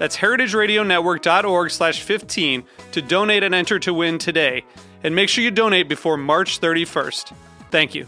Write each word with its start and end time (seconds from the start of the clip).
That's 0.00 0.16
heritageradionetwork.org 0.16 1.70
slash 1.70 2.00
15 2.00 2.64
to 2.92 3.02
donate 3.02 3.42
and 3.42 3.54
enter 3.54 3.78
to 3.80 3.92
win 3.92 4.16
today. 4.16 4.64
And 5.04 5.14
make 5.14 5.28
sure 5.28 5.44
you 5.44 5.50
donate 5.50 5.90
before 5.90 6.16
March 6.16 6.58
31st. 6.58 7.34
Thank 7.70 7.94
you. 7.94 8.06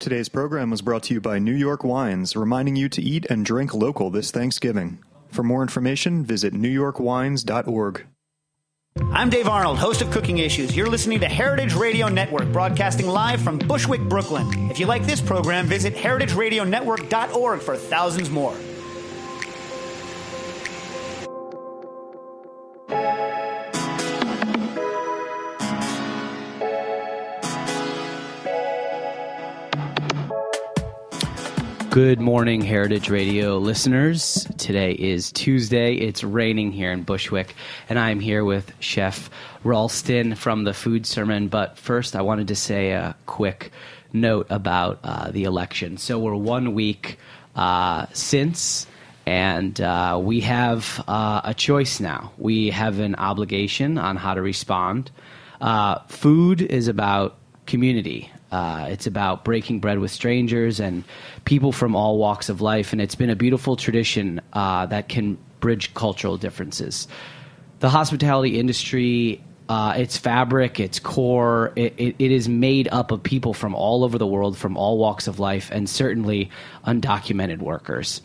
Today's 0.00 0.30
program 0.30 0.70
was 0.70 0.80
brought 0.80 1.02
to 1.04 1.14
you 1.14 1.20
by 1.20 1.38
New 1.38 1.54
York 1.54 1.84
Wines, 1.84 2.34
reminding 2.34 2.76
you 2.76 2.88
to 2.88 3.02
eat 3.02 3.26
and 3.28 3.44
drink 3.44 3.74
local 3.74 4.08
this 4.08 4.30
Thanksgiving. 4.30 5.00
For 5.28 5.42
more 5.42 5.60
information, 5.60 6.24
visit 6.24 6.54
newyorkwines.org. 6.54 8.06
I'm 9.10 9.28
Dave 9.28 9.48
Arnold, 9.48 9.78
host 9.78 10.02
of 10.02 10.12
Cooking 10.12 10.38
Issues. 10.38 10.76
You're 10.76 10.88
listening 10.88 11.18
to 11.18 11.26
Heritage 11.26 11.74
Radio 11.74 12.08
Network, 12.08 12.52
broadcasting 12.52 13.08
live 13.08 13.42
from 13.42 13.58
Bushwick, 13.58 14.00
Brooklyn. 14.02 14.70
If 14.70 14.78
you 14.78 14.86
like 14.86 15.04
this 15.04 15.20
program, 15.20 15.66
visit 15.66 15.96
heritageradionetwork.org 15.96 17.60
for 17.60 17.76
thousands 17.76 18.30
more. 18.30 18.54
Good 31.94 32.20
morning, 32.20 32.60
Heritage 32.60 33.08
Radio 33.08 33.56
listeners. 33.56 34.48
Today 34.58 34.94
is 34.94 35.30
Tuesday. 35.30 35.94
It's 35.94 36.24
raining 36.24 36.72
here 36.72 36.90
in 36.90 37.04
Bushwick, 37.04 37.54
and 37.88 38.00
I'm 38.00 38.18
here 38.18 38.44
with 38.44 38.72
Chef 38.80 39.30
Rawlston 39.62 40.36
from 40.36 40.64
the 40.64 40.74
Food 40.74 41.06
Sermon. 41.06 41.46
But 41.46 41.78
first, 41.78 42.16
I 42.16 42.22
wanted 42.22 42.48
to 42.48 42.56
say 42.56 42.90
a 42.90 43.14
quick 43.26 43.70
note 44.12 44.48
about 44.50 44.98
uh, 45.04 45.30
the 45.30 45.44
election. 45.44 45.96
So, 45.96 46.18
we're 46.18 46.34
one 46.34 46.74
week 46.74 47.16
uh, 47.54 48.06
since, 48.12 48.88
and 49.24 49.80
uh, 49.80 50.18
we 50.20 50.40
have 50.40 51.00
uh, 51.06 51.42
a 51.44 51.54
choice 51.54 52.00
now. 52.00 52.32
We 52.38 52.70
have 52.70 52.98
an 52.98 53.14
obligation 53.14 53.98
on 53.98 54.16
how 54.16 54.34
to 54.34 54.42
respond. 54.42 55.12
Uh, 55.60 56.00
food 56.08 56.60
is 56.60 56.88
about 56.88 57.36
community. 57.66 58.32
Uh, 58.54 58.86
it's 58.88 59.06
about 59.06 59.44
breaking 59.44 59.80
bread 59.80 59.98
with 59.98 60.12
strangers 60.12 60.78
and 60.78 61.02
people 61.44 61.72
from 61.72 61.94
all 61.94 62.18
walks 62.18 62.48
of 62.48 62.60
life, 62.60 62.92
and 62.92 63.00
it's 63.00 63.14
been 63.14 63.30
a 63.30 63.36
beautiful 63.36 63.76
tradition 63.76 64.40
uh, 64.52 64.86
that 64.86 65.08
can 65.08 65.38
bridge 65.60 65.92
cultural 65.94 66.36
differences. 66.36 67.08
The 67.80 67.90
hospitality 67.90 68.58
industry, 68.58 69.42
uh, 69.68 69.94
its 69.96 70.16
fabric, 70.16 70.80
its 70.80 70.98
core, 70.98 71.72
it, 71.76 71.94
it, 71.96 72.16
it 72.18 72.30
is 72.30 72.48
made 72.48 72.88
up 72.92 73.10
of 73.10 73.22
people 73.22 73.54
from 73.54 73.74
all 73.74 74.04
over 74.04 74.18
the 74.18 74.26
world, 74.26 74.56
from 74.56 74.76
all 74.76 74.98
walks 74.98 75.26
of 75.26 75.38
life, 75.38 75.70
and 75.70 75.88
certainly 75.88 76.50
undocumented 76.86 77.58
workers. 77.58 78.22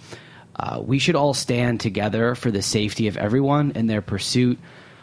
Uh, 0.56 0.81
we 0.84 1.00
should 1.00 1.16
all 1.16 1.34
stand 1.34 1.80
together 1.80 2.36
for 2.36 2.51
the 2.51 2.62
safety 2.62 3.07
of 3.07 3.16
everyone 3.16 3.72
in 3.72 3.88
their 3.88 4.01
pursuit 4.01 4.59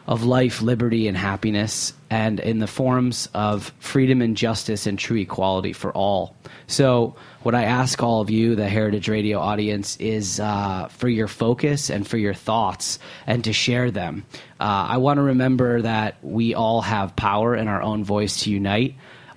of 0.06 0.24
life, 0.24 0.62
liberty, 0.62 1.08
and 1.08 1.16
happiness, 1.16 1.92
and 2.10 2.38
in 2.38 2.60
the 2.60 2.66
forms 2.66 3.28
of 3.34 3.72
freedom 3.80 4.22
and 4.22 4.36
justice 4.36 4.86
and 4.86 4.98
true 4.98 5.18
equality 5.18 5.72
for 5.72 5.92
all. 5.92 6.36
So, 6.68 7.16
what 7.42 7.54
I 7.54 7.64
ask 7.64 8.02
all 8.02 8.20
of 8.20 8.30
you, 8.30 8.56
the 8.56 8.68
Heritage 8.68 9.08
Radio 9.08 9.38
audience, 9.38 9.96
is 9.98 10.40
uh, 10.40 10.88
for 10.88 11.08
your 11.08 11.28
focus 11.28 11.90
and 11.90 12.06
for 12.06 12.18
your 12.18 12.34
thoughts 12.34 12.98
and 13.26 13.44
to 13.44 13.52
share 13.52 13.90
them. 13.90 14.24
Uh, 14.58 14.86
I 14.90 14.96
want 14.96 15.18
to 15.18 15.22
remember 15.22 15.82
that 15.82 16.16
we 16.22 16.54
all 16.54 16.80
have 16.80 17.14
power 17.14 17.54
in 17.54 17.68
our 17.68 17.82
own 17.82 18.04
voice 18.04 18.42
to 18.42 18.50
unite. 18.50 18.96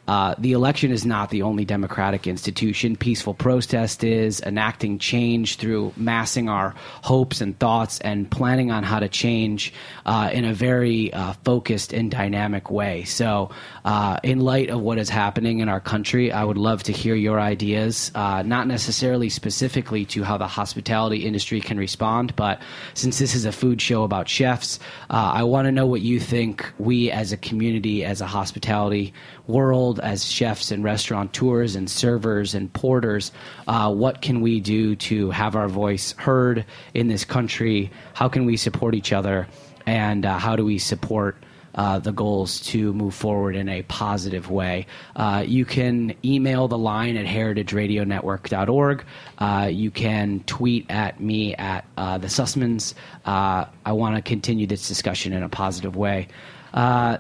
Uh, 0.10 0.34
the 0.40 0.54
election 0.54 0.90
is 0.90 1.06
not 1.06 1.30
the 1.30 1.44
only 1.44 1.64
democratic 1.64 2.26
institution. 2.26 2.96
Peaceful 2.96 3.36
protest 3.36 4.04
is 4.04 4.42
enacting 4.42 4.98
change 4.98 5.58
through 5.58 5.94
massing 5.96 6.50
our 6.50 6.74
hopes 7.04 7.42
and 7.42 7.60
thoughts 7.60 8.00
and 8.00 8.32
planning 8.32 8.72
on 8.72 8.82
how 8.82 8.98
to 8.98 9.08
change 9.08 9.72
uh, 10.08 10.32
in 10.34 10.46
a 10.46 10.54
very 10.54 11.14
uh, 11.14 11.34
focused 11.44 11.94
and 11.94 12.10
dynamic 12.10 12.72
way. 12.72 13.04
So, 13.04 13.52
uh, 13.86 14.20
in 14.24 14.40
light 14.40 14.70
of 14.70 14.82
what 14.82 14.98
is 14.98 15.10
happening 15.10 15.60
in 15.60 15.70
our 15.70 15.80
country, 15.80 16.32
I 16.32 16.44
would 16.44 16.58
love 16.58 16.84
to 16.84 16.92
hear 16.92 17.16
your 17.16 17.40
ideas, 17.40 18.12
uh, 18.16 18.44
not 18.44 18.68
necessarily 18.68 19.30
specifically 19.30 20.06
to 20.06 20.24
how 20.24 20.38
the 20.38 20.48
hospitality 20.48 21.26
industry 21.26 21.62
can 21.62 21.78
respond, 21.78 22.36
but 22.36 22.62
since 22.94 23.20
this 23.20 23.36
is 23.36 23.46
a 23.46 23.52
food 23.52 23.82
show 23.82 24.04
about 24.04 24.28
chefs, 24.28 24.80
I 25.10 25.44
want 25.44 25.66
to 25.66 25.72
know 25.72 25.86
what 25.86 26.02
you 26.02 26.20
think 26.20 26.72
we 26.78 27.12
as 27.12 27.32
a 27.32 27.38
community, 27.38 28.04
as 28.04 28.22
a 28.22 28.28
hospitality 28.28 29.14
world 29.50 30.00
as 30.00 30.26
chefs 30.26 30.72
and 30.72 30.84
restaurateurs 30.84 31.76
and 31.76 31.90
servers 31.90 32.54
and 32.54 32.72
porters. 32.72 33.32
Uh, 33.68 33.94
what 33.94 34.22
can 34.22 34.42
we 34.42 34.60
do 34.60 34.96
to 34.96 35.32
have 35.32 35.56
our 35.56 35.68
voice 35.68 36.14
heard 36.18 36.66
in 36.94 37.08
this 37.08 37.26
country? 37.26 37.92
How 38.14 38.30
can 38.30 38.46
we 38.46 38.58
support 38.58 38.94
each 38.96 39.12
other? 39.12 39.48
And 39.86 40.26
uh, 40.26 40.38
how 40.38 40.56
do 40.56 40.64
we 40.64 40.78
support? 40.78 41.36
Uh, 41.76 42.00
the 42.00 42.12
goals 42.12 42.60
to 42.62 42.94
move 42.94 43.14
forward 43.14 43.56
in 43.56 43.70
a 43.70 43.84
positive 43.84 44.50
way. 44.50 44.88
Uh, 45.16 45.44
you 45.46 45.66
can 45.66 46.14
email 46.26 46.68
the 46.68 46.78
line 46.78 47.16
at 47.16 47.26
heritageradionetwork.org. 47.26 49.06
Uh, 49.38 49.70
you 49.72 49.92
can 49.92 50.42
tweet 50.46 50.90
at 50.90 51.20
me 51.20 51.56
at 51.56 51.86
uh, 51.98 52.18
the 52.18 52.28
Sussmans. 52.28 52.94
Uh, 53.26 53.66
I 53.86 53.92
want 53.92 54.16
to 54.16 54.22
continue 54.22 54.68
this 54.68 54.88
discussion 54.88 55.34
in 55.34 55.44
a 55.44 55.50
positive 55.50 55.96
way. 55.96 56.28
Uh, 56.74 57.18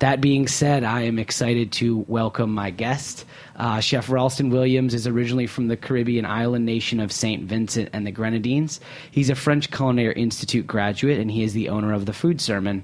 that 0.00 0.22
being 0.22 0.48
said, 0.48 0.82
I 0.82 1.02
am 1.02 1.18
excited 1.18 1.72
to 1.72 1.98
welcome 2.08 2.54
my 2.54 2.70
guest. 2.70 3.26
Uh, 3.56 3.80
Chef 3.80 4.06
Rawlston 4.06 4.50
Williams 4.50 4.94
is 4.94 5.06
originally 5.06 5.46
from 5.46 5.68
the 5.68 5.76
Caribbean 5.76 6.24
island 6.24 6.64
nation 6.64 7.00
of 7.00 7.12
St. 7.12 7.44
Vincent 7.44 7.90
and 7.92 8.06
the 8.06 8.10
Grenadines. 8.10 8.80
He's 9.10 9.28
a 9.28 9.34
French 9.34 9.70
Culinary 9.70 10.14
Institute 10.14 10.66
graduate, 10.66 11.18
and 11.18 11.30
he 11.30 11.42
is 11.42 11.52
the 11.52 11.68
owner 11.68 11.92
of 11.92 12.06
the 12.06 12.14
Food 12.14 12.40
Sermon, 12.40 12.82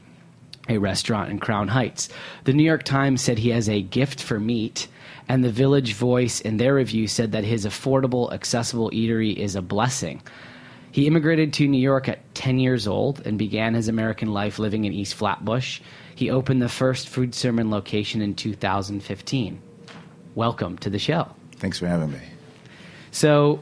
a 0.68 0.78
restaurant 0.78 1.30
in 1.30 1.38
Crown 1.38 1.68
Heights. 1.68 2.08
The 2.44 2.52
New 2.52 2.62
York 2.62 2.82
Times 2.82 3.22
said 3.22 3.38
he 3.38 3.50
has 3.50 3.68
a 3.68 3.82
gift 3.82 4.22
for 4.22 4.40
meat, 4.40 4.88
and 5.28 5.42
the 5.42 5.50
Village 5.50 5.94
Voice, 5.94 6.40
in 6.40 6.56
their 6.56 6.74
review, 6.74 7.06
said 7.06 7.32
that 7.32 7.44
his 7.44 7.64
affordable, 7.64 8.32
accessible 8.32 8.90
eatery 8.90 9.34
is 9.34 9.56
a 9.56 9.62
blessing. 9.62 10.22
He 10.92 11.06
immigrated 11.06 11.52
to 11.54 11.68
New 11.68 11.80
York 11.80 12.08
at 12.08 12.34
10 12.34 12.58
years 12.58 12.86
old 12.86 13.26
and 13.26 13.38
began 13.38 13.74
his 13.74 13.88
American 13.88 14.32
life 14.32 14.58
living 14.58 14.84
in 14.84 14.92
East 14.92 15.14
Flatbush. 15.14 15.80
He 16.14 16.30
opened 16.30 16.62
the 16.62 16.68
first 16.68 17.08
food 17.08 17.34
sermon 17.34 17.70
location 17.70 18.22
in 18.22 18.34
2015. 18.34 19.60
Welcome 20.34 20.78
to 20.78 20.88
the 20.88 20.98
show. 20.98 21.28
Thanks 21.56 21.78
for 21.78 21.86
having 21.86 22.12
me. 22.12 22.20
So, 23.10 23.60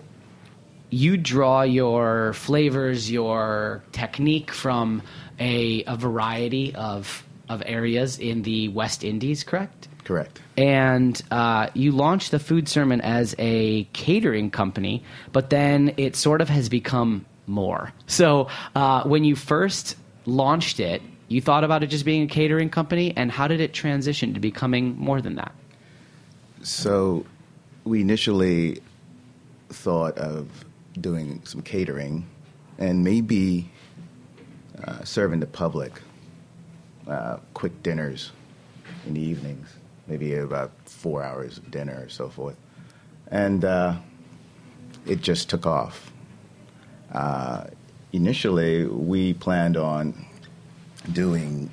you 0.90 1.16
draw 1.16 1.62
your 1.62 2.34
flavors, 2.34 3.10
your 3.10 3.82
technique 3.90 4.52
from 4.52 5.02
a, 5.38 5.84
a 5.84 5.96
variety 5.96 6.74
of, 6.74 7.24
of 7.48 7.62
areas 7.66 8.18
in 8.18 8.42
the 8.42 8.68
West 8.68 9.04
Indies, 9.04 9.44
correct? 9.44 9.88
Correct. 10.04 10.40
And 10.56 11.20
uh, 11.30 11.68
you 11.74 11.92
launched 11.92 12.30
the 12.30 12.38
Food 12.38 12.68
Sermon 12.68 13.00
as 13.00 13.34
a 13.38 13.84
catering 13.92 14.50
company, 14.50 15.02
but 15.32 15.50
then 15.50 15.94
it 15.96 16.14
sort 16.14 16.40
of 16.40 16.48
has 16.48 16.68
become 16.68 17.24
more. 17.46 17.92
So, 18.06 18.48
uh, 18.74 19.04
when 19.04 19.24
you 19.24 19.34
first 19.34 19.96
launched 20.26 20.80
it, 20.80 21.02
you 21.28 21.40
thought 21.40 21.64
about 21.64 21.82
it 21.82 21.88
just 21.88 22.04
being 22.04 22.22
a 22.22 22.26
catering 22.26 22.70
company, 22.70 23.14
and 23.16 23.30
how 23.30 23.48
did 23.48 23.60
it 23.60 23.72
transition 23.72 24.34
to 24.34 24.40
becoming 24.40 24.96
more 24.98 25.20
than 25.20 25.36
that? 25.36 25.54
So, 26.62 27.26
we 27.84 28.00
initially 28.00 28.80
thought 29.70 30.16
of 30.18 30.64
doing 31.00 31.42
some 31.44 31.62
catering 31.62 32.26
and 32.78 33.04
maybe 33.04 33.70
uh, 34.82 35.04
serving 35.04 35.40
the 35.40 35.46
public 35.46 35.92
uh, 37.06 37.36
quick 37.52 37.82
dinners 37.82 38.32
in 39.06 39.14
the 39.14 39.20
evenings, 39.20 39.68
maybe 40.06 40.34
about 40.34 40.72
four 40.84 41.22
hours 41.22 41.58
of 41.58 41.70
dinner 41.70 42.02
or 42.02 42.08
so 42.08 42.28
forth. 42.28 42.56
And 43.28 43.64
uh, 43.64 43.96
it 45.06 45.20
just 45.20 45.48
took 45.48 45.66
off. 45.66 46.12
Uh, 47.12 47.66
initially, 48.12 48.86
we 48.86 49.34
planned 49.34 49.76
on 49.76 50.26
doing 51.12 51.70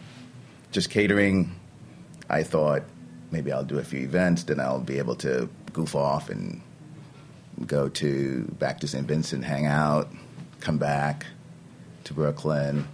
just 0.72 0.90
catering. 0.90 1.56
I 2.30 2.44
thought 2.44 2.84
maybe 3.32 3.52
I'll 3.52 3.64
do 3.64 3.80
a 3.80 3.84
few 3.84 4.02
events, 4.02 4.44
then 4.44 4.60
I'll 4.60 4.80
be 4.80 4.98
able 4.98 5.16
to 5.18 5.50
goof 5.74 5.96
off 5.96 6.30
and 6.30 6.62
go 7.66 7.90
to 7.90 8.44
back 8.60 8.80
to 8.82 8.88
St. 8.88 9.08
Vincent, 9.08 9.44
hang 9.44 9.66
out, 9.66 10.12
come 10.60 10.78
back 10.78 11.26
to 12.12 12.16
Brooklyn, 12.16 12.88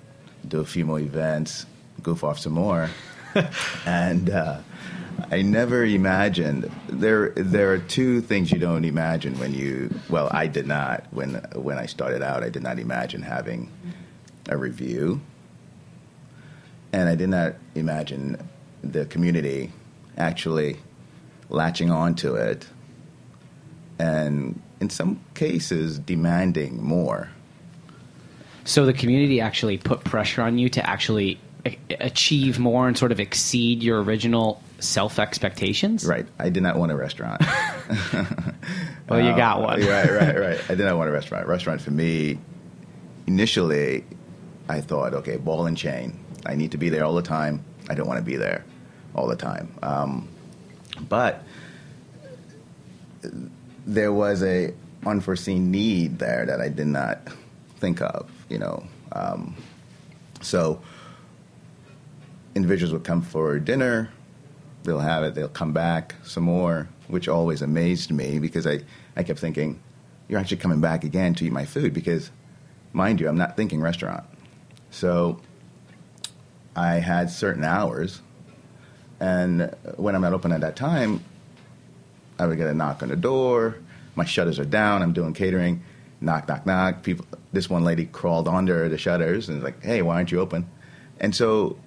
do 0.47 0.59
a 0.59 0.65
few 0.65 0.85
more 0.85 0.99
events, 0.99 1.65
goof 2.01 2.23
off 2.23 2.39
some 2.39 2.53
more, 2.53 2.89
and 3.85 4.29
uh, 4.29 4.59
I 5.31 5.41
never 5.41 5.83
imagined 5.83 6.71
there. 6.87 7.31
There 7.31 7.73
are 7.73 7.79
two 7.79 8.21
things 8.21 8.51
you 8.51 8.59
don't 8.59 8.85
imagine 8.85 9.37
when 9.39 9.53
you. 9.53 9.93
Well, 10.09 10.29
I 10.31 10.47
did 10.47 10.67
not 10.67 11.05
when 11.11 11.35
when 11.55 11.77
I 11.77 11.87
started 11.87 12.21
out. 12.21 12.43
I 12.43 12.49
did 12.49 12.63
not 12.63 12.79
imagine 12.79 13.21
having 13.21 13.71
a 14.49 14.57
review, 14.57 15.19
and 16.93 17.09
I 17.09 17.15
did 17.15 17.29
not 17.29 17.55
imagine 17.75 18.37
the 18.83 19.05
community 19.05 19.71
actually 20.17 20.77
latching 21.49 21.91
onto 21.91 22.35
it, 22.35 22.67
and 23.99 24.61
in 24.79 24.89
some 24.89 25.19
cases 25.33 25.99
demanding 25.99 26.81
more. 26.83 27.29
So 28.67 28.85
the 28.85 28.93
community 28.93 29.39
actually 29.41 29.77
put 29.77 30.03
pressure 30.03 30.41
on 30.41 30.57
you 30.57 30.67
to 30.69 30.87
actually 30.87 31.39
a- 31.65 31.77
achieve 32.01 32.59
more 32.59 32.87
and 32.87 32.97
sort 32.97 33.11
of 33.13 33.19
exceed 33.19 33.81
your 33.81 34.03
original 34.03 34.61
self 34.79 35.19
expectations. 35.19 36.05
Right. 36.05 36.27
I 36.37 36.49
did 36.49 36.63
not 36.63 36.75
want 36.77 36.91
a 36.91 36.95
restaurant. 36.95 37.41
Well, 39.09 39.21
you 39.21 39.33
got 39.37 39.59
Uh, 39.59 39.61
one. 39.61 39.79
right, 39.85 40.11
right, 40.11 40.37
right. 40.37 40.59
I 40.69 40.75
did 40.75 40.83
not 40.83 40.97
want 40.97 41.07
a 41.09 41.13
restaurant. 41.13 41.47
Restaurant 41.47 41.79
for 41.79 41.91
me, 41.91 42.37
initially, 43.25 44.03
I 44.67 44.81
thought, 44.81 45.13
okay, 45.13 45.37
ball 45.37 45.65
and 45.65 45.77
chain. 45.77 46.19
I 46.45 46.55
need 46.55 46.71
to 46.71 46.77
be 46.77 46.89
there 46.89 47.05
all 47.05 47.15
the 47.15 47.21
time. 47.21 47.63
I 47.89 47.93
don't 47.95 48.05
want 48.05 48.19
to 48.19 48.25
be 48.25 48.35
there 48.35 48.65
all 49.15 49.27
the 49.27 49.37
time. 49.37 49.73
Um, 49.81 50.27
but 51.07 51.41
there 53.85 54.11
was 54.11 54.43
a 54.43 54.73
unforeseen 55.05 55.71
need 55.71 56.19
there 56.19 56.45
that 56.47 56.59
I 56.59 56.67
did 56.67 56.87
not 56.87 57.19
think 57.79 58.01
of. 58.01 58.29
You 58.49 58.59
know, 58.59 58.83
um, 59.11 59.55
so 60.41 60.81
individuals 62.55 62.93
would 62.93 63.03
come 63.03 63.21
for 63.21 63.59
dinner. 63.59 64.09
They'll 64.83 64.99
have 64.99 65.23
it. 65.23 65.35
They'll 65.35 65.49
come 65.49 65.73
back 65.73 66.15
some 66.23 66.43
more, 66.43 66.87
which 67.07 67.27
always 67.27 67.61
amazed 67.61 68.11
me 68.11 68.39
because 68.39 68.65
I, 68.65 68.79
I 69.15 69.23
kept 69.23 69.39
thinking, 69.39 69.81
you're 70.27 70.39
actually 70.39 70.57
coming 70.57 70.81
back 70.81 71.03
again 71.03 71.33
to 71.35 71.45
eat 71.45 71.51
my 71.51 71.65
food 71.65 71.93
because, 71.93 72.31
mind 72.93 73.19
you, 73.19 73.27
I'm 73.27 73.37
not 73.37 73.57
thinking 73.57 73.81
restaurant. 73.81 74.23
So 74.91 75.41
I 76.75 76.95
had 76.95 77.29
certain 77.29 77.63
hours, 77.63 78.21
and 79.19 79.73
when 79.97 80.15
I'm 80.15 80.21
not 80.21 80.33
open 80.33 80.51
at 80.51 80.61
that 80.61 80.75
time, 80.75 81.23
I 82.39 82.45
would 82.45 82.57
get 82.57 82.67
a 82.67 82.73
knock 82.73 83.01
on 83.03 83.09
the 83.09 83.15
door. 83.15 83.77
My 84.15 84.25
shutters 84.25 84.59
are 84.59 84.65
down. 84.65 85.01
I'm 85.01 85.13
doing 85.13 85.33
catering. 85.33 85.83
Knock, 86.19 86.47
knock, 86.47 86.65
knock. 86.65 87.03
People. 87.03 87.25
This 87.53 87.69
one 87.69 87.83
lady 87.83 88.05
crawled 88.05 88.47
under 88.47 88.89
the 88.89 88.97
shutters 88.97 89.49
and 89.49 89.57
was 89.57 89.63
like, 89.63 89.83
"Hey, 89.83 90.01
why 90.01 90.15
aren't 90.15 90.31
you 90.31 90.39
open?" 90.39 90.67
And 91.19 91.35
so 91.35 91.77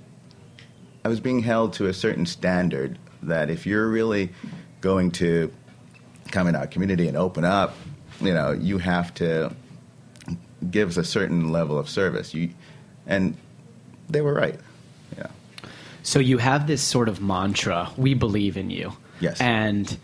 I 1.05 1.09
was 1.09 1.21
being 1.21 1.41
held 1.41 1.73
to 1.75 1.87
a 1.87 1.94
certain 1.94 2.27
standard 2.27 2.99
that 3.23 3.50
if 3.50 3.67
you're 3.67 3.88
really 3.88 4.31
going 4.81 5.11
to 5.12 5.53
come 6.31 6.47
in 6.47 6.55
our 6.55 6.67
community 6.67 7.09
and 7.09 7.17
open 7.17 7.44
up, 7.44 7.75
you 8.21 8.32
know, 8.32 8.53
you 8.53 8.79
have 8.79 9.12
to 9.15 9.55
give 10.71 10.91
us 10.91 10.97
a 10.97 11.05
certain 11.05 11.50
level 11.50 11.79
of 11.79 11.88
service. 11.88 12.35
You, 12.35 12.50
and 13.06 13.37
they 14.09 14.21
were 14.21 14.35
right. 14.35 14.59
Yeah. 15.17 15.26
So 16.03 16.19
you 16.19 16.38
have 16.38 16.67
this 16.67 16.83
sort 16.83 17.09
of 17.09 17.21
mantra: 17.21 17.91
"We 17.97 18.15
believe 18.15 18.56
in 18.56 18.71
you." 18.71 18.93
Yes. 19.21 19.41
And 19.41 19.99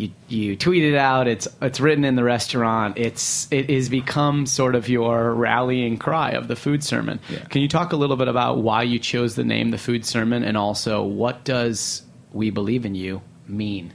you 0.00 0.10
you 0.28 0.56
tweet 0.56 0.82
it 0.82 0.96
out. 0.96 1.28
It's 1.28 1.46
it's 1.60 1.80
written 1.80 2.04
in 2.04 2.16
the 2.16 2.24
restaurant. 2.24 2.98
It's 2.98 3.46
it 3.50 3.68
is 3.68 3.88
become 3.88 4.46
sort 4.46 4.74
of 4.74 4.88
your 4.88 5.34
rallying 5.34 5.98
cry 5.98 6.30
of 6.30 6.48
the 6.48 6.56
food 6.56 6.82
sermon. 6.82 7.20
Yeah. 7.28 7.40
Can 7.40 7.60
you 7.60 7.68
talk 7.68 7.92
a 7.92 7.96
little 7.96 8.16
bit 8.16 8.28
about 8.28 8.58
why 8.58 8.82
you 8.82 8.98
chose 8.98 9.34
the 9.34 9.44
name 9.44 9.70
the 9.70 9.78
food 9.78 10.04
sermon, 10.04 10.42
and 10.42 10.56
also 10.56 11.02
what 11.02 11.44
does 11.44 12.02
"We 12.32 12.50
believe 12.50 12.84
in 12.86 12.94
you" 12.94 13.20
mean? 13.46 13.92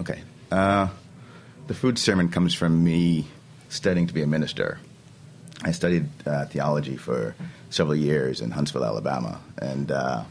Okay. 0.00 0.22
Uh, 0.50 0.88
the 1.66 1.74
food 1.74 1.98
sermon 1.98 2.28
comes 2.28 2.54
from 2.54 2.82
me 2.82 3.26
studying 3.68 4.06
to 4.06 4.14
be 4.14 4.22
a 4.22 4.26
minister. 4.26 4.78
I 5.64 5.70
studied 5.72 6.08
uh, 6.26 6.46
theology 6.46 6.96
for 6.96 7.34
several 7.70 7.94
years 7.94 8.40
in 8.40 8.50
Huntsville, 8.50 8.84
Alabama, 8.84 9.40
and 9.58 9.92
uh, 9.92 10.24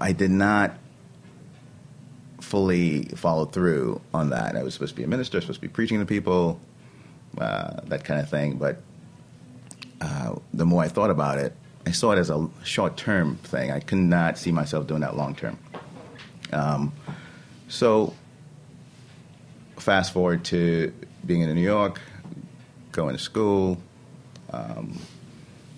I 0.00 0.12
did 0.12 0.30
not 0.30 0.78
fully 2.48 3.02
follow 3.14 3.44
through 3.44 4.00
on 4.14 4.30
that. 4.30 4.56
I 4.56 4.62
was 4.62 4.72
supposed 4.72 4.94
to 4.94 4.96
be 4.96 5.04
a 5.04 5.06
minister, 5.06 5.38
supposed 5.40 5.60
to 5.60 5.68
be 5.68 5.72
preaching 5.72 6.00
to 6.00 6.06
people, 6.06 6.58
uh, 7.36 7.80
that 7.84 8.04
kind 8.04 8.20
of 8.20 8.30
thing. 8.30 8.56
But 8.56 8.80
uh, 10.00 10.36
the 10.54 10.64
more 10.64 10.82
I 10.82 10.88
thought 10.88 11.10
about 11.10 11.38
it, 11.38 11.54
I 11.86 11.90
saw 11.90 12.12
it 12.12 12.18
as 12.18 12.30
a 12.30 12.48
short 12.64 12.96
term 12.96 13.36
thing. 13.36 13.70
I 13.70 13.80
could 13.80 13.98
not 13.98 14.38
see 14.38 14.50
myself 14.50 14.86
doing 14.86 15.02
that 15.02 15.14
long 15.16 15.34
term. 15.34 15.58
Um, 16.52 16.92
so, 17.68 18.14
fast 19.76 20.14
forward 20.14 20.44
to 20.46 20.92
being 21.26 21.42
in 21.42 21.54
New 21.54 21.60
York, 21.60 22.00
going 22.92 23.14
to 23.14 23.22
school, 23.22 23.76
um, 24.50 24.98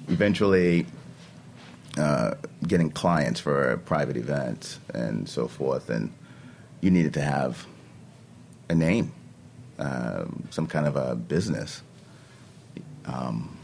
eventually 0.07 0.87
uh, 1.99 2.35
getting 2.65 2.91
clients 2.91 3.41
for 3.41 3.77
private 3.79 4.17
events 4.17 4.79
and 4.95 5.29
so 5.29 5.49
forth. 5.49 5.91
And 5.91 6.13
you 6.81 6.91
needed 6.91 7.15
to 7.15 7.21
have 7.21 7.67
a 8.69 8.75
name, 8.75 9.13
um, 9.79 10.49
some 10.51 10.67
kind 10.67 10.87
of 10.87 10.97
a 10.97 11.15
business. 11.15 11.83
Um, 13.05 13.57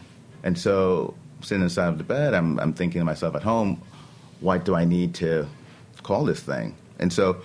and 0.43 0.59
so, 0.59 1.15
sitting 1.43 1.63
inside 1.63 1.89
of 1.89 1.99
the 1.99 2.05
bed, 2.05 2.35
I'm, 2.35 2.59
I'm 2.59 2.73
thinking 2.73 3.01
to 3.01 3.05
myself 3.05 3.35
at 3.35 3.43
home, 3.43 3.83
what 4.41 4.65
do 4.65 4.75
I 4.75 4.85
need 4.85 5.15
to 5.17 5.47
call 6.03 6.25
this 6.25 6.41
thing? 6.41 6.75
And 6.99 7.13
so, 7.13 7.43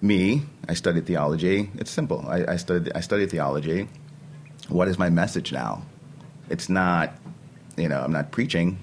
me, 0.00 0.42
I 0.68 0.74
studied 0.74 1.06
theology. 1.06 1.70
It's 1.76 1.90
simple. 1.90 2.24
I, 2.28 2.52
I 2.52 2.56
studied 2.56 2.92
I 2.94 3.00
studied 3.00 3.30
theology. 3.30 3.88
What 4.68 4.88
is 4.88 4.98
my 4.98 5.10
message 5.10 5.52
now? 5.52 5.82
It's 6.50 6.68
not, 6.68 7.14
you 7.76 7.88
know, 7.88 8.00
I'm 8.00 8.12
not 8.12 8.30
preaching, 8.30 8.78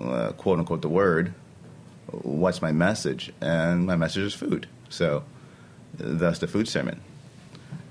uh, 0.00 0.32
quote 0.32 0.58
unquote, 0.58 0.82
the 0.82 0.88
word. 0.88 1.34
What's 2.10 2.60
my 2.60 2.72
message? 2.72 3.32
And 3.40 3.86
my 3.86 3.96
message 3.96 4.24
is 4.24 4.34
food. 4.34 4.66
So, 4.90 5.24
thus 5.96 6.38
the 6.38 6.46
food 6.46 6.68
sermon. 6.68 7.00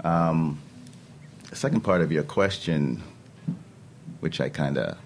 Um, 0.04 0.60
the 1.50 1.56
second 1.56 1.82
part 1.82 2.02
of 2.02 2.12
your 2.12 2.24
question, 2.24 3.02
which 4.20 4.40
I 4.40 4.50
kind 4.50 4.78
of 4.78 4.98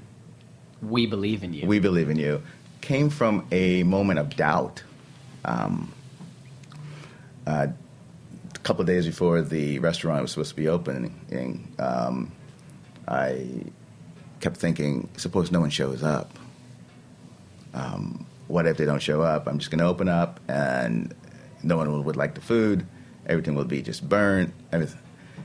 We 0.81 1.05
believe 1.05 1.43
in 1.43 1.53
you. 1.53 1.65
we 1.65 1.79
believe 1.79 2.09
in 2.09 2.17
you, 2.17 2.41
came 2.81 3.09
from 3.09 3.47
a 3.51 3.83
moment 3.83 4.19
of 4.19 4.35
doubt. 4.35 4.83
Um, 5.45 5.93
uh, 7.47 7.67
a 8.53 8.59
couple 8.59 8.81
of 8.81 8.88
days 8.88 9.05
before 9.05 9.41
the 9.41 9.79
restaurant 9.79 10.21
was 10.21 10.31
supposed 10.31 10.50
to 10.51 10.55
be 10.55 10.67
opening, 10.67 11.73
um, 11.79 12.31
I 13.07 13.47
kept 14.39 14.57
thinking, 14.57 15.09
suppose 15.17 15.51
no 15.51 15.59
one 15.59 15.69
shows 15.69 16.03
up. 16.03 16.38
Um, 17.73 18.25
what 18.47 18.65
if 18.67 18.77
they 18.77 18.85
don't 18.85 19.01
show 19.01 19.21
up? 19.21 19.47
I'm 19.47 19.59
just 19.59 19.71
going 19.71 19.79
to 19.79 19.85
open 19.85 20.07
up 20.07 20.39
and 20.47 21.13
no 21.63 21.77
one 21.77 22.03
would, 22.03 22.15
like 22.15 22.36
the 22.36 22.41
food. 22.41 22.86
Everything 23.25 23.55
would 23.55 23.67
be 23.67 23.82
just 23.82 24.08
burnt. 24.08 24.53
Everything. 24.72 25.00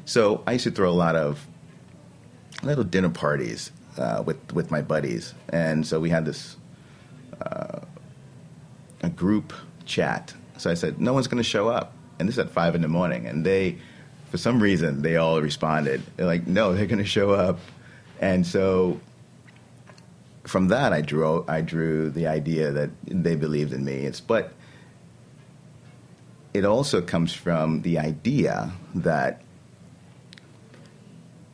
So 0.05 0.43
I 0.47 0.53
used 0.53 0.65
to 0.65 0.71
throw 0.71 0.91
a 0.91 0.93
lot 0.93 1.17
of 1.17 1.47
little 2.63 2.85
dinner 2.85 3.11
parties 3.11 3.71
uh, 3.97 4.23
with 4.25 4.53
with 4.53 4.71
my 4.71 4.83
buddies, 4.83 5.35
and 5.51 5.87
so 5.87 6.01
we 6.01 6.11
had 6.11 6.25
this 6.25 6.57
uh, 7.41 7.81
a 9.03 9.09
group 9.11 9.53
chat. 9.85 10.35
So 10.57 10.71
I 10.71 10.75
said, 10.75 11.01
"No 11.01 11.13
one's 11.13 11.29
going 11.29 11.43
to 11.43 11.49
show 11.49 11.69
up," 11.69 11.93
and 12.19 12.29
this 12.29 12.35
is 12.35 12.41
at 12.41 12.51
five 12.51 12.75
in 12.75 12.83
the 12.83 12.89
morning, 12.89 13.27
and 13.27 13.45
they, 13.45 13.79
for 14.31 14.39
some 14.39 14.61
reason, 14.61 15.03
they 15.03 15.17
all 15.17 15.41
responded. 15.41 16.03
They're 16.17 16.27
like, 16.27 16.47
"No, 16.47 16.73
they're 16.75 16.87
going 16.87 16.99
to 16.99 17.05
show 17.05 17.31
up," 17.31 17.61
and 18.21 18.47
so 18.47 19.01
from 20.49 20.69
that, 20.69 20.93
I 20.93 21.01
drew 21.03 21.45
I 21.47 21.61
drew 21.61 22.11
the 22.11 22.27
idea 22.27 22.73
that 22.73 22.91
they 23.05 23.37
believed 23.37 23.73
in 23.73 23.85
me. 23.85 24.05
It's 24.07 24.21
but 24.21 24.53
it 26.59 26.65
also 26.65 27.01
comes 27.01 27.33
from 27.33 27.83
the 27.83 28.01
idea 28.01 28.73
that 28.97 29.43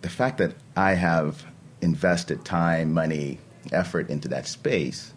the 0.00 0.08
fact 0.08 0.38
that 0.38 0.54
I 0.74 0.94
have 0.94 1.44
invested 1.82 2.42
time, 2.42 2.94
money, 2.94 3.38
effort 3.70 4.08
into 4.08 4.28
that 4.28 4.46
space, 4.46 5.12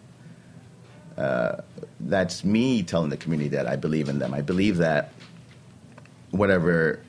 uh, 1.16 1.62
that's 2.00 2.44
me 2.44 2.82
telling 2.82 3.08
the 3.08 3.16
community 3.16 3.48
that 3.48 3.66
I 3.66 3.76
believe 3.76 4.10
in 4.10 4.18
them. 4.18 4.34
I 4.34 4.42
believe 4.42 4.76
that 4.76 5.14
whatever 6.32 7.00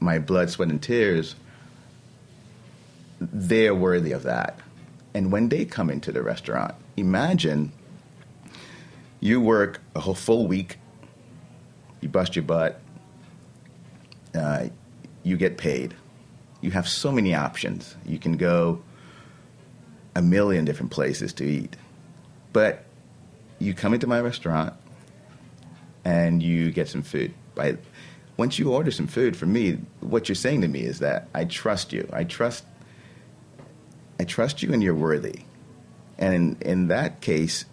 my 0.00 0.18
blood, 0.18 0.50
sweat, 0.50 0.68
and 0.68 0.82
tears, 0.82 1.36
they're 3.20 3.74
worthy 3.74 4.10
of 4.10 4.24
that. 4.24 4.58
And 5.14 5.30
when 5.30 5.48
they 5.48 5.64
come 5.64 5.90
into 5.90 6.10
the 6.10 6.22
restaurant, 6.22 6.74
imagine 6.96 7.70
you 9.20 9.40
work 9.40 9.80
a 9.94 10.00
whole 10.00 10.14
full 10.14 10.48
week, 10.48 10.78
you 12.02 12.10
bust 12.10 12.36
your 12.36 12.42
butt, 12.42 12.80
uh, 14.34 14.66
you 15.22 15.36
get 15.38 15.56
paid. 15.56 15.94
You 16.60 16.72
have 16.72 16.86
so 16.86 17.10
many 17.10 17.34
options. 17.34 17.96
You 18.04 18.18
can 18.18 18.36
go 18.36 18.82
a 20.14 20.20
million 20.20 20.64
different 20.64 20.90
places 20.90 21.32
to 21.34 21.44
eat. 21.44 21.76
But 22.52 22.84
you 23.58 23.72
come 23.72 23.94
into 23.94 24.06
my 24.06 24.20
restaurant 24.20 24.74
and 26.04 26.42
you 26.42 26.70
get 26.70 26.88
some 26.88 27.02
food. 27.02 27.32
By 27.54 27.78
once 28.36 28.58
you 28.58 28.72
order 28.72 28.90
some 28.90 29.06
food 29.06 29.36
from 29.36 29.52
me, 29.52 29.78
what 30.00 30.28
you're 30.28 30.36
saying 30.36 30.62
to 30.62 30.68
me 30.68 30.80
is 30.80 30.98
that 30.98 31.28
I 31.34 31.44
trust 31.44 31.92
you. 31.92 32.08
I 32.12 32.24
trust 32.24 32.64
I 34.18 34.24
trust 34.24 34.62
you 34.62 34.72
and 34.72 34.82
you're 34.82 34.94
worthy. 34.94 35.40
And 36.18 36.34
in, 36.34 36.56
in 36.60 36.88
that 36.88 37.20
case, 37.20 37.64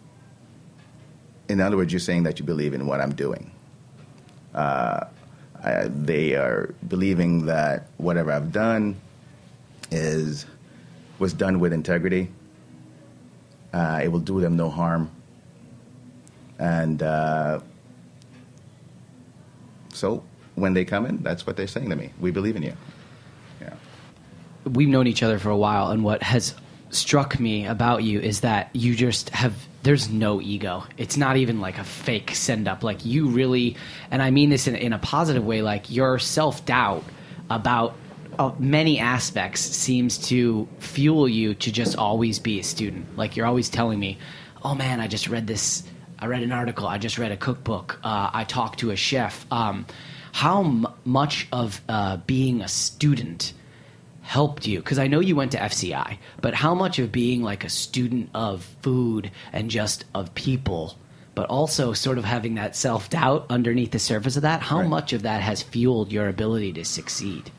in 1.47 1.61
other 1.61 1.77
words, 1.77 1.91
you're 1.91 1.99
saying 1.99 2.23
that 2.23 2.39
you 2.39 2.45
believe 2.45 2.73
in 2.73 2.87
what 2.87 3.01
I'm 3.01 3.13
doing. 3.13 3.51
Uh, 4.53 5.05
I, 5.63 5.87
they 5.87 6.35
are 6.35 6.73
believing 6.87 7.45
that 7.45 7.87
whatever 7.97 8.31
I've 8.31 8.51
done 8.51 8.99
is 9.91 10.45
was 11.19 11.33
done 11.33 11.59
with 11.59 11.73
integrity. 11.73 12.31
Uh, 13.73 14.01
it 14.03 14.07
will 14.07 14.19
do 14.19 14.39
them 14.39 14.55
no 14.55 14.69
harm, 14.69 15.11
and 16.57 17.03
uh, 17.03 17.59
so 19.93 20.23
when 20.55 20.73
they 20.73 20.85
come 20.85 21.05
in, 21.05 21.21
that's 21.21 21.45
what 21.45 21.55
they're 21.55 21.67
saying 21.67 21.89
to 21.89 21.95
me. 21.95 22.11
We 22.19 22.31
believe 22.31 22.55
in 22.55 22.63
you. 22.63 22.73
Yeah. 23.61 23.73
we've 24.65 24.87
known 24.87 25.07
each 25.07 25.21
other 25.23 25.39
for 25.39 25.49
a 25.49 25.57
while, 25.57 25.91
and 25.91 26.03
what 26.03 26.23
has 26.23 26.55
struck 26.89 27.39
me 27.39 27.65
about 27.65 28.03
you 28.03 28.19
is 28.19 28.41
that 28.41 28.69
you 28.73 28.95
just 28.95 29.29
have 29.29 29.53
there's 29.83 30.09
no 30.09 30.41
ego. 30.41 30.83
It's 30.97 31.15
not 31.15 31.37
even 31.37 31.61
like 31.61 31.77
a 31.77 31.83
fake 31.83 32.35
send 32.35 32.67
up. 32.67 32.83
Like 32.83 33.05
you 33.05 33.27
really, 33.27 33.77
and 34.11 34.21
I 34.21 34.29
mean 34.29 34.49
this 34.49 34.67
in, 34.67 34.75
in 34.75 34.91
a 34.93 34.99
positive 34.99 35.45
way. 35.45 35.61
Like 35.61 35.89
your 35.89 36.19
self 36.19 36.65
doubt 36.65 37.03
about 37.49 37.95
uh, 38.37 38.51
many 38.59 38.99
aspects 38.99 39.61
seems 39.61 40.17
to 40.29 40.67
fuel 40.79 41.27
you 41.27 41.53
to 41.55 41.71
just 41.71 41.97
always 41.97 42.39
be 42.39 42.59
a 42.59 42.63
student. 42.63 43.17
Like 43.17 43.35
you're 43.37 43.45
always 43.45 43.69
telling 43.69 43.99
me, 43.99 44.17
"Oh 44.63 44.75
man, 44.75 44.99
I 44.99 45.07
just 45.07 45.27
read 45.27 45.47
this. 45.47 45.83
I 46.17 46.25
read 46.25 46.43
an 46.43 46.51
article. 46.51 46.87
I 46.87 46.97
just 46.97 47.17
read 47.17 47.31
a 47.31 47.37
cookbook. 47.37 47.99
Uh, 48.03 48.29
I 48.33 48.43
talked 48.43 48.79
to 48.79 48.91
a 48.91 48.95
chef." 48.95 49.45
Um, 49.51 49.85
how 50.31 50.63
m- 50.63 50.87
much 51.05 51.47
of 51.51 51.81
uh, 51.89 52.17
being 52.17 52.61
a 52.61 52.67
student 52.67 53.53
helped 54.29 54.67
you? 54.67 54.77
Because 54.77 54.99
I 54.99 55.07
know 55.07 55.19
you 55.21 55.35
went 55.35 55.53
to 55.53 55.57
FCI, 55.57 56.19
but 56.39 56.53
how 56.53 56.75
much 56.75 56.99
of 56.99 57.11
being 57.11 57.41
like 57.41 57.63
a 57.63 57.69
student 57.69 58.29
of 58.35 58.63
food 58.83 59.31
and 59.51 59.71
just 59.71 60.05
of 60.13 60.35
people, 60.35 60.95
but 61.33 61.49
also 61.49 61.93
sort 61.93 62.19
of 62.19 62.25
having 62.25 62.53
that 62.53 62.75
self 62.75 63.09
doubt 63.09 63.47
underneath 63.49 63.89
the 63.89 63.97
surface 63.97 64.35
of 64.35 64.43
that, 64.43 64.61
how 64.61 64.81
Right. 64.81 64.87
much 64.87 65.13
of 65.13 65.23
that 65.23 65.41
has 65.41 65.63
fueled 65.63 66.11
your 66.11 66.27
ability 66.29 66.71
to 66.73 66.85
succeed? 66.85 67.49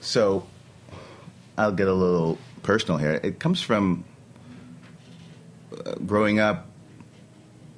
So 0.00 0.46
I'll 1.56 1.72
get 1.72 1.88
a 1.88 1.92
little 1.92 2.38
personal 2.62 2.96
here. 2.98 3.18
It 3.24 3.40
comes 3.40 3.60
from 3.60 4.04
uh, 5.84 5.94
growing 6.06 6.38
up, 6.38 6.68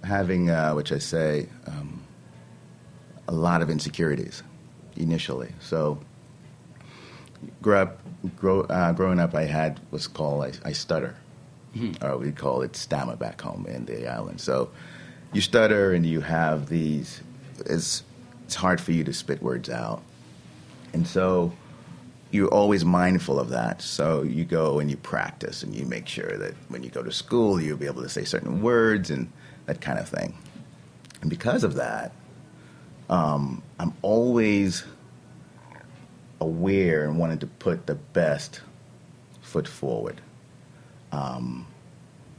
having, 0.05 0.51
uh, 0.51 0.75
which 0.75 0.93
I 0.93 0.99
say, 0.99 1.49
um, 1.67 2.03
a 3.27 3.33
lot 3.33 3.63
of 3.63 3.71
insecurities 3.71 4.43
initially. 4.99 5.53
So 5.61 5.99
grew 7.63 7.77
up, 7.77 8.01
grow, 8.37 8.63
uh, 8.63 8.93
growing 8.93 9.21
up, 9.21 9.35
I 9.35 9.45
had 9.45 9.81
what's 9.91 10.07
called 10.07 10.45
I, 10.45 10.69
I 10.69 10.73
stutter, 10.73 11.17
or 12.03 12.17
we 12.19 12.33
call 12.33 12.63
it 12.63 12.77
stammer 12.77 13.17
back 13.17 13.41
home 13.41 13.67
in 13.69 13.85
the 13.87 14.09
island. 14.09 14.41
So 14.41 14.71
you 15.33 15.41
stutter 15.41 15.93
and 15.93 16.05
you 16.05 16.21
have 16.21 16.69
these. 16.69 17.23
It's 17.67 18.03
it's 18.45 18.55
hard 18.55 18.81
for 18.81 18.93
you 18.93 19.05
to 19.05 19.13
spit 19.13 19.43
words 19.43 19.71
out, 19.71 20.03
and 20.93 21.07
so 21.07 21.53
you're 22.31 22.49
always 22.49 22.85
mindful 22.85 23.41
of 23.41 23.49
that. 23.51 23.83
So 23.83 24.23
you 24.23 24.45
go 24.45 24.79
and 24.79 24.91
you 24.91 24.97
practice 24.97 25.63
and 25.63 25.75
you 25.75 25.85
make 25.85 26.07
sure 26.07 26.37
that 26.39 26.55
when 26.69 26.83
you 26.83 26.91
go 26.91 27.03
to 27.03 27.13
school, 27.13 27.61
you'll 27.61 27.77
be 27.77 27.87
able 27.87 28.03
to 28.03 28.09
say 28.09 28.25
certain 28.25 28.63
words 28.63 29.11
and 29.11 29.31
that 29.67 29.81
kind 29.81 29.99
of 29.99 30.09
thing. 30.09 30.37
And 31.21 31.29
because 31.29 31.65
of 31.65 31.75
that, 31.75 32.13
um, 33.09 33.63
I'm 33.79 33.93
always 34.03 34.85
aware 36.41 37.05
and 37.05 37.19
wanted 37.19 37.41
to 37.41 37.47
put 37.47 37.87
the 37.87 37.95
best 37.95 38.61
foot 39.43 39.69
forward. 39.69 40.21
Um, 41.13 41.67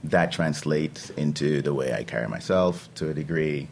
that 0.04 0.32
translates 0.32 1.10
into 1.12 1.62
the 1.62 1.74
way 1.74 1.94
I 1.94 2.04
carry 2.04 2.28
myself 2.28 2.90
to 2.96 3.10
a 3.10 3.14
degree, 3.14 3.68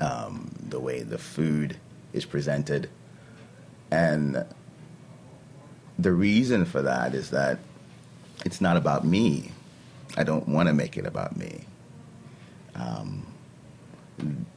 um, 0.00 0.54
the 0.68 0.78
way 0.78 1.02
the 1.02 1.18
food 1.18 1.76
is 2.12 2.24
presented. 2.24 2.88
And 3.90 4.44
the 5.98 6.12
reason 6.12 6.64
for 6.64 6.82
that 6.82 7.14
is 7.14 7.30
that 7.30 7.58
it's 8.44 8.60
not 8.60 8.76
about 8.76 9.04
me. 9.04 9.50
I 10.16 10.22
don't 10.22 10.48
want 10.48 10.68
to 10.68 10.74
make 10.74 10.96
it 10.96 11.06
about 11.06 11.36
me. 11.36 11.64
Um, 12.74 13.26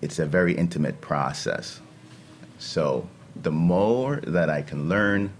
it's 0.02 0.20
a 0.20 0.26
very 0.26 0.54
intimate 0.54 1.02
process. 1.02 1.80
So 2.60 3.08
the 3.44 3.52
more 3.52 4.18
that 4.28 4.50
I 4.50 4.62
can 4.62 4.90
learn, 4.90 5.32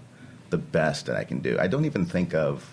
the 0.50 0.58
best 0.58 1.06
that 1.06 1.16
I 1.16 1.24
can 1.24 1.40
do. 1.40 1.58
I 1.58 1.66
don't 1.66 1.84
even 1.84 2.06
think 2.06 2.34
of, 2.34 2.68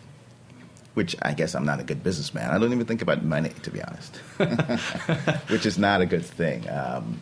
which 0.94 1.16
I 1.22 1.34
guess 1.34 1.56
I'm 1.56 1.66
not 1.66 1.80
a 1.80 1.84
good 1.84 2.04
businessman. 2.04 2.50
I 2.52 2.58
don't 2.58 2.72
even 2.72 2.86
think 2.86 3.02
about 3.02 3.24
money, 3.24 3.50
to 3.64 3.72
be 3.72 3.82
honest, 3.82 4.16
which 5.50 5.66
is 5.66 5.78
not 5.78 6.02
a 6.02 6.06
good 6.06 6.26
thing. 6.26 6.70
Um, 6.70 7.22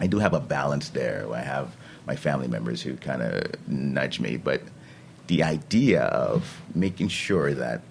I 0.00 0.06
do 0.06 0.18
have 0.18 0.32
a 0.32 0.40
balance 0.40 0.90
there. 0.90 1.26
I 1.32 1.40
have 1.40 1.76
my 2.06 2.16
family 2.16 2.48
members 2.48 2.80
who 2.82 2.96
kind 2.96 3.22
of 3.22 3.68
nudge 3.68 4.20
me, 4.20 4.36
but 4.36 4.62
the 5.26 5.42
idea 5.42 6.02
of 6.04 6.60
making 6.74 7.08
sure 7.08 7.54
that 7.54 7.82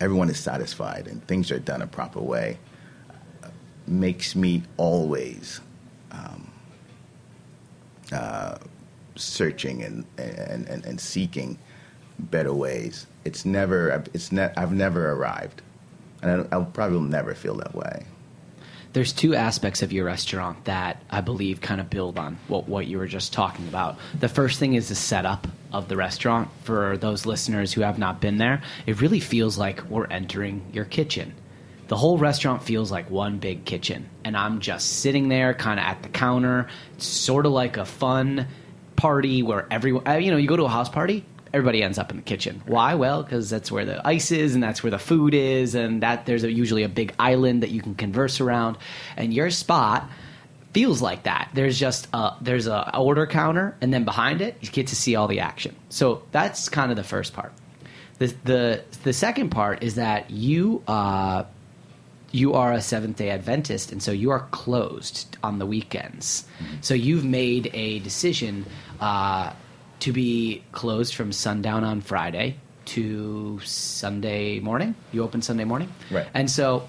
everyone 0.00 0.28
is 0.28 0.38
satisfied 0.38 1.06
and 1.06 1.26
things 1.26 1.50
are 1.50 1.58
done 1.58 1.82
a 1.82 1.86
proper 1.86 2.20
way 2.20 2.58
uh, 3.42 3.48
makes 3.86 4.34
me 4.34 4.62
always 4.76 5.60
um, 6.10 6.50
uh, 8.12 8.58
searching 9.16 9.82
and, 9.82 10.04
and, 10.18 10.66
and, 10.68 10.84
and 10.84 11.00
seeking 11.00 11.58
better 12.18 12.52
ways. 12.52 13.06
It's 13.24 13.44
never, 13.44 14.04
it's 14.14 14.32
ne- 14.32 14.52
I've 14.56 14.72
never 14.72 15.12
arrived. 15.12 15.62
And 16.22 16.48
I 16.52 16.56
I'll 16.56 16.64
probably 16.64 16.96
will 16.96 17.04
never 17.04 17.34
feel 17.34 17.56
that 17.56 17.74
way. 17.74 18.06
There's 18.92 19.12
two 19.12 19.34
aspects 19.34 19.82
of 19.82 19.92
your 19.92 20.06
restaurant 20.06 20.64
that 20.64 21.02
I 21.10 21.20
believe 21.20 21.60
kind 21.60 21.82
of 21.82 21.90
build 21.90 22.18
on 22.18 22.38
what, 22.48 22.66
what 22.66 22.86
you 22.86 22.96
were 22.96 23.06
just 23.06 23.34
talking 23.34 23.68
about. 23.68 23.98
The 24.18 24.28
first 24.28 24.58
thing 24.58 24.72
is 24.72 24.88
the 24.88 24.94
setup 24.94 25.46
of 25.70 25.88
the 25.88 25.96
restaurant. 25.96 26.48
For 26.62 26.96
those 26.96 27.26
listeners 27.26 27.74
who 27.74 27.82
have 27.82 27.98
not 27.98 28.22
been 28.22 28.38
there, 28.38 28.62
it 28.86 29.02
really 29.02 29.20
feels 29.20 29.58
like 29.58 29.82
we're 29.90 30.06
entering 30.06 30.64
your 30.72 30.86
kitchen. 30.86 31.34
The 31.88 31.96
whole 31.96 32.18
restaurant 32.18 32.62
feels 32.62 32.90
like 32.90 33.10
one 33.10 33.38
big 33.38 33.64
kitchen, 33.64 34.08
and 34.24 34.36
I'm 34.36 34.60
just 34.60 35.00
sitting 35.00 35.28
there, 35.28 35.54
kind 35.54 35.78
of 35.78 35.86
at 35.86 36.02
the 36.02 36.08
counter. 36.08 36.68
It's 36.94 37.06
sort 37.06 37.46
of 37.46 37.52
like 37.52 37.76
a 37.76 37.84
fun 37.84 38.48
party 38.96 39.42
where 39.42 39.66
everyone, 39.70 40.06
uh, 40.08 40.14
you 40.14 40.32
know, 40.32 40.36
you 40.36 40.48
go 40.48 40.56
to 40.56 40.64
a 40.64 40.68
house 40.68 40.88
party, 40.88 41.24
everybody 41.52 41.82
ends 41.82 41.96
up 41.96 42.10
in 42.10 42.16
the 42.16 42.22
kitchen. 42.22 42.60
Why? 42.66 42.94
Well, 42.96 43.22
because 43.22 43.48
that's 43.50 43.70
where 43.70 43.84
the 43.84 44.04
ice 44.06 44.32
is, 44.32 44.54
and 44.54 44.62
that's 44.62 44.82
where 44.82 44.90
the 44.90 44.98
food 44.98 45.32
is, 45.32 45.76
and 45.76 46.02
that 46.02 46.26
there's 46.26 46.42
a, 46.42 46.50
usually 46.50 46.82
a 46.82 46.88
big 46.88 47.14
island 47.18 47.62
that 47.62 47.70
you 47.70 47.82
can 47.82 47.94
converse 47.94 48.40
around. 48.40 48.78
And 49.16 49.32
your 49.32 49.50
spot 49.50 50.10
feels 50.72 51.00
like 51.00 51.22
that. 51.22 51.50
There's 51.54 51.78
just 51.78 52.08
a, 52.12 52.32
there's 52.40 52.66
a 52.66 52.96
order 52.96 53.26
counter, 53.26 53.76
and 53.80 53.94
then 53.94 54.04
behind 54.04 54.42
it, 54.42 54.56
you 54.60 54.70
get 54.70 54.88
to 54.88 54.96
see 54.96 55.14
all 55.14 55.28
the 55.28 55.40
action. 55.40 55.76
So 55.88 56.22
that's 56.32 56.68
kind 56.68 56.90
of 56.90 56.96
the 56.96 57.04
first 57.04 57.32
part. 57.32 57.52
The 58.18 58.34
the 58.44 58.84
the 59.04 59.12
second 59.12 59.50
part 59.50 59.82
is 59.82 59.96
that 59.96 60.30
you 60.30 60.82
uh, 60.88 61.44
you 62.32 62.54
are 62.54 62.72
a 62.72 62.80
Seventh 62.80 63.16
Day 63.16 63.30
Adventist, 63.30 63.92
and 63.92 64.02
so 64.02 64.12
you 64.12 64.30
are 64.30 64.40
closed 64.50 65.36
on 65.42 65.58
the 65.58 65.66
weekends. 65.66 66.46
So 66.80 66.94
you've 66.94 67.24
made 67.24 67.70
a 67.72 68.00
decision 68.00 68.66
uh, 69.00 69.52
to 70.00 70.12
be 70.12 70.62
closed 70.72 71.14
from 71.14 71.32
sundown 71.32 71.84
on 71.84 72.00
Friday 72.00 72.56
to 72.86 73.60
Sunday 73.64 74.60
morning. 74.60 74.94
You 75.12 75.22
open 75.22 75.42
Sunday 75.42 75.64
morning, 75.64 75.92
Right. 76.10 76.26
And 76.34 76.50
so 76.50 76.88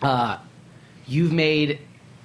uh, 0.00 0.38
you've 1.06 1.32
made 1.32 1.78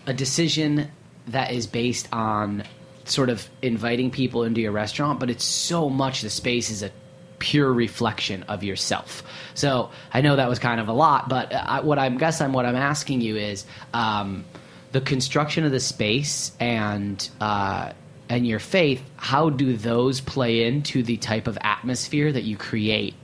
a 0.06 0.14
decision 0.14 0.90
that 1.28 1.52
is 1.52 1.68
based 1.68 2.08
on 2.12 2.64
sort 3.06 3.30
of 3.30 3.50
inviting 3.62 4.12
people 4.12 4.44
into 4.44 4.62
your 4.62 4.72
restaurant, 4.72 5.20
but 5.20 5.30
it's 5.30 5.46
so 5.46 5.90
much 5.90 6.22
the 6.22 6.30
space 6.30 6.70
is 6.70 6.84
a 6.84 6.92
pure 7.40 7.72
reflection 7.72 8.44
of 8.44 8.64
yourself. 8.64 9.24
So 9.54 9.92
I 10.14 10.22
know 10.22 10.36
that 10.36 10.50
was 10.50 10.60
kind 10.60 10.80
of 10.80 10.88
a 10.88 10.94
lot, 10.94 11.30
but 11.30 11.54
I, 11.54 11.82
what 11.82 12.00
I'm 12.00 12.18
guess 12.18 12.42
I'm 12.42 12.54
what 12.54 12.66
I'm 12.66 12.76
asking 12.76 13.22
you 13.22 13.38
is 13.38 13.66
um, 13.94 14.46
the 14.92 15.02
construction 15.02 15.64
of 15.66 15.72
the 15.72 15.80
space 15.80 16.52
and 16.60 17.28
uh, 17.40 17.92
and 18.30 18.48
your 18.48 18.60
faith. 18.60 19.02
How 19.18 19.50
do 19.50 19.76
those 19.76 20.22
play 20.22 20.66
into 20.66 21.04
the 21.04 21.18
type 21.18 21.48
of 21.48 21.58
atmosphere 21.62 22.32
that 22.32 22.44
you 22.44 22.58
create 22.58 23.16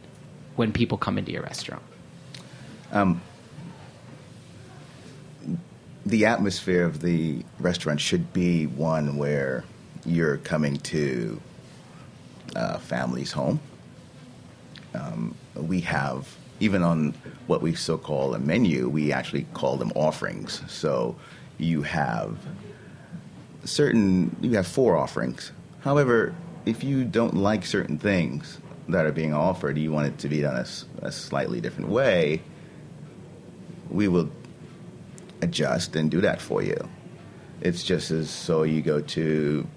when 0.55 0.71
people 0.71 0.97
come 0.97 1.17
into 1.17 1.31
your 1.31 1.43
restaurant? 1.43 1.83
the 6.05 6.25
atmosphere 6.25 6.85
of 6.85 7.01
the 7.01 7.43
restaurant 7.59 7.99
should 7.99 8.33
be 8.33 8.67
one 8.67 9.17
where 9.17 9.63
you're 10.05 10.37
coming 10.37 10.77
to 10.77 11.41
a 12.55 12.79
family's 12.79 13.31
home. 13.31 13.59
Um, 14.93 15.35
we 15.55 15.81
have, 15.81 16.35
even 16.59 16.83
on 16.83 17.13
what 17.47 17.61
we 17.61 17.75
so 17.75 17.97
call 17.97 18.35
a 18.35 18.39
menu, 18.39 18.89
we 18.89 19.11
actually 19.11 19.45
call 19.53 19.77
them 19.77 19.91
offerings. 19.95 20.61
So 20.67 21.15
you 21.57 21.81
have 21.83 22.37
certain, 23.63 24.35
you 24.41 24.51
have 24.51 24.67
four 24.67 24.97
offerings. 24.97 25.51
However, 25.81 26.33
if 26.65 26.83
you 26.83 27.03
don't 27.03 27.35
like 27.35 27.65
certain 27.65 27.97
things 27.97 28.59
that 28.89 29.05
are 29.05 29.11
being 29.11 29.33
offered, 29.33 29.77
you 29.77 29.91
want 29.91 30.07
it 30.07 30.17
to 30.19 30.29
be 30.29 30.41
done 30.41 30.65
a 31.01 31.11
slightly 31.11 31.61
different 31.61 31.89
way, 31.89 32.41
we 33.89 34.07
will 34.07 34.29
adjust 35.41 35.95
and 35.95 36.09
do 36.09 36.21
that 36.21 36.41
for 36.41 36.61
you. 36.61 36.77
It's 37.61 37.83
just 37.83 38.11
as 38.11 38.29
so 38.29 38.63
you 38.63 38.81
go 38.81 38.99
to 38.99 39.67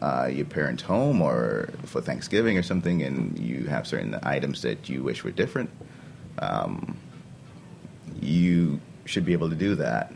uh, 0.00 0.28
your 0.30 0.46
parents' 0.46 0.82
home 0.82 1.20
or 1.20 1.70
for 1.84 2.00
Thanksgiving 2.00 2.56
or 2.56 2.62
something, 2.62 3.02
and 3.02 3.38
you 3.38 3.64
have 3.64 3.86
certain 3.86 4.18
items 4.22 4.62
that 4.62 4.88
you 4.88 5.02
wish 5.02 5.24
were 5.24 5.30
different. 5.30 5.70
Um, 6.38 6.96
you 8.20 8.80
should 9.04 9.24
be 9.24 9.32
able 9.32 9.50
to 9.50 9.56
do 9.56 9.74
that 9.76 10.12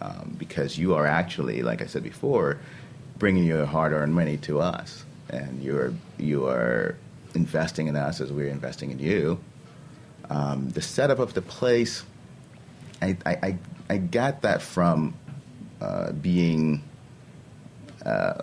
um, 0.00 0.34
because 0.38 0.78
you 0.78 0.94
are 0.94 1.06
actually, 1.06 1.62
like 1.62 1.82
I 1.82 1.86
said 1.86 2.02
before, 2.02 2.58
bringing 3.18 3.44
your 3.44 3.66
hard-earned 3.66 4.14
money 4.14 4.36
to 4.38 4.60
us, 4.60 5.04
and 5.30 5.62
you're 5.62 5.92
you 6.18 6.46
are 6.46 6.96
investing 7.34 7.86
in 7.86 7.96
us 7.96 8.20
as 8.20 8.32
we're 8.32 8.48
investing 8.48 8.90
in 8.90 8.98
you. 8.98 9.38
Um, 10.28 10.70
the 10.70 10.82
setup 10.82 11.18
of 11.18 11.34
the 11.34 11.42
place. 11.42 12.02
I, 13.00 13.16
I, 13.26 13.58
I, 13.90 13.98
got 13.98 14.40
that 14.42 14.62
from 14.62 15.14
uh, 15.82 16.12
being, 16.12 16.82
uh, 18.04 18.40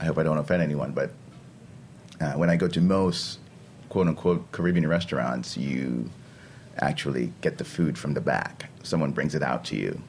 I 0.00 0.04
hope 0.04 0.18
I 0.18 0.22
don't 0.22 0.38
offend 0.38 0.62
anyone, 0.62 0.92
but 0.92 1.10
uh, 2.20 2.32
when 2.32 2.50
I 2.50 2.56
go 2.56 2.68
to 2.68 2.80
most 2.80 3.38
quote 3.90 4.06
unquote 4.06 4.50
Caribbean 4.52 4.86
restaurants, 4.88 5.56
you 5.56 6.08
actually 6.78 7.32
get 7.42 7.58
the 7.58 7.64
food 7.64 7.98
from 7.98 8.14
the 8.14 8.20
back. 8.20 8.70
Someone 8.82 9.12
brings 9.12 9.34
it 9.34 9.42
out 9.42 9.64
to 9.66 9.76
you. 9.76 10.00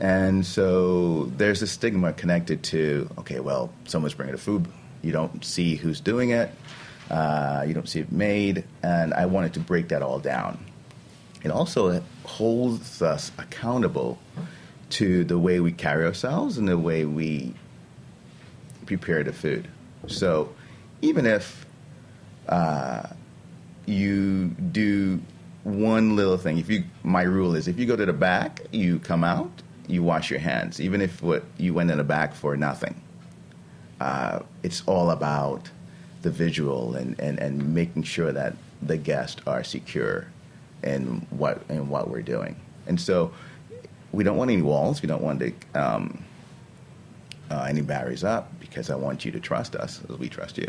And 0.00 0.44
so 0.44 1.24
there's 1.36 1.62
a 1.62 1.66
stigma 1.66 2.12
connected 2.12 2.62
to, 2.64 3.08
okay, 3.18 3.40
well, 3.40 3.72
someone's 3.86 4.14
bringing 4.14 4.34
the 4.34 4.40
food. 4.40 4.66
You 5.02 5.12
don't 5.12 5.44
see 5.44 5.76
who's 5.76 6.00
doing 6.00 6.30
it. 6.30 6.50
Uh, 7.10 7.64
you 7.66 7.74
don't 7.74 7.88
see 7.88 8.00
it 8.00 8.10
made. 8.10 8.64
And 8.82 9.14
I 9.14 9.26
wanted 9.26 9.54
to 9.54 9.60
break 9.60 9.88
that 9.88 10.02
all 10.02 10.18
down. 10.18 10.64
It 11.42 11.50
also 11.50 12.02
holds 12.24 13.02
us 13.02 13.30
accountable 13.38 14.18
to 14.90 15.24
the 15.24 15.38
way 15.38 15.60
we 15.60 15.72
carry 15.72 16.04
ourselves 16.04 16.56
and 16.56 16.68
the 16.68 16.78
way 16.78 17.04
we 17.04 17.54
prepare 18.86 19.22
the 19.24 19.32
food. 19.32 19.68
So 20.06 20.52
even 21.02 21.26
if 21.26 21.66
uh, 22.48 23.08
you 23.86 24.48
do 24.48 25.20
one 25.64 26.16
little 26.16 26.36
thing, 26.36 26.58
if 26.58 26.68
you, 26.68 26.84
my 27.02 27.22
rule 27.22 27.54
is 27.54 27.68
if 27.68 27.78
you 27.78 27.86
go 27.86 27.96
to 27.96 28.06
the 28.06 28.12
back, 28.12 28.62
you 28.70 28.98
come 28.98 29.24
out, 29.24 29.50
you 29.86 30.02
wash 30.02 30.30
your 30.30 30.40
hands, 30.40 30.80
even 30.80 31.00
if 31.00 31.22
what 31.22 31.44
you 31.58 31.74
went 31.74 31.90
in 31.90 31.98
the 31.98 32.04
back 32.04 32.34
for 32.34 32.56
nothing. 32.56 33.00
Uh, 34.00 34.40
it's 34.62 34.82
all 34.86 35.10
about 35.10 35.70
the 36.22 36.30
visual 36.30 36.96
and, 36.96 37.18
and, 37.20 37.38
and 37.38 37.74
making 37.74 38.02
sure 38.02 38.32
that 38.32 38.56
the 38.82 38.96
guests 38.96 39.40
are 39.46 39.64
secure 39.64 40.26
in 40.82 41.26
what 41.30 41.62
in 41.68 41.88
what 41.88 42.08
we're 42.08 42.22
doing. 42.22 42.56
And 42.86 43.00
so 43.00 43.32
we 44.12 44.24
don't 44.24 44.36
want 44.36 44.50
any 44.50 44.62
walls. 44.62 45.00
We 45.00 45.08
don't 45.08 45.22
want 45.22 45.40
to, 45.40 45.52
um, 45.74 46.24
uh, 47.50 47.66
any 47.68 47.80
barriers 47.82 48.24
up 48.24 48.52
because 48.74 48.90
I 48.90 48.96
want 48.96 49.24
you 49.24 49.30
to 49.30 49.38
trust 49.38 49.76
us 49.76 50.00
as 50.10 50.18
we 50.18 50.28
trust 50.28 50.58
you. 50.58 50.66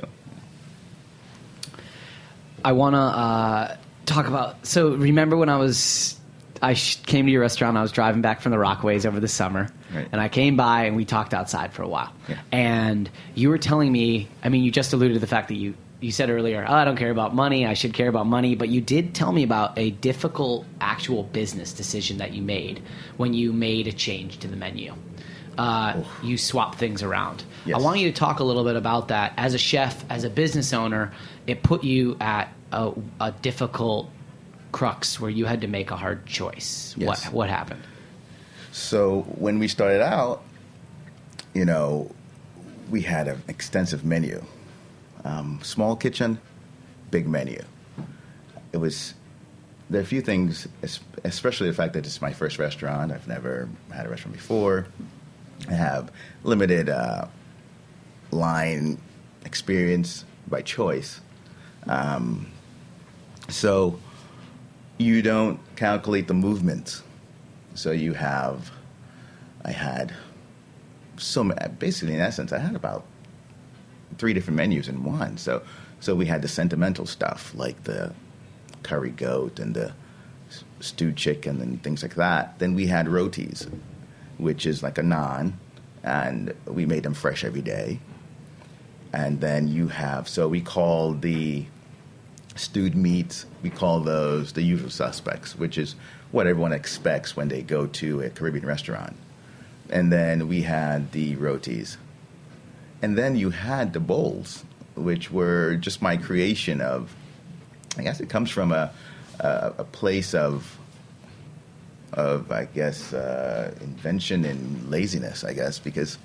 I 2.64 2.72
want 2.74 2.94
to 2.94 3.00
uh, 3.00 3.78
talk 4.06 4.28
about. 4.28 4.66
So 4.68 4.94
remember 4.94 5.36
when 5.36 5.50
I 5.50 5.58
was, 5.58 6.16
I 6.62 6.76
sh- 6.76 6.98
came 7.02 7.26
to 7.26 7.32
your 7.32 7.42
restaurant. 7.42 7.78
I 7.78 7.82
was 7.82 7.92
driving 7.92 8.22
back 8.22 8.42
from 8.42 8.52
the 8.52 8.58
Rockaways 8.60 9.08
over 9.08 9.20
the 9.20 9.28
summer, 9.28 9.70
Right. 9.94 10.08
and 10.12 10.22
I 10.22 10.30
came 10.30 10.56
by 10.56 10.84
and 10.86 10.96
we 10.96 11.04
talked 11.04 11.34
outside 11.34 11.74
for 11.74 11.82
a 11.82 11.88
while. 11.88 12.14
Yeah. 12.30 12.38
And 12.52 13.10
you 13.34 13.50
were 13.50 13.58
telling 13.58 13.92
me. 13.92 14.28
I 14.44 14.50
mean, 14.50 14.64
you 14.64 14.70
just 14.72 14.94
alluded 14.94 15.16
to 15.16 15.20
the 15.20 15.28
fact 15.28 15.48
that 15.48 15.56
you 15.56 15.74
you 16.00 16.12
said 16.12 16.30
earlier, 16.30 16.64
oh, 16.68 16.74
I 16.74 16.86
don't 16.86 16.98
care 16.98 17.10
about 17.10 17.34
money. 17.34 17.66
I 17.66 17.74
should 17.74 17.94
care 17.96 18.10
about 18.10 18.28
money. 18.28 18.54
But 18.56 18.70
you 18.70 18.82
did 18.82 19.16
tell 19.16 19.32
me 19.32 19.42
about 19.42 19.80
a 19.80 19.90
difficult 19.92 20.66
actual 20.80 21.24
business 21.24 21.74
decision 21.74 22.18
that 22.20 22.34
you 22.34 22.44
made 22.44 22.84
when 23.18 23.34
you 23.34 23.52
made 23.52 23.88
a 23.88 23.94
change 23.94 24.38
to 24.40 24.48
the 24.48 24.56
menu. 24.58 24.94
Uh, 25.58 26.04
you 26.22 26.38
swap 26.38 26.76
things 26.76 27.02
around. 27.04 27.44
Yes. 27.66 27.78
I 27.78 27.82
want 27.82 28.00
you 28.00 28.12
to 28.12 28.18
talk 28.18 28.40
a 28.40 28.44
little 28.44 28.64
bit 28.64 28.76
about 28.76 29.08
that. 29.10 29.34
As 29.38 29.54
a 29.54 29.58
chef, 29.58 30.04
as 30.10 30.24
a 30.24 30.30
business 30.30 30.74
owner, 30.74 31.14
it 31.48 31.64
put 31.64 31.84
you 31.84 32.18
at 32.20 32.50
a, 32.72 32.92
a 33.22 33.32
difficult 33.32 34.10
crux 34.72 35.20
where 35.20 35.32
you 35.32 35.46
had 35.46 35.62
to 35.62 35.68
make 35.68 35.92
a 35.92 35.96
hard 35.96 36.26
choice. 36.26 36.94
Yes. 36.98 37.08
What 37.26 37.34
what 37.34 37.50
happened? 37.50 37.82
So 38.72 39.22
when 39.22 39.58
we 39.60 39.70
started 39.70 40.02
out, 40.02 40.44
you 41.54 41.64
know, 41.64 42.12
we 42.90 43.02
had 43.02 43.30
an 43.30 43.42
extensive 43.48 44.04
menu, 44.04 44.44
um, 45.24 45.60
small 45.64 45.96
kitchen, 45.96 46.40
big 47.10 47.28
menu. 47.28 47.64
It 48.74 48.78
was 48.78 49.14
there 49.90 50.02
are 50.02 50.04
a 50.04 50.08
few 50.08 50.22
things, 50.22 50.68
especially 51.24 51.68
the 51.68 51.74
fact 51.74 51.94
that 51.94 52.06
it's 52.06 52.22
my 52.22 52.34
first 52.34 52.60
restaurant. 52.60 53.12
I've 53.12 53.28
never 53.28 53.70
had 53.94 54.06
a 54.06 54.10
restaurant 54.10 54.36
before. 54.36 54.88
Have 55.70 56.12
limited 56.44 56.90
uh, 56.90 57.28
line 58.32 59.00
experience 59.46 60.26
by 60.48 60.62
choice. 60.62 61.22
Um, 61.88 62.52
so 63.50 64.00
you 64.98 65.22
don't 65.22 65.60
calculate 65.76 66.28
the 66.28 66.34
movements. 66.34 67.04
So 67.74 67.92
you 67.92 68.14
have, 68.14 68.72
I 69.64 69.72
had 69.72 70.14
so 71.18 71.44
basically 71.80 72.16
in 72.16 72.22
essence, 72.22 72.52
I 72.52 72.60
had 72.60 72.76
about 72.76 73.06
three 74.18 74.34
different 74.34 74.58
menus 74.58 74.88
in 74.88 75.04
one. 75.04 75.38
So 75.38 75.62
so 76.00 76.16
we 76.16 76.26
had 76.26 76.42
the 76.42 76.48
sentimental 76.48 77.06
stuff 77.06 77.54
like 77.56 77.84
the 77.84 78.14
curry 78.84 79.10
goat 79.12 79.60
and 79.60 79.74
the 79.74 79.94
stewed 80.80 81.16
chicken 81.16 81.62
and 81.62 81.82
things 81.82 82.04
like 82.04 82.16
that. 82.16 82.60
Then 82.60 82.76
we 82.76 82.88
had 82.88 83.08
rotis, 83.08 83.68
which 84.38 84.66
is 84.66 84.84
like 84.84 84.98
a 84.98 85.02
naan, 85.02 85.54
and 86.04 86.54
we 86.66 86.86
made 86.86 87.04
them 87.04 87.14
fresh 87.14 87.44
every 87.44 87.62
day. 87.62 88.00
And 89.14 89.40
then 89.40 89.68
you 89.68 89.88
have 89.88 90.28
so 90.28 90.48
we 90.48 90.62
call 90.62 91.14
the 91.14 91.66
stewed 92.56 92.96
meats, 92.96 93.46
we 93.64 93.70
call 93.70 94.00
those 94.00 94.54
the 94.54 94.62
usual 94.62 94.90
suspects, 94.90 95.56
which 95.58 95.78
is 95.78 95.96
what 96.32 96.48
everyone 96.48 96.74
expects 96.74 97.36
when 97.36 97.48
they 97.48 97.62
go 97.62 97.88
to 97.88 98.22
a 98.22 98.30
Caribbean 98.30 98.66
restaurant. 98.66 99.16
And 99.90 100.12
then 100.12 100.48
we 100.48 100.64
had 100.64 101.12
the 101.12 101.36
rotis. 101.36 101.98
And 103.02 103.18
then 103.18 103.36
you 103.36 103.52
had 103.52 103.94
the 103.94 104.00
bowls, 104.00 104.64
which 104.96 105.32
were 105.32 105.76
just 105.76 106.02
my 106.02 106.18
creation 106.18 106.82
of, 106.82 107.16
I 107.98 108.04
guess 108.04 108.20
it 108.20 108.30
comes 108.30 108.50
from 108.50 108.72
a, 108.72 108.92
a, 109.40 109.74
a 109.78 109.84
place 109.84 110.34
of, 110.34 110.78
of 112.16 112.52
I 112.52 112.66
guess, 112.66 113.14
uh, 113.14 113.74
invention 113.82 114.46
and 114.46 114.90
laziness, 114.90 115.44
I 115.44 115.54
guess, 115.54 115.80
because 115.80 116.18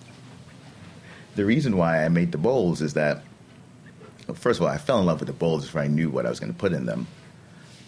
the 1.35 1.45
reason 1.45 1.77
why 1.77 2.05
I 2.05 2.09
made 2.09 2.33
the 2.33 2.39
bowls 2.39 2.81
is 2.81 2.95
that 2.95 3.23
first 4.35 4.61
of 4.61 4.67
all, 4.67 4.73
I 4.73 4.79
fell 4.79 5.01
in 5.01 5.07
love 5.07 5.21
with 5.21 5.27
the 5.27 5.33
bowls 5.33 5.67
before 5.67 5.83
I 5.83 5.89
knew 5.89 6.09
what 6.09 6.27
I 6.27 6.31
was 6.31 6.41
going 6.41 6.53
to 6.53 6.59
put 6.59 6.73
in 6.73 6.87
them, 6.87 7.07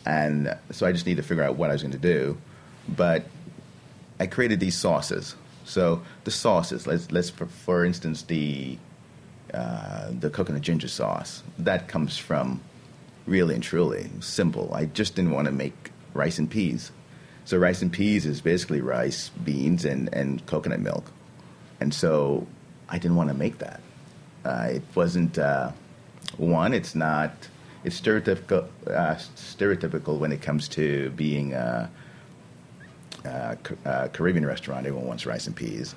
and 0.05 0.57
so 0.71 0.87
I 0.87 0.93
just 0.93 1.07
needed 1.07 1.23
to 1.23 1.29
figure 1.29 1.45
out 1.45 1.57
what 1.57 1.71
I 1.71 1.73
was 1.73 1.83
going 1.83 1.93
to 1.93 1.99
do. 1.99 2.37
But 2.88 3.25
I 4.19 4.27
created 4.27 4.59
these 4.59 4.77
sauces. 4.77 5.37
So 5.65 6.03
the 6.25 6.33
sauces, 6.33 6.87
let's 6.87 7.12
let's 7.12 7.31
for, 7.31 7.47
for 7.47 7.85
instance 7.85 8.23
the 8.23 8.79
uh, 9.55 10.11
the 10.19 10.31
coconut 10.31 10.62
ginger 10.62 10.88
sauce 10.88 11.43
that 11.59 11.87
comes 11.87 12.19
from 12.19 12.61
really 13.27 13.55
and 13.55 13.62
truly 13.62 14.11
simple. 14.21 14.73
I 14.75 14.87
just 14.87 15.15
didn't 15.15 15.31
want 15.31 15.47
to 15.47 15.53
make 15.53 15.93
rice 16.15 16.38
and 16.38 16.51
peas. 16.51 16.91
So 17.44 17.59
rice 17.59 17.83
and 17.83 17.92
peas 17.92 18.26
is 18.26 18.40
basically 18.40 18.81
rice, 18.81 19.31
beans, 19.44 19.85
and, 19.85 20.09
and 20.12 20.44
coconut 20.46 20.81
milk. 20.81 21.11
And 21.81 21.92
so 21.92 22.46
I 22.88 22.98
didn't 22.98 23.16
want 23.16 23.31
to 23.31 23.35
make 23.35 23.59
that. 23.59 23.81
Uh, 24.44 24.68
it 24.70 24.83
wasn't. 24.94 25.38
Uh, 25.38 25.72
One, 26.38 26.72
it's 26.72 26.94
not. 26.94 27.31
It's 27.85 28.00
stereotypical, 28.00 28.68
uh, 28.87 29.16
stereotypical 29.37 30.18
when 30.18 30.33
it 30.33 30.40
comes 30.40 30.68
to 30.68 31.11
being 31.11 31.52
a, 31.52 31.90
a, 33.24 33.59
a 33.85 34.09
Caribbean 34.09 34.46
restaurant. 34.46 34.87
Everyone 34.87 35.09
wants 35.09 35.26
rice 35.26 35.46
and 35.46 35.55
peas. 35.55 35.94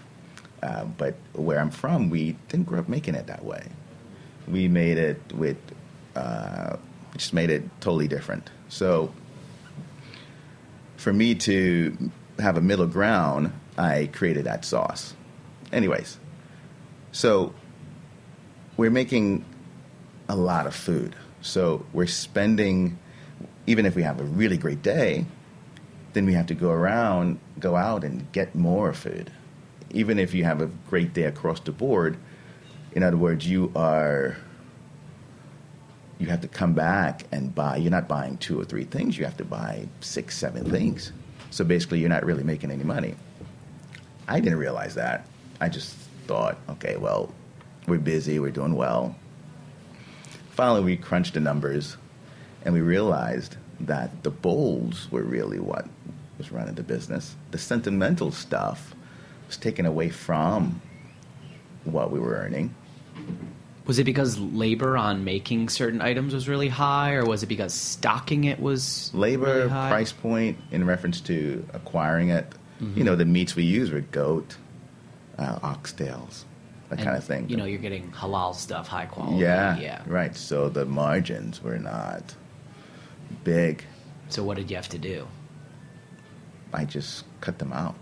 Uh, 0.61 0.85
but 0.97 1.13
where 1.33 1.59
I'm 1.59 1.69
from, 1.69 2.09
we 2.09 2.35
didn't 2.49 2.65
grow 2.65 2.79
up 2.79 2.89
making 2.89 3.15
it 3.15 3.27
that 3.27 3.45
way. 3.45 3.67
We 4.47 4.67
made 4.67 4.97
it 4.97 5.21
with, 5.33 5.57
uh, 6.15 6.77
just 7.15 7.33
made 7.33 7.49
it 7.49 7.63
totally 7.81 8.07
different. 8.07 8.49
So 8.67 9.13
for 10.97 11.13
me 11.13 11.35
to 11.35 12.11
have 12.39 12.57
a 12.57 12.61
middle 12.61 12.87
ground, 12.87 13.53
I 13.77 14.09
created 14.13 14.45
that 14.45 14.65
sauce. 14.65 15.13
Anyways, 15.71 16.17
so 17.11 17.53
we're 18.77 18.91
making 18.91 19.45
a 20.27 20.35
lot 20.35 20.67
of 20.67 20.75
food. 20.75 21.15
So 21.41 21.85
we're 21.93 22.07
spending, 22.07 22.97
even 23.67 23.85
if 23.85 23.95
we 23.95 24.03
have 24.03 24.19
a 24.19 24.23
really 24.23 24.57
great 24.57 24.81
day, 24.81 25.25
then 26.13 26.25
we 26.25 26.33
have 26.33 26.47
to 26.47 26.55
go 26.55 26.69
around, 26.69 27.39
go 27.59 27.75
out 27.75 28.03
and 28.03 28.31
get 28.31 28.55
more 28.55 28.93
food. 28.93 29.31
Even 29.91 30.17
if 30.17 30.33
you 30.33 30.43
have 30.43 30.61
a 30.61 30.67
great 30.89 31.13
day 31.13 31.23
across 31.23 31.59
the 31.59 31.71
board, 31.71 32.17
in 32.93 33.03
other 33.03 33.17
words, 33.17 33.47
you 33.47 33.71
are, 33.75 34.37
you 36.19 36.27
have 36.27 36.41
to 36.41 36.47
come 36.47 36.73
back 36.73 37.25
and 37.31 37.53
buy. 37.53 37.77
You're 37.77 37.91
not 37.91 38.07
buying 38.07 38.37
two 38.37 38.59
or 38.59 38.63
three 38.63 38.85
things, 38.85 39.17
you 39.17 39.25
have 39.25 39.37
to 39.37 39.45
buy 39.45 39.87
six, 40.01 40.37
seven 40.37 40.69
things. 40.69 41.11
So 41.51 41.63
basically, 41.63 41.99
you're 41.99 42.09
not 42.09 42.25
really 42.25 42.43
making 42.43 42.71
any 42.71 42.83
money. 42.83 43.15
I 44.27 44.39
didn't 44.39 44.59
realize 44.59 44.95
that. 44.95 45.25
I 45.61 45.69
just 45.69 45.95
thought, 46.27 46.57
okay, 46.69 46.97
well, 46.97 47.33
we're 47.87 47.99
busy, 47.99 48.39
we're 48.39 48.51
doing 48.51 48.75
well. 48.75 49.15
Finally, 50.51 50.81
we 50.83 50.97
crunched 50.97 51.35
the 51.35 51.39
numbers 51.39 51.97
and 52.63 52.73
we 52.73 52.81
realized 52.81 53.57
that 53.81 54.23
the 54.23 54.31
bowls 54.31 55.07
were 55.11 55.23
really 55.23 55.59
what 55.59 55.87
was 56.37 56.51
running 56.51 56.75
the 56.75 56.83
business. 56.83 57.35
The 57.51 57.57
sentimental 57.57 58.31
stuff 58.31 58.95
was 59.47 59.57
taken 59.57 59.85
away 59.85 60.09
from 60.09 60.81
what 61.83 62.11
we 62.11 62.19
were 62.19 62.35
earning. 62.35 62.73
Was 63.85 63.99
it 63.99 64.03
because 64.03 64.39
labor 64.39 64.97
on 64.97 65.23
making 65.23 65.69
certain 65.69 66.01
items 66.01 66.33
was 66.33 66.47
really 66.49 66.69
high, 66.69 67.13
or 67.13 67.23
was 67.25 67.43
it 67.43 67.47
because 67.47 67.73
stocking 67.73 68.45
it 68.45 68.59
was 68.59 69.11
labor 69.13 69.67
really 69.67 69.69
price 69.69 70.11
point 70.11 70.57
in 70.71 70.85
reference 70.85 71.21
to 71.21 71.63
acquiring 71.73 72.29
it? 72.29 72.49
Mm-hmm. 72.81 72.97
You 72.97 73.03
know, 73.03 73.15
the 73.15 73.25
meats 73.25 73.55
we 73.55 73.63
use 73.63 73.91
were 73.91 74.01
goat, 74.01 74.57
uh, 75.37 75.59
oxtails, 75.59 76.43
that 76.89 76.97
And, 76.99 77.05
kind 77.05 77.15
of 77.15 77.23
thing. 77.23 77.47
You 77.47 77.57
know, 77.57 77.65
you're 77.65 77.79
getting 77.79 78.11
halal 78.11 78.55
stuff, 78.55 78.87
high 78.87 79.05
quality. 79.05 79.37
yeah, 79.37 79.77
yeah. 79.77 80.01
right. 80.07 80.35
So 80.35 80.67
the 80.67 80.85
margins 80.85 81.61
were 81.61 81.77
not 81.77 82.33
big. 83.43 83.83
So 84.29 84.43
what 84.43 84.57
did 84.57 84.69
you 84.69 84.75
have 84.75 84.89
to 84.89 84.97
do? 84.97 85.27
I 86.73 86.85
just 86.85 87.23
cut 87.39 87.59
them 87.59 87.71
out. 87.71 87.95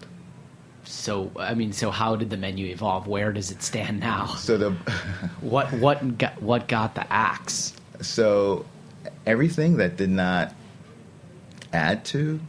So 0.84 1.32
I 1.38 1.54
mean, 1.54 1.74
so 1.74 1.92
how 1.92 2.16
did 2.16 2.30
the 2.30 2.38
menu 2.38 2.68
evolve? 2.68 3.08
Where 3.08 3.32
does 3.32 3.52
it 3.52 3.64
stand 3.64 4.00
now? 4.00 4.28
So 4.36 4.58
the 4.58 4.72
What 5.42 5.72
what 5.74 6.18
got 6.18 6.42
what 6.42 6.68
got 6.68 6.96
the 6.96 7.12
axe? 7.12 7.74
so 8.02 8.66
everything 9.26 9.78
that 9.78 9.98
did 9.98 10.10
not 10.10 10.54
add 11.72 12.04
to 12.06 12.40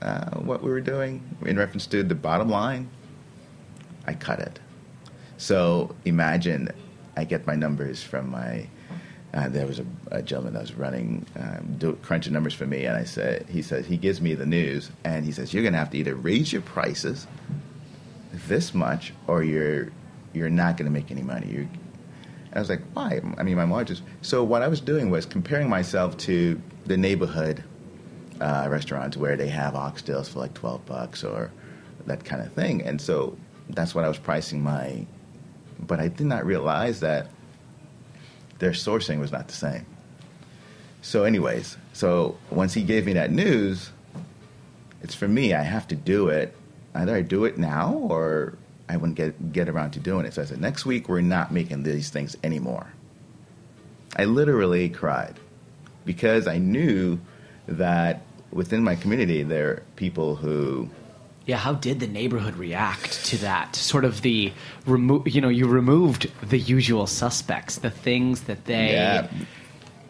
uh, 0.00 0.30
what 0.40 0.62
we 0.62 0.70
were 0.70 0.80
doing 0.80 1.22
in 1.44 1.58
reference 1.58 1.86
to 1.86 2.02
the 2.02 2.14
bottom 2.14 2.48
line, 2.48 2.88
I 4.06 4.14
cut 4.14 4.40
it. 4.40 4.58
So 5.36 5.94
imagine 6.04 6.68
I 7.16 7.24
get 7.24 7.46
my 7.46 7.54
numbers 7.54 8.02
from 8.02 8.30
my. 8.30 8.66
Uh, 9.34 9.48
there 9.48 9.66
was 9.66 9.78
a, 9.78 9.86
a 10.10 10.20
gentleman 10.20 10.52
that 10.52 10.60
was 10.60 10.74
running, 10.74 11.24
um, 11.36 11.76
do, 11.78 11.98
crunching 12.02 12.34
numbers 12.34 12.52
for 12.52 12.66
me, 12.66 12.84
and 12.84 12.96
I 12.96 13.04
said, 13.04 13.46
he 13.48 13.62
says 13.62 13.86
he 13.86 13.96
gives 13.96 14.20
me 14.20 14.34
the 14.34 14.44
news, 14.44 14.90
and 15.04 15.24
he 15.24 15.32
says 15.32 15.54
you're 15.54 15.62
going 15.62 15.72
to 15.72 15.78
have 15.78 15.90
to 15.90 15.96
either 15.96 16.14
raise 16.14 16.52
your 16.52 16.60
prices 16.60 17.26
this 18.32 18.74
much, 18.74 19.14
or 19.26 19.42
you're 19.42 19.90
you're 20.34 20.50
not 20.50 20.76
going 20.76 20.84
to 20.84 20.92
make 20.92 21.10
any 21.10 21.22
money. 21.22 21.48
You're, 21.50 21.68
I 22.52 22.58
was 22.58 22.68
like, 22.68 22.82
why? 22.92 23.20
I 23.38 23.42
mean, 23.42 23.56
my 23.56 23.64
margins. 23.64 24.02
So 24.20 24.44
what 24.44 24.60
I 24.60 24.68
was 24.68 24.80
doing 24.80 25.08
was 25.08 25.24
comparing 25.24 25.68
myself 25.70 26.16
to 26.18 26.60
the 26.84 26.98
neighborhood 26.98 27.64
uh, 28.40 28.66
restaurants 28.70 29.16
where 29.16 29.36
they 29.36 29.48
have 29.48 29.72
oxtails 29.72 30.28
for 30.28 30.40
like 30.40 30.52
twelve 30.52 30.84
bucks 30.84 31.24
or 31.24 31.50
that 32.06 32.22
kind 32.24 32.42
of 32.42 32.52
thing, 32.52 32.82
and 32.82 33.00
so 33.00 33.36
that's 33.70 33.94
what 33.94 34.04
I 34.04 34.08
was 34.08 34.18
pricing 34.18 34.62
my. 34.62 35.06
But 35.80 36.00
I 36.00 36.08
did 36.08 36.26
not 36.26 36.44
realize 36.44 37.00
that 37.00 37.28
their 38.62 38.70
sourcing 38.70 39.18
was 39.18 39.32
not 39.32 39.48
the 39.48 39.54
same. 39.54 39.84
So, 41.00 41.24
anyways, 41.24 41.76
so 41.92 42.38
once 42.48 42.72
he 42.74 42.84
gave 42.84 43.06
me 43.06 43.14
that 43.14 43.32
news, 43.32 43.90
it's 45.02 45.16
for 45.16 45.26
me. 45.26 45.52
I 45.52 45.62
have 45.62 45.88
to 45.88 45.96
do 45.96 46.28
it. 46.28 46.54
Either 46.94 47.12
I 47.12 47.22
do 47.22 47.44
it 47.44 47.58
now 47.58 47.92
or 47.92 48.56
I 48.88 48.96
wouldn't 48.96 49.16
get 49.16 49.52
get 49.52 49.68
around 49.68 49.90
to 49.92 50.00
doing 50.00 50.26
it. 50.26 50.34
So 50.34 50.42
I 50.42 50.44
said, 50.44 50.60
next 50.60 50.86
week 50.86 51.08
we're 51.08 51.22
not 51.22 51.50
making 51.50 51.82
these 51.82 52.10
things 52.10 52.36
anymore. 52.44 52.86
I 54.14 54.26
literally 54.26 54.88
cried 54.88 55.40
because 56.04 56.46
I 56.46 56.58
knew 56.58 57.18
that 57.66 58.22
within 58.52 58.84
my 58.84 58.94
community 58.94 59.42
there 59.42 59.70
are 59.70 59.82
people 59.96 60.36
who 60.36 60.88
Yeah, 61.46 61.56
how 61.56 61.74
did 61.74 61.98
the 62.00 62.06
neighborhood 62.06 62.54
react 62.56 63.24
to 63.26 63.38
that? 63.38 63.74
Sort 63.74 64.04
of 64.04 64.22
the 64.22 64.52
remo- 64.86 65.24
you 65.26 65.40
know, 65.40 65.48
you 65.48 65.66
removed 65.66 66.30
the 66.48 66.58
usual 66.58 67.06
suspects, 67.06 67.76
the 67.76 67.90
things 67.90 68.42
that 68.42 68.64
they 68.66 68.92
yeah 68.92 69.26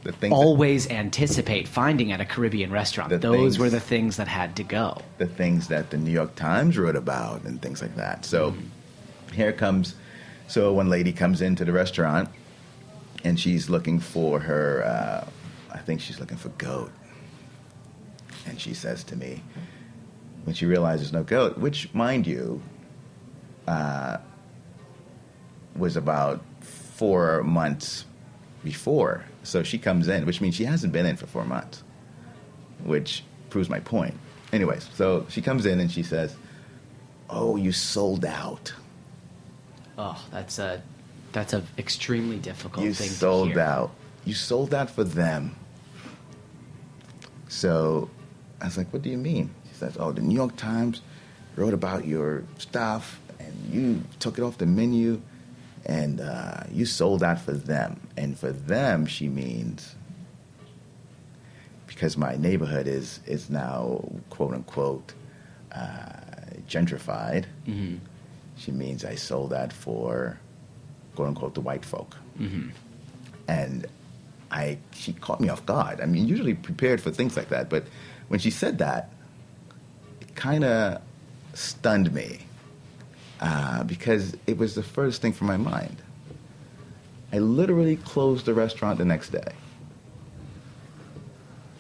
the 0.03 0.13
things 0.13 0.31
that- 0.33 0.37
always 0.37 0.91
anticipate 0.91 1.69
finding 1.69 2.11
at 2.13 2.21
a 2.21 2.25
Caribbean 2.25 2.71
restaurant. 2.73 3.21
Those 3.21 3.37
things- 3.55 3.59
were 3.59 3.71
the 3.71 3.81
things 3.81 4.17
that 4.17 4.29
had 4.29 4.57
to 4.57 4.63
go. 4.65 5.01
the 5.19 5.27
things 5.27 5.69
that 5.69 5.91
the 5.91 5.97
New 5.97 6.11
York 6.11 6.35
Times 6.35 6.77
wrote 6.77 6.97
about 6.97 7.45
and 7.45 7.63
things 7.63 7.81
like 7.81 7.95
that. 7.97 8.25
So 8.25 8.55
here 9.33 9.53
comes, 9.53 9.95
so 10.49 10.73
one 10.73 10.91
lady 10.91 11.13
comes 11.13 11.41
into 11.41 11.65
the 11.65 11.73
restaurant 11.73 12.29
and 13.25 13.39
she's 13.39 13.71
looking 13.71 14.01
for 14.01 14.41
her, 14.41 14.85
uh, 14.85 15.29
I 15.73 15.79
think 15.79 16.01
she's 16.01 16.19
looking 16.19 16.37
for 16.37 16.49
goat. 16.59 16.91
And 18.47 18.61
she 18.61 18.75
says 18.75 19.05
to 19.05 19.17
me, 19.17 19.43
when 20.45 20.55
she 20.55 20.67
realizes 20.67 21.13
no 21.13 21.23
goat, 21.23 21.59
which, 21.59 21.93
mind 21.95 22.27
you, 22.27 22.61
uh, 23.67 24.19
was 25.77 25.97
about 25.97 26.43
four 26.61 27.43
months 27.43 28.05
before. 28.65 29.25
So 29.43 29.63
she 29.63 29.79
comes 29.79 30.09
in, 30.09 30.27
which 30.27 30.41
means 30.41 30.55
she 30.55 30.65
hasn't 30.65 30.93
been 30.93 31.07
in 31.07 31.17
for 31.17 31.27
four 31.27 31.45
months 31.45 31.83
which 32.85 33.25
proves 33.51 33.69
my 33.69 33.81
point. 33.81 34.15
Anyways, 34.53 34.89
so 34.95 35.27
she 35.29 35.41
comes 35.41 35.67
in 35.67 35.81
and 35.81 35.91
she 35.91 36.03
says, 36.03 36.37
"Oh, 37.31 37.57
you 37.57 37.73
sold 37.73 38.25
out. 38.25 38.73
Oh, 39.97 40.23
that's 40.31 40.59
a 40.59 40.83
that's 41.33 41.53
a 41.53 41.63
extremely 41.79 42.39
difficult 42.39 42.85
thing. 42.85 42.85
You 42.85 42.95
sold 42.95 43.57
out. 43.57 43.93
You 44.25 44.35
sold 44.35 44.75
out 44.75 44.91
for 44.91 45.05
them." 45.05 45.57
So 47.49 48.11
I 48.61 48.67
was 48.67 48.77
like, 48.77 48.93
"What 48.93 49.03
do 49.03 49.11
you 49.11 49.19
mean?" 49.19 49.51
Says, 49.83 49.97
"Oh, 49.99 50.13
the 50.13 50.23
New 50.23 50.35
York 50.35 50.57
Times 50.57 51.03
wrote 51.57 51.75
about 51.75 52.07
your 52.07 52.45
stuff, 52.59 53.21
and 53.39 53.53
you 53.71 54.03
took 54.21 54.39
it 54.39 54.43
off 54.43 54.59
the 54.59 54.67
menu, 54.67 55.21
and 55.85 56.21
uh, 56.21 56.65
you 56.71 56.87
sold 56.87 57.23
out 57.23 57.41
for 57.41 57.53
them. 57.53 58.01
And 58.17 58.39
for 58.39 58.53
them, 58.53 59.07
she 59.07 59.29
means." 59.29 59.95
because 61.95 62.17
my 62.17 62.37
neighborhood 62.37 62.87
is 62.87 63.21
is 63.27 63.51
now 63.51 64.03
quote 64.31 64.55
unquote 64.55 65.13
uh, 65.73 66.11
gentrified. 66.69 67.45
Mm-hmm. 67.67 67.97
She 68.57 68.73
means 68.73 69.05
I 69.05 69.15
sold 69.15 69.51
that 69.51 69.73
for 69.73 70.39
quote 71.15 71.29
unquote 71.29 71.55
the 71.55 71.61
white 71.61 71.85
folk, 71.85 72.17
and 73.49 73.87
I 74.51 74.79
she 74.93 75.13
caught 75.13 75.41
me 75.41 75.49
off 75.49 75.65
guard. 75.67 76.01
I 76.01 76.07
mean, 76.07 76.27
usually 76.27 76.55
prepared 76.55 77.01
for 77.01 77.11
things 77.11 77.37
like 77.37 77.51
that, 77.51 77.69
but 77.69 77.85
when 78.29 78.41
she 78.41 78.51
said 78.51 78.79
that, 78.79 79.13
kind 80.35 80.65
of 80.65 81.01
stunned 81.55 82.13
me 82.13 82.41
uh, 83.41 83.83
because 83.85 84.37
it 84.47 84.57
was 84.57 84.75
the 84.75 84.83
first 84.83 85.21
thing 85.23 85.33
from 85.33 85.49
my 85.49 85.57
mind. 85.57 86.03
I 87.33 87.39
literally 87.39 87.97
closed 87.97 88.47
the 88.47 88.55
restaurant 88.55 88.99
the 88.99 89.05
next 89.05 89.31
day. 89.31 89.53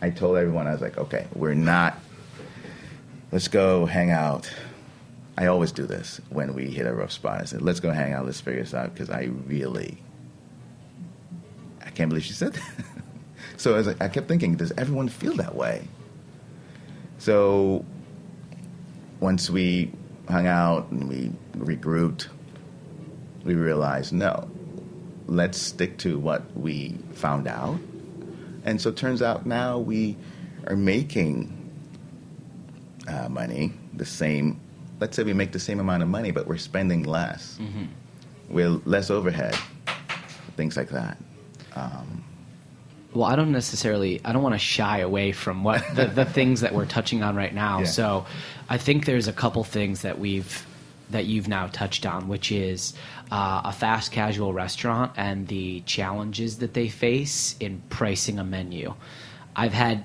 I 0.01 0.11
told 0.11 0.37
everyone, 0.37 0.67
I 0.67 0.73
was 0.73 0.81
like, 0.81 0.99
okay, 0.99 1.27
we're 1.35 1.55
not, 1.55 1.97
let's 3.31 3.49
go 3.49 3.87
hang 3.87 4.11
out. 4.11 4.53
I 5.39 5.47
always 5.47 5.71
do 5.71 5.87
this 5.87 6.21
when 6.31 6.55
we 6.55 6.67
hit 6.67 6.87
a 6.87 6.93
rough 6.93 7.13
spot. 7.13 7.41
I 7.41 7.45
said, 7.45 7.63
let's 7.63 7.81
go 7.81 7.91
hang 7.91 8.13
out, 8.13 8.27
let's 8.27 8.41
figure 8.41 8.63
this 8.63 8.75
out, 8.75 8.93
because 8.93 9.11
I 9.11 9.31
really, 9.47 9.99
I 11.85 11.91
can't 11.91 12.09
believe 12.09 12.25
she 12.25 12.33
said 12.33 12.53
that. 12.55 12.63
so 13.57 13.75
I, 13.75 13.77
was 13.77 13.87
like, 13.87 14.03
I 14.03 14.09
kept 14.09 14.27
thinking, 14.27 14.57
does 14.57 14.73
everyone 14.73 15.09
feel 15.09 15.37
that 15.37 15.55
way? 15.55 15.87
So 17.19 17.85
once 19.23 19.49
we 19.49 19.89
hung 20.29 20.49
out 20.49 20.91
and 20.91 21.09
we 21.09 21.31
regrouped, 21.57 22.27
we 23.45 23.55
realized 23.55 24.13
no, 24.13 24.51
let's 25.29 25.57
stick 25.57 25.97
to 25.97 26.19
what 26.19 26.43
we 26.57 26.99
found 27.13 27.47
out. 27.47 27.79
And 28.65 28.81
so 28.81 28.91
it 28.91 28.97
turns 28.97 29.23
out 29.23 29.47
now 29.47 29.79
we 29.79 30.17
are 30.67 30.75
making 30.75 31.71
uh, 33.07 33.29
money 33.29 33.73
the 33.95 34.05
same. 34.05 34.61
Let's 34.99 35.17
say 35.17 35.23
we 35.23 35.33
make 35.33 35.53
the 35.53 35.61
same 35.61 35.79
amount 35.79 36.03
of 36.03 36.09
money, 36.09 36.33
but 36.33 36.49
we're 36.49 36.59
spending 36.59 37.05
less. 37.05 37.59
Mm-hmm. 37.61 37.85
We're 38.51 38.71
less 38.85 39.09
overhead, 39.09 39.57
things 40.57 40.77
like 40.77 40.89
that. 40.91 41.17
Um, 41.77 42.25
well, 43.15 43.25
I 43.25 43.37
don't 43.37 43.53
necessarily. 43.53 44.21
I 44.25 44.33
don't 44.33 44.43
want 44.43 44.55
to 44.55 44.59
shy 44.59 44.99
away 44.99 45.33
from 45.33 45.65
what 45.65 45.83
the, 45.95 46.07
the 46.07 46.25
things 46.25 46.61
that 46.61 46.75
we're 46.75 46.87
touching 46.87 47.23
on 47.23 47.37
right 47.37 47.55
now. 47.55 47.81
Yeah. 47.81 47.87
So, 47.87 48.27
I 48.69 48.79
think 48.79 49.05
there's 49.05 49.29
a 49.29 49.33
couple 49.33 49.65
things 49.65 50.03
that 50.03 50.19
we've 50.19 50.67
that 51.11 51.27
you've 51.27 51.49
now 51.49 51.67
touched 51.69 52.07
on, 52.07 52.29
which 52.29 52.51
is 52.51 52.95
uh, 53.31 53.63
a 53.65 53.73
fast 53.73 54.13
casual 54.13 54.53
restaurant 54.53 55.13
and 55.17 55.47
the 55.49 55.81
challenges 55.83 56.59
that 56.59 56.75
they 56.75 56.89
face 56.89 57.55
in 57.61 57.83
pricing 57.89 58.39
a 58.39 58.45
menu. 58.45 58.95
I've 59.55 59.73
had 59.75 60.05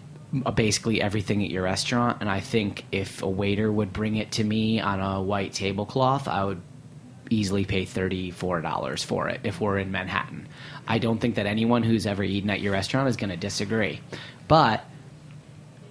basically 0.55 1.01
everything 1.01 1.43
at 1.43 1.49
your 1.49 1.63
restaurant, 1.63 2.17
and 2.19 2.29
I 2.29 2.41
think 2.41 2.85
if 2.91 3.21
a 3.21 3.29
waiter 3.29 3.71
would 3.71 3.93
bring 3.93 4.17
it 4.17 4.31
to 4.33 4.43
me 4.43 4.79
on 4.79 4.99
a 4.99 5.21
white 5.21 5.53
tablecloth, 5.53 6.27
I 6.27 6.43
would 6.43 6.61
easily 7.29 7.65
pay 7.65 7.85
$34 7.85 9.03
for 9.05 9.27
it 9.29 9.41
if 9.43 9.59
we're 9.61 9.77
in 9.77 9.91
Manhattan. 9.91 10.47
I 10.87 10.99
don't 10.99 11.19
think 11.19 11.35
that 11.35 11.45
anyone 11.45 11.83
who's 11.83 12.05
ever 12.05 12.23
eaten 12.23 12.49
at 12.49 12.61
your 12.61 12.73
restaurant 12.73 13.09
is 13.09 13.17
going 13.17 13.29
to 13.29 13.37
disagree. 13.37 13.99
But 14.47 14.85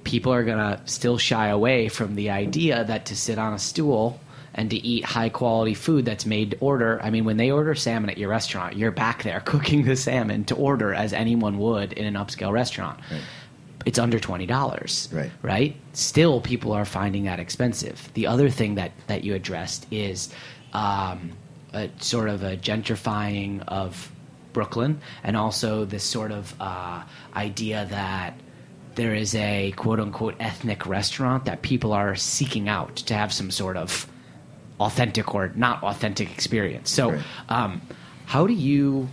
people 0.05 0.33
are 0.33 0.45
going 0.45 0.59
to 0.59 0.81
still 0.87 1.19
shy 1.19 1.49
away 1.49 1.89
from 1.89 2.15
the 2.15 2.31
idea 2.31 2.85
that 2.85 3.07
to 3.07 3.17
sit 3.17 3.39
on 3.39 3.53
a 3.53 3.59
stool 3.59 4.21
and 4.55 4.71
to 4.71 4.77
eat 4.77 5.05
high 5.05 5.29
quality 5.29 5.75
food 5.75 6.05
that's 6.05 6.25
made 6.25 6.53
to 6.53 6.59
order. 6.61 7.01
I 7.03 7.11
mean, 7.11 7.25
when 7.25 7.37
they 7.37 7.51
order 7.51 7.75
salmon 7.75 8.09
at 8.09 8.17
your 8.17 8.31
restaurant, 8.31 8.77
you're 8.77 8.91
back 8.91 9.23
there 9.23 9.41
cooking 9.45 9.85
the 9.85 9.97
salmon 9.97 10.45
to 10.45 10.55
order 10.55 10.95
as 10.95 11.13
anyone 11.13 11.59
would 11.59 11.93
in 11.93 12.07
an 12.07 12.15
upscale 12.15 12.53
restaurant. 12.53 12.99
Right. 13.11 13.21
It's 13.85 14.01
under 14.01 14.19
twenty 14.19 14.47
dollars, 14.47 15.09
right? 15.13 15.31
Right. 15.43 15.77
Still, 15.93 16.41
people 16.41 16.73
are 16.73 16.85
finding 16.85 17.25
that 17.25 17.39
expensive. 17.39 18.11
The 18.15 18.27
other 18.27 18.51
thing 18.51 18.75
that 18.75 18.91
that 19.07 19.23
you 19.23 19.35
addressed 19.35 19.87
is 19.93 20.29
um, 20.77 21.33
a 21.73 21.89
sort 22.01 22.29
of 22.29 22.43
a 22.43 22.57
gentrifying 22.57 23.65
of 23.67 24.13
Brooklyn, 24.53 25.01
and 25.25 25.37
also 25.37 25.87
this 25.87 26.05
sort 26.05 26.33
of 26.33 26.55
uh, 26.61 27.03
idea 27.35 27.87
that 27.91 28.35
there 28.95 29.15
is 29.15 29.35
a 29.35 29.73
quote 29.73 30.01
unquote 30.01 30.35
ethnic 30.39 30.87
restaurant 30.87 31.47
that 31.47 31.63
people 31.63 31.93
are 31.93 32.15
seeking 32.15 32.69
out 32.69 32.97
to 32.97 33.15
have 33.15 33.33
some 33.33 33.51
sort 33.51 33.77
of 33.77 34.07
authentic 34.79 35.35
or 35.35 35.51
not 35.55 35.83
authentic 35.83 36.31
experience. 36.31 36.91
So, 36.91 37.13
right. 37.13 37.23
um, 37.49 37.81
how 38.27 38.47
do 38.47 38.53
you 38.53 39.09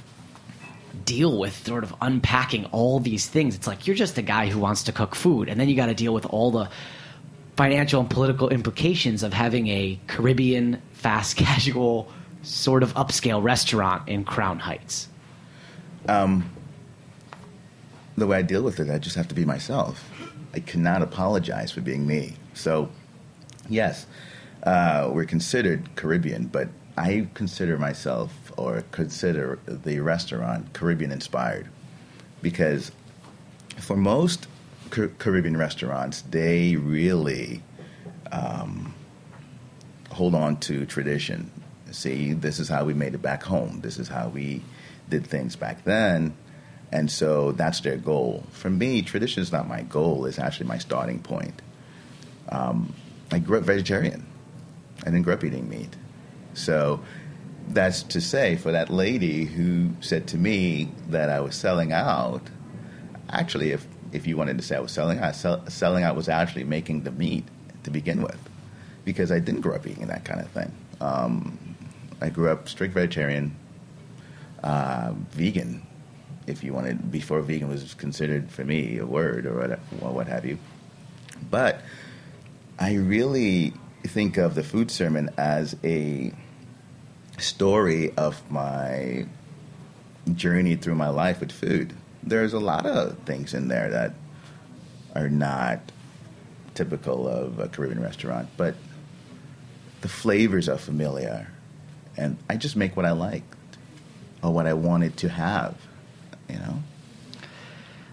deal 1.06 1.38
with 1.40 1.66
sort 1.66 1.84
of 1.84 1.96
unpacking 2.02 2.66
all 2.68 3.00
these 3.00 3.26
things? 3.26 3.56
It's 3.56 3.68
like 3.68 3.88
you're 3.88 3.96
just 3.96 4.18
a 4.18 4.22
guy 4.22 4.48
who 4.50 4.60
wants 4.60 4.84
to 4.84 4.92
cook 4.92 5.16
food, 5.16 5.48
and 5.48 5.60
then 5.60 5.70
you 5.70 5.76
got 5.78 5.86
to 5.86 5.94
deal 5.94 6.14
with 6.14 6.26
all 6.26 6.52
the 6.52 6.70
financial 7.56 8.02
and 8.02 8.10
political 8.10 8.50
implications 8.50 9.24
of 9.24 9.34
having 9.34 9.68
a 9.68 10.00
Caribbean 10.08 10.82
fast 10.94 11.38
casual 11.38 12.12
sort 12.42 12.84
of 12.84 12.94
upscale 12.96 13.42
restaurant 13.42 14.08
in 14.08 14.24
Crown 14.24 14.60
Heights. 14.60 15.08
Um, 16.08 16.50
the 18.18 18.28
way 18.28 18.38
I 18.38 18.42
deal 18.42 18.62
with 18.62 18.80
it, 18.80 18.90
I 18.90 18.98
just 18.98 19.16
have 19.16 19.28
to 19.30 19.36
be 19.36 19.46
myself. 19.46 20.10
I 20.54 20.60
cannot 20.60 21.02
apologize 21.02 21.72
for 21.72 21.82
being 21.82 22.06
me. 22.06 22.36
So, 22.54 22.90
yes, 23.70 24.06
uh, 24.64 25.10
we're 25.12 25.26
considered 25.26 25.96
Caribbean, 25.96 26.48
but 26.48 26.70
I 26.98 27.28
consider 27.34 27.78
myself 27.78 28.52
or 28.58 28.84
consider 28.92 29.58
the 29.66 30.00
restaurant 30.00 30.74
Caribbean 30.74 31.12
inspired 31.12 31.68
because 32.42 32.92
for 33.80 33.98
most 33.98 34.48
Caribbean 34.94 35.58
restaurants, 35.58 36.22
they 36.22 36.76
really 36.76 37.62
um, 38.32 38.94
hold 40.12 40.36
on 40.36 40.58
to 40.58 40.86
tradition. 40.86 41.52
See, 41.92 42.34
this 42.34 42.60
is 42.60 42.70
how 42.70 42.86
we 42.86 42.94
made 42.94 43.14
it 43.14 43.22
back 43.22 43.44
home. 43.44 43.82
This 43.82 44.00
is 44.00 44.08
how 44.08 44.30
we 44.30 44.62
did 45.10 45.28
things 45.28 45.56
back 45.56 45.84
then. 45.84 46.36
And 46.92 47.10
so 47.10 47.52
that's 47.52 47.80
their 47.82 47.98
goal. 47.98 48.44
For 48.52 48.70
me, 48.70 49.02
tradition 49.02 49.42
is 49.42 49.52
not 49.52 49.68
my 49.68 49.82
goal, 49.82 50.26
it's 50.26 50.40
actually 50.40 50.68
my 50.68 50.78
starting 50.78 51.20
point. 51.20 51.62
Um, 52.50 52.94
I 53.32 53.40
grew 53.40 53.58
up 53.58 53.64
vegetarian. 53.64 54.26
I 55.02 55.06
didn't 55.06 55.24
grow 55.24 55.34
up 55.34 55.44
eating 55.44 55.70
meat. 55.70 55.96
So 56.54 57.02
that's 57.70 58.04
to 58.04 58.22
say, 58.22 58.58
for 58.58 58.72
that 58.72 58.90
lady 58.92 59.46
who 59.46 59.92
said 60.02 60.28
to 60.28 60.38
me 60.38 60.92
that 61.10 61.30
I 61.30 61.40
was 61.40 61.56
selling 61.56 61.92
out, 61.92 62.42
actually, 63.30 63.72
if, 63.72 63.88
if 64.14 64.28
you 64.28 64.38
wanted 64.38 64.58
to 64.58 64.64
say 64.64 64.76
I 64.76 64.80
was 64.80 64.92
selling 64.92 65.20
out, 65.20 65.36
sell, 65.36 65.68
selling 65.68 66.04
out 66.04 66.16
was 66.16 66.30
actually 66.30 66.64
making 66.64 67.04
the 67.04 67.12
meat 67.12 67.46
to 67.84 67.92
begin 67.92 68.22
with, 68.22 68.40
because 69.04 69.32
I 69.32 69.40
didn't 69.40 69.62
grow 69.62 69.76
up 69.76 69.86
eating 69.86 70.08
that 70.08 70.24
kind 70.24 70.40
of 70.40 70.50
thing. 70.52 70.72
Um, 71.02 71.76
I 72.22 72.30
grew 72.30 72.50
up 72.50 72.70
strict 72.70 72.94
vegetarian, 72.94 73.56
uh, 74.64 75.14
vegan, 75.32 75.86
if 76.48 76.64
you 76.64 76.74
wanted, 76.74 77.12
before 77.12 77.42
vegan 77.42 77.68
was 77.68 77.94
considered 77.96 78.50
for 78.52 78.64
me 78.64 78.98
a 79.00 79.06
word 79.06 79.46
or 79.46 79.60
what, 79.60 79.80
or 80.02 80.14
what 80.14 80.28
have 80.28 80.46
you. 80.46 80.58
But 81.50 81.82
I 82.80 82.96
really 82.96 83.74
think 84.06 84.38
of 84.38 84.56
the 84.56 84.64
food 84.64 84.92
sermon 84.92 85.30
as 85.38 85.76
a 85.84 86.32
story 87.40 88.14
of 88.16 88.50
my 88.52 89.26
journey 90.34 90.76
through 90.76 90.96
my 90.96 91.10
life 91.10 91.40
with 91.40 91.52
food. 91.52 91.94
There's 92.26 92.54
a 92.54 92.60
lot 92.60 92.86
of 92.86 93.18
things 93.20 93.54
in 93.54 93.68
there 93.68 93.90
that 93.90 94.14
are 95.16 95.30
not 95.30 95.80
typical 96.74 97.28
of 97.28 97.60
a 97.60 97.68
Caribbean 97.68 98.02
restaurant, 98.02 98.50
but 98.58 98.76
the 100.02 100.08
flavors 100.08 100.68
are 100.68 100.78
familiar. 100.78 101.48
And 102.18 102.38
I 102.50 102.58
just 102.58 102.76
make 102.76 102.96
what 102.96 103.06
I 103.06 103.12
liked 103.12 103.56
or 104.42 104.52
what 104.52 104.68
I 104.68 104.74
wanted 104.74 105.18
to 105.18 105.30
have, 105.30 105.76
you 106.50 106.58
know? 106.58 106.84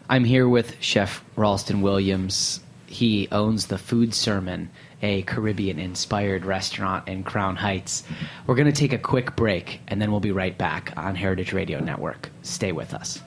I'm 0.09 0.25
here 0.25 0.49
with 0.49 0.77
Chef 0.81 1.25
Rawlston 1.37 1.83
Williams. 1.83 2.61
He 2.87 3.29
owns 3.31 3.67
the 3.67 3.79
Food 3.79 4.15
Sermon 4.15 4.71
a 5.03 5.23
Caribbean 5.23 5.79
inspired 5.79 6.45
restaurant 6.45 7.09
in 7.09 7.23
Crown 7.23 7.57
Heights. 7.57 8.03
We're 8.47 8.57
going 8.57 8.67
to 8.67 8.73
take 8.73 8.93
a 8.93 8.99
quick 8.99 9.37
break 9.37 9.81
and 9.89 10.01
then 10.01 10.11
we'll 10.11 10.21
be 10.21 10.33
right 10.33 10.57
back 10.57 10.93
on 10.97 11.15
Heritage 11.15 11.53
Radio 11.53 11.81
Network. 11.81 12.31
Stay 12.43 12.73
with 12.73 12.93
us. 12.93 13.21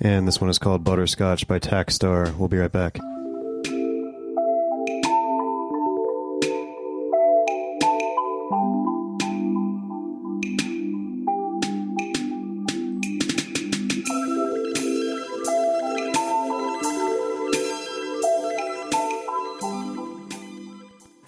And 0.00 0.28
this 0.28 0.40
one 0.40 0.48
is 0.48 0.58
called 0.58 0.84
Butterscotch 0.84 1.46
by 1.46 1.58
Tackstar. 1.58 2.36
We'll 2.36 2.48
be 2.48 2.58
right 2.58 2.70
back. 2.70 2.98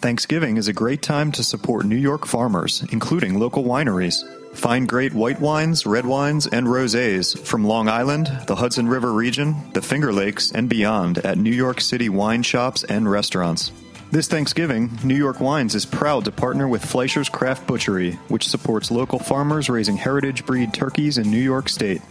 Thanksgiving 0.00 0.56
is 0.56 0.66
a 0.66 0.72
great 0.72 1.02
time 1.02 1.30
to 1.32 1.44
support 1.44 1.86
New 1.86 1.96
York 1.96 2.26
farmers, 2.26 2.84
including 2.90 3.38
local 3.38 3.64
wineries. 3.64 4.24
Find 4.60 4.86
great 4.86 5.14
white 5.14 5.40
wines, 5.40 5.86
red 5.86 6.04
wines, 6.04 6.46
and 6.46 6.66
rosés 6.66 7.36
from 7.46 7.64
Long 7.64 7.88
Island, 7.88 8.26
the 8.46 8.56
Hudson 8.56 8.88
River 8.88 9.10
region, 9.10 9.56
the 9.72 9.80
Finger 9.80 10.12
Lakes, 10.12 10.52
and 10.52 10.68
beyond 10.68 11.16
at 11.16 11.38
New 11.38 11.50
York 11.50 11.80
City 11.80 12.10
wine 12.10 12.42
shops 12.42 12.84
and 12.84 13.10
restaurants. 13.10 13.72
This 14.10 14.28
Thanksgiving, 14.28 14.98
New 15.02 15.16
York 15.16 15.40
Wines 15.40 15.74
is 15.74 15.86
proud 15.86 16.26
to 16.26 16.30
partner 16.30 16.68
with 16.68 16.84
Fleischer's 16.84 17.30
Craft 17.30 17.66
Butchery, 17.66 18.12
which 18.28 18.46
supports 18.46 18.90
local 18.90 19.18
farmers 19.18 19.70
raising 19.70 19.96
heritage 19.96 20.44
breed 20.44 20.74
turkeys 20.74 21.16
in 21.16 21.30
New 21.30 21.40
York 21.40 21.70
State. 21.70 22.02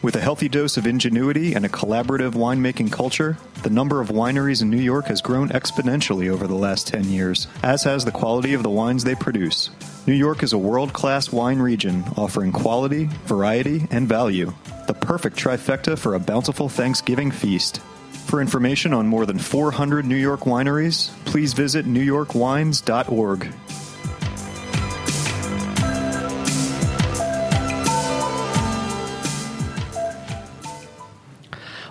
With 0.00 0.14
a 0.14 0.20
healthy 0.20 0.48
dose 0.48 0.76
of 0.76 0.86
ingenuity 0.86 1.54
and 1.54 1.66
a 1.66 1.68
collaborative 1.68 2.34
winemaking 2.34 2.92
culture, 2.92 3.36
the 3.64 3.70
number 3.70 4.00
of 4.00 4.10
wineries 4.10 4.62
in 4.62 4.70
New 4.70 4.76
York 4.76 5.06
has 5.06 5.20
grown 5.20 5.48
exponentially 5.48 6.28
over 6.28 6.46
the 6.46 6.54
last 6.54 6.86
10 6.86 7.06
years, 7.06 7.48
as 7.64 7.82
has 7.82 8.04
the 8.04 8.12
quality 8.12 8.54
of 8.54 8.62
the 8.62 8.70
wines 8.70 9.02
they 9.02 9.16
produce. 9.16 9.70
New 10.06 10.14
York 10.14 10.44
is 10.44 10.52
a 10.52 10.58
world 10.58 10.92
class 10.92 11.32
wine 11.32 11.58
region 11.58 12.04
offering 12.16 12.52
quality, 12.52 13.06
variety, 13.24 13.88
and 13.90 14.08
value. 14.08 14.52
The 14.86 14.94
perfect 14.94 15.36
trifecta 15.36 15.98
for 15.98 16.14
a 16.14 16.20
bountiful 16.20 16.68
Thanksgiving 16.68 17.32
feast. 17.32 17.80
For 18.26 18.40
information 18.40 18.94
on 18.94 19.08
more 19.08 19.26
than 19.26 19.40
400 19.40 20.04
New 20.04 20.14
York 20.14 20.42
wineries, 20.42 21.10
please 21.24 21.54
visit 21.54 21.86
newyorkwines.org. 21.86 23.52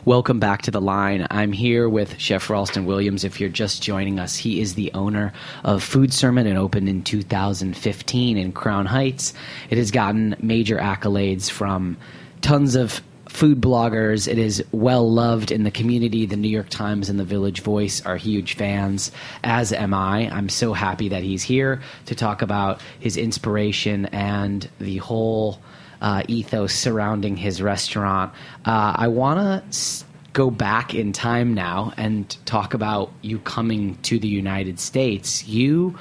Welcome 0.06 0.38
back 0.40 0.62
to 0.62 0.70
the 0.70 0.80
line. 0.80 1.26
I'm 1.32 1.52
here 1.52 1.90
with 1.90 2.20
Chef 2.20 2.48
Rawlston 2.48 2.86
Williams. 2.86 3.24
If 3.24 3.40
you're 3.40 3.50
just 3.50 3.82
joining 3.82 4.20
us, 4.20 4.36
he 4.36 4.62
is 4.62 4.76
the 4.76 4.94
owner 4.94 5.34
of 5.64 5.82
Food 5.82 6.14
Sermon 6.14 6.46
and 6.46 6.60
opened 6.60 6.88
in 6.88 7.02
2015 7.02 8.38
in 8.38 8.52
Crown 8.52 8.86
Heights. 8.86 9.34
It 9.72 9.80
has 9.80 9.90
gotten 9.90 10.36
major 10.40 10.78
accolades 10.78 11.50
from 11.50 11.98
tons 12.42 12.76
of 12.76 13.02
food 13.30 13.60
bloggers. 13.60 14.28
It 14.28 14.38
is 14.38 14.64
well 14.72 15.12
loved 15.12 15.50
in 15.50 15.64
the 15.64 15.72
community. 15.72 16.28
The 16.28 16.36
New 16.36 16.50
York 16.50 16.70
Times 16.70 17.10
and 17.10 17.20
the 17.20 17.24
Village 17.24 17.62
Voice 17.62 18.06
are 18.06 18.16
huge 18.16 18.54
fans, 18.54 19.12
as 19.44 19.74
am 19.74 19.92
I. 19.96 20.30
I'm 20.30 20.50
so 20.50 20.74
happy 20.74 21.10
that 21.10 21.24
he's 21.24 21.42
here 21.42 21.82
to 22.06 22.14
talk 22.14 22.44
about 22.44 22.80
his 23.00 23.18
inspiration 23.18 24.06
and 24.06 24.70
the 24.78 24.98
whole 24.98 25.60
uh, 26.02 26.24
ethos 26.28 26.74
surrounding 26.74 27.38
his 27.38 27.62
restaurant. 27.62 28.34
Uh, 28.66 28.94
I 28.96 29.08
want 29.08 29.40
to 29.40 29.68
s- 29.70 30.06
go 30.34 30.52
back 30.52 30.94
in 30.94 31.14
time 31.14 31.54
now 31.54 31.94
and 31.98 32.36
talk 32.46 32.74
about 32.74 33.12
you 33.22 33.40
coming 33.40 33.96
to 34.04 34.20
the 34.20 34.28
United 34.28 34.80
States. 34.80 35.48
You 35.48 35.98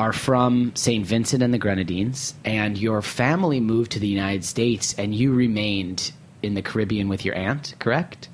are 0.00 0.12
from 0.12 0.72
St. 0.74 1.06
Vincent 1.06 1.42
and 1.42 1.52
the 1.52 1.58
Grenadines, 1.58 2.34
and 2.44 2.78
your 2.78 3.02
family 3.02 3.60
moved 3.60 3.92
to 3.92 3.98
the 3.98 4.08
United 4.08 4.44
States, 4.44 4.94
and 4.98 5.14
you 5.14 5.32
remained 5.34 6.12
in 6.42 6.54
the 6.54 6.62
Caribbean 6.62 7.08
with 7.08 7.24
your 7.24 7.34
aunt, 7.34 7.74
correct? 7.78 8.28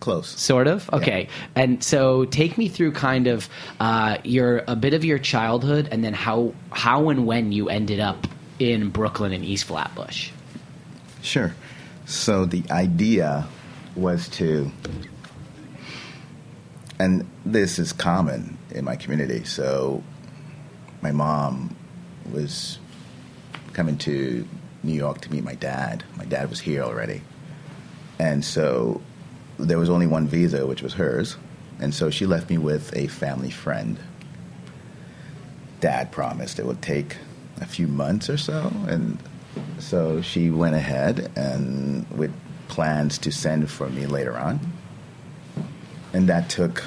Close. 0.00 0.28
Sort 0.28 0.66
of. 0.66 0.88
Okay. 0.92 1.28
And 1.54 1.82
so, 1.82 2.24
take 2.24 2.56
me 2.58 2.68
through 2.68 2.92
kind 2.92 3.26
of 3.26 3.48
uh, 3.80 4.18
your 4.24 4.62
a 4.68 4.76
bit 4.76 4.94
of 4.94 5.04
your 5.04 5.18
childhood, 5.18 5.88
and 5.90 6.04
then 6.04 6.12
how 6.14 6.54
how 6.70 7.08
and 7.08 7.26
when 7.26 7.50
you 7.52 7.68
ended 7.68 8.00
up 8.00 8.26
in 8.58 8.90
Brooklyn 8.90 9.32
and 9.32 9.44
East 9.44 9.64
Flatbush. 9.64 10.30
Sure. 11.22 11.54
So 12.06 12.44
the 12.44 12.64
idea 12.70 13.46
was 13.94 14.28
to, 14.28 14.70
and 16.98 17.28
this 17.44 17.78
is 17.78 17.92
common 17.92 18.56
in 18.70 18.84
my 18.84 18.96
community. 18.96 19.44
So 19.44 20.02
my 21.02 21.12
mom 21.12 21.76
was 22.32 22.78
coming 23.72 23.98
to 23.98 24.46
New 24.82 24.94
York 24.94 25.20
to 25.22 25.32
meet 25.32 25.44
my 25.44 25.54
dad. 25.54 26.04
My 26.16 26.24
dad 26.24 26.50
was 26.50 26.60
here 26.60 26.82
already. 26.82 27.22
And 28.18 28.44
so 28.44 29.00
there 29.58 29.78
was 29.78 29.90
only 29.90 30.06
one 30.06 30.26
visa, 30.26 30.66
which 30.66 30.82
was 30.82 30.94
hers. 30.94 31.36
And 31.80 31.94
so 31.94 32.10
she 32.10 32.26
left 32.26 32.50
me 32.50 32.58
with 32.58 32.96
a 32.96 33.06
family 33.06 33.50
friend. 33.50 33.98
Dad 35.80 36.10
promised 36.10 36.58
it 36.58 36.66
would 36.66 36.82
take 36.82 37.16
a 37.60 37.66
few 37.66 37.88
months 37.88 38.28
or 38.28 38.36
so. 38.36 38.72
And 38.86 39.18
so 39.78 40.20
she 40.22 40.50
went 40.50 40.74
ahead 40.74 41.30
and 41.36 42.08
with 42.10 42.32
plans 42.68 43.18
to 43.18 43.32
send 43.32 43.70
for 43.70 43.88
me 43.88 44.06
later 44.06 44.36
on. 44.36 44.60
And 46.12 46.28
that 46.28 46.48
took 46.48 46.84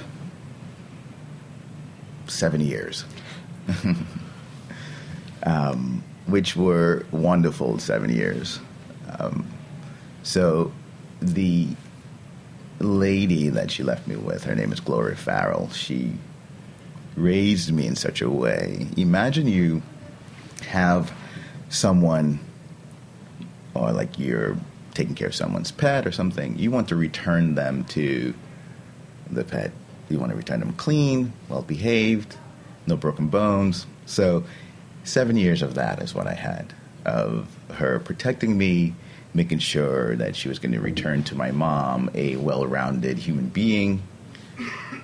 seven 2.27 2.61
years, 2.61 3.05
um, 5.43 6.03
which 6.25 6.55
were 6.55 7.05
wonderful 7.11 7.77
seven 7.79 8.13
years. 8.13 8.59
Um, 9.19 9.47
so 10.23 10.71
the 11.21 11.67
lady 12.79 13.49
that 13.49 13.69
she 13.71 13.83
left 13.83 14.07
me 14.07 14.15
with, 14.15 14.43
her 14.45 14.55
name 14.55 14.71
is 14.71 14.79
Gloria 14.79 15.15
Farrell, 15.15 15.69
she 15.69 16.13
raised 17.15 17.71
me 17.71 17.85
in 17.85 17.95
such 17.95 18.21
a 18.21 18.29
way. 18.29 18.87
Imagine 18.97 19.47
you 19.47 19.81
have 20.71 21.13
someone, 21.69 22.39
or 23.73 23.91
like 23.91 24.17
you're 24.17 24.57
taking 24.93 25.15
care 25.15 25.27
of 25.27 25.35
someone's 25.35 25.71
pet 25.71 26.07
or 26.07 26.11
something, 26.11 26.57
you 26.57 26.71
want 26.71 26.89
to 26.89 26.95
return 26.95 27.55
them 27.55 27.83
to 27.85 28.33
the 29.29 29.43
pet. 29.43 29.71
You 30.09 30.19
want 30.19 30.31
to 30.31 30.37
return 30.37 30.59
them 30.59 30.73
clean, 30.73 31.33
well 31.47 31.61
behaved, 31.61 32.35
no 32.87 32.95
broken 32.95 33.27
bones. 33.27 33.85
So, 34.05 34.43
seven 35.03 35.37
years 35.37 35.61
of 35.61 35.75
that 35.75 36.01
is 36.01 36.13
what 36.13 36.27
I 36.27 36.33
had 36.33 36.73
of 37.05 37.47
her 37.75 37.99
protecting 37.99 38.57
me, 38.57 38.93
making 39.33 39.59
sure 39.59 40.15
that 40.17 40.35
she 40.35 40.49
was 40.49 40.59
going 40.59 40.73
to 40.73 40.81
return 40.81 41.23
to 41.23 41.35
my 41.35 41.51
mom 41.51 42.09
a 42.13 42.35
well 42.37 42.65
rounded 42.65 43.17
human 43.17 43.49
being. 43.49 44.03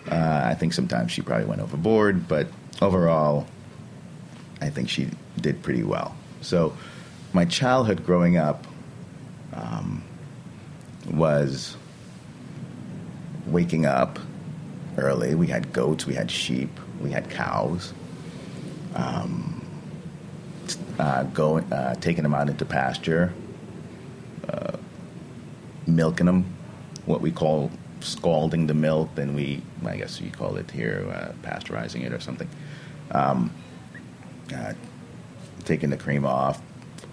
Uh, 0.10 0.41
I 0.45 0.53
think 0.56 0.73
sometimes 0.73 1.12
she 1.12 1.21
probably 1.21 1.45
went 1.45 1.62
overboard, 1.62 2.27
but 2.27 2.47
overall, 2.82 3.47
I 4.62 4.69
think 4.69 4.89
she 4.89 5.10
did 5.47 5.63
pretty 5.63 5.83
well. 5.83 6.15
So, 6.41 6.75
my 7.33 7.45
childhood 7.45 8.05
growing 8.05 8.38
up 8.38 8.67
um, 9.53 10.03
was 11.10 11.77
waking 13.45 13.86
up 13.86 14.19
early. 14.97 15.36
We 15.36 15.47
had 15.47 15.71
goats, 15.71 16.05
we 16.05 16.15
had 16.15 16.29
sheep, 16.29 16.69
we 17.01 17.12
had 17.12 17.29
cows. 17.29 17.93
Um, 18.95 19.53
uh, 20.99 21.23
going, 21.23 21.71
uh, 21.71 21.95
taking 21.95 22.23
them 22.23 22.33
out 22.33 22.49
into 22.49 22.65
pasture, 22.65 23.31
uh, 24.49 24.75
milking 25.86 26.25
them, 26.25 26.43
what 27.05 27.21
we 27.21 27.31
call 27.31 27.71
scalding 28.01 28.67
the 28.67 28.73
milk. 28.73 29.10
Then 29.15 29.33
we, 29.36 29.62
I 29.86 29.95
guess 29.95 30.19
you 30.19 30.31
call 30.31 30.57
it 30.57 30.71
here, 30.71 31.05
uh, 31.10 31.47
pasteurizing 31.47 32.03
it 32.03 32.12
or 32.12 32.19
something. 32.19 32.49
Um, 33.12 33.51
uh, 34.53 34.73
taking 35.67 35.89
the 35.91 35.97
cream 35.97 36.25
off. 36.25 36.62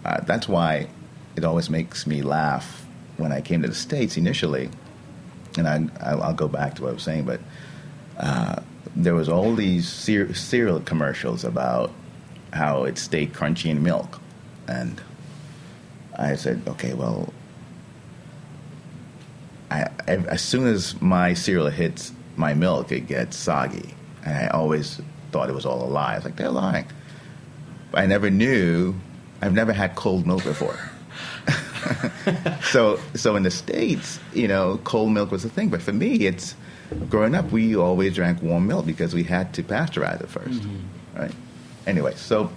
Uh, 0.05 0.21
that's 0.23 0.49
why 0.49 0.89
it 1.37 1.45
always 1.45 1.69
makes 1.69 2.07
me 2.07 2.23
laugh 2.23 2.87
when 3.17 3.33
I 3.33 3.41
came 3.41 3.63
to 3.63 3.69
the 3.69 3.75
states 3.75 4.17
initially. 4.17 4.71
And 5.59 5.69
I, 5.69 5.89
I'll, 6.01 6.23
I'll 6.23 6.35
go 6.35 6.49
back 6.49 6.75
to 6.77 6.83
what 6.83 6.91
I 6.91 6.93
was 6.95 7.03
saying, 7.03 7.25
but 7.25 7.41
uh, 8.19 8.63
there 8.97 9.15
was 9.15 9.29
all 9.29 9.55
these 9.55 9.89
cer- 9.89 10.35
cereal 10.35 10.81
commercials 10.81 11.45
about 11.45 11.91
how 12.53 12.85
it 12.85 12.99
stayed 12.99 13.33
crunchy 13.33 13.71
in 13.71 13.83
milk, 13.83 14.21
and 14.69 15.01
I 16.17 16.37
said, 16.37 16.63
okay, 16.69 16.95
well, 16.95 17.33
I, 19.71 19.89
as 20.07 20.41
soon 20.41 20.67
as 20.67 21.01
my 21.01 21.35
cereal 21.35 21.69
hits 21.69 22.13
my 22.37 22.55
milk, 22.55 22.93
it 22.93 23.09
gets 23.09 23.37
soggy, 23.37 23.95
and 24.25 24.37
I 24.37 24.47
always 24.49 25.01
thought 25.33 25.49
it 25.49 25.55
was 25.55 25.67
all 25.67 25.85
a 25.85 25.91
lie. 25.91 26.13
I 26.13 26.17
was 26.17 26.25
like, 26.25 26.37
they're 26.37 26.51
lying. 26.51 26.87
I 27.97 28.07
never 28.07 28.31
knew. 28.31 28.95
I've 29.43 29.53
never 29.55 29.73
had 29.73 29.95
cold 29.95 30.27
milk 30.27 30.45
before. 30.45 30.79
so, 32.63 32.99
so 33.15 33.37
in 33.37 33.43
the 33.43 33.51
states, 33.51 34.19
you 34.33 34.49
know, 34.49 34.81
cold 34.85 35.13
milk 35.13 35.31
was 35.31 35.45
a 35.45 35.49
thing. 35.49 35.69
But 35.69 35.83
for 35.83 35.93
me, 35.93 36.27
it's 36.27 36.55
growing 37.09 37.35
up. 37.35 37.51
We 37.53 37.77
always 37.77 38.15
drank 38.15 38.43
warm 38.43 38.67
milk 38.67 38.87
because 38.87 39.15
we 39.15 39.23
had 39.25 39.53
to 39.55 39.63
pasteurize 39.63 40.21
it 40.21 40.29
1st 40.29 40.61
Mm-hmm. 40.61 41.19
right? 41.21 41.33
Anyway, 41.87 42.15
so 42.15 42.51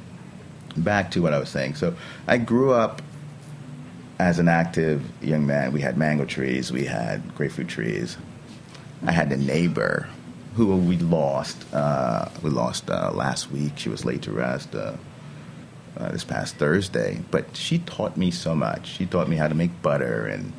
back 0.77 1.11
to 1.11 1.21
what 1.21 1.33
I 1.33 1.39
was 1.39 1.49
saying. 1.49 1.75
So 1.75 1.95
I 2.27 2.37
grew 2.37 2.71
up 2.71 3.01
as 4.19 4.39
an 4.39 4.47
active 4.47 5.03
young 5.21 5.45
man. 5.45 5.73
We 5.73 5.81
had 5.81 5.97
mango 5.97 6.25
trees. 6.25 6.71
We 6.71 6.85
had 6.85 7.35
grapefruit 7.35 7.67
trees. 7.67 8.17
I 9.05 9.11
had 9.11 9.31
a 9.31 9.37
neighbor 9.37 10.07
who 10.55 10.75
we 10.77 10.97
lost. 10.97 11.65
Uh, 11.73 12.29
we 12.41 12.49
lost 12.49 12.89
uh, 12.89 13.11
last 13.13 13.51
week. 13.51 13.73
She 13.77 13.89
was 13.89 14.05
laid 14.05 14.23
to 14.23 14.31
rest 14.31 14.73
uh, 14.73 14.93
uh, 15.97 16.11
this 16.11 16.23
past 16.23 16.55
Thursday. 16.55 17.21
But 17.31 17.55
she 17.55 17.79
taught 17.79 18.17
me 18.17 18.31
so 18.31 18.55
much. 18.55 18.87
She 18.87 19.05
taught 19.05 19.27
me 19.27 19.35
how 19.35 19.47
to 19.47 19.55
make 19.55 19.81
butter 19.81 20.27
and 20.27 20.53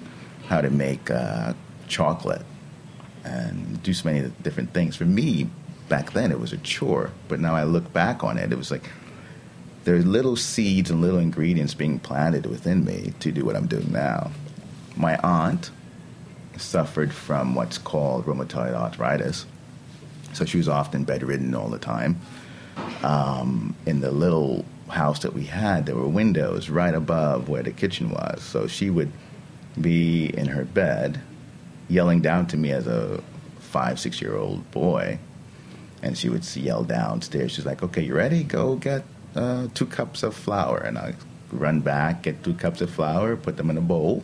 how 0.46 0.60
to 0.60 0.70
make 0.70 1.10
uh, 1.10 1.54
chocolate 1.86 2.44
and 3.24 3.82
do 3.82 3.92
so 3.92 4.08
many 4.08 4.30
different 4.42 4.72
things. 4.72 4.96
For 4.96 5.04
me, 5.04 5.48
back 5.88 6.12
then, 6.12 6.32
it 6.32 6.40
was 6.40 6.52
a 6.52 6.58
chore. 6.58 7.12
But 7.28 7.40
now 7.40 7.54
I 7.54 7.64
look 7.64 7.92
back 7.92 8.24
on 8.24 8.38
it, 8.38 8.52
it 8.52 8.58
was 8.58 8.70
like 8.70 8.90
there's 9.84 10.04
little 10.04 10.36
seeds 10.36 10.90
and 10.90 11.00
little 11.00 11.18
ingredients 11.18 11.72
being 11.72 11.98
planted 11.98 12.44
within 12.44 12.84
me 12.84 13.14
to 13.20 13.32
do 13.32 13.44
what 13.44 13.56
I'm 13.56 13.66
doing 13.66 13.90
now. 13.90 14.30
My 14.96 15.16
aunt 15.22 15.70
suffered 16.58 17.12
from 17.12 17.54
what's 17.54 17.78
called 17.78 18.26
rheumatoid 18.26 18.74
arthritis. 18.74 19.46
So 20.34 20.44
she 20.44 20.58
was 20.58 20.68
often 20.68 21.04
bedridden 21.04 21.54
all 21.54 21.68
the 21.68 21.78
time. 21.78 22.20
Um, 23.02 23.74
in 23.86 24.00
the 24.00 24.10
little 24.10 24.64
house 24.88 25.20
that 25.20 25.34
we 25.34 25.44
had, 25.44 25.86
there 25.86 25.94
were 25.94 26.08
windows 26.08 26.68
right 26.68 26.94
above 26.94 27.48
where 27.48 27.62
the 27.62 27.72
kitchen 27.72 28.10
was. 28.10 28.42
So 28.42 28.66
she 28.66 28.90
would 28.90 29.12
be 29.80 30.26
in 30.26 30.46
her 30.46 30.64
bed 30.64 31.20
yelling 31.88 32.20
down 32.20 32.46
to 32.48 32.56
me 32.56 32.72
as 32.72 32.86
a 32.86 33.22
five, 33.60 33.98
six 34.00 34.20
year 34.20 34.36
old 34.36 34.70
boy. 34.70 35.18
And 36.02 36.16
she 36.16 36.28
would 36.28 36.44
yell 36.56 36.84
downstairs. 36.84 37.52
She's 37.52 37.66
like, 37.66 37.82
okay, 37.82 38.02
you 38.02 38.14
ready? 38.14 38.44
Go 38.44 38.76
get 38.76 39.02
uh, 39.34 39.68
two 39.74 39.86
cups 39.86 40.22
of 40.22 40.34
flour. 40.34 40.78
And 40.78 40.96
I 40.96 41.14
run 41.50 41.80
back, 41.80 42.22
get 42.22 42.44
two 42.44 42.54
cups 42.54 42.80
of 42.80 42.90
flour, 42.90 43.36
put 43.36 43.56
them 43.56 43.70
in 43.70 43.76
a 43.76 43.82
bowl. 43.82 44.22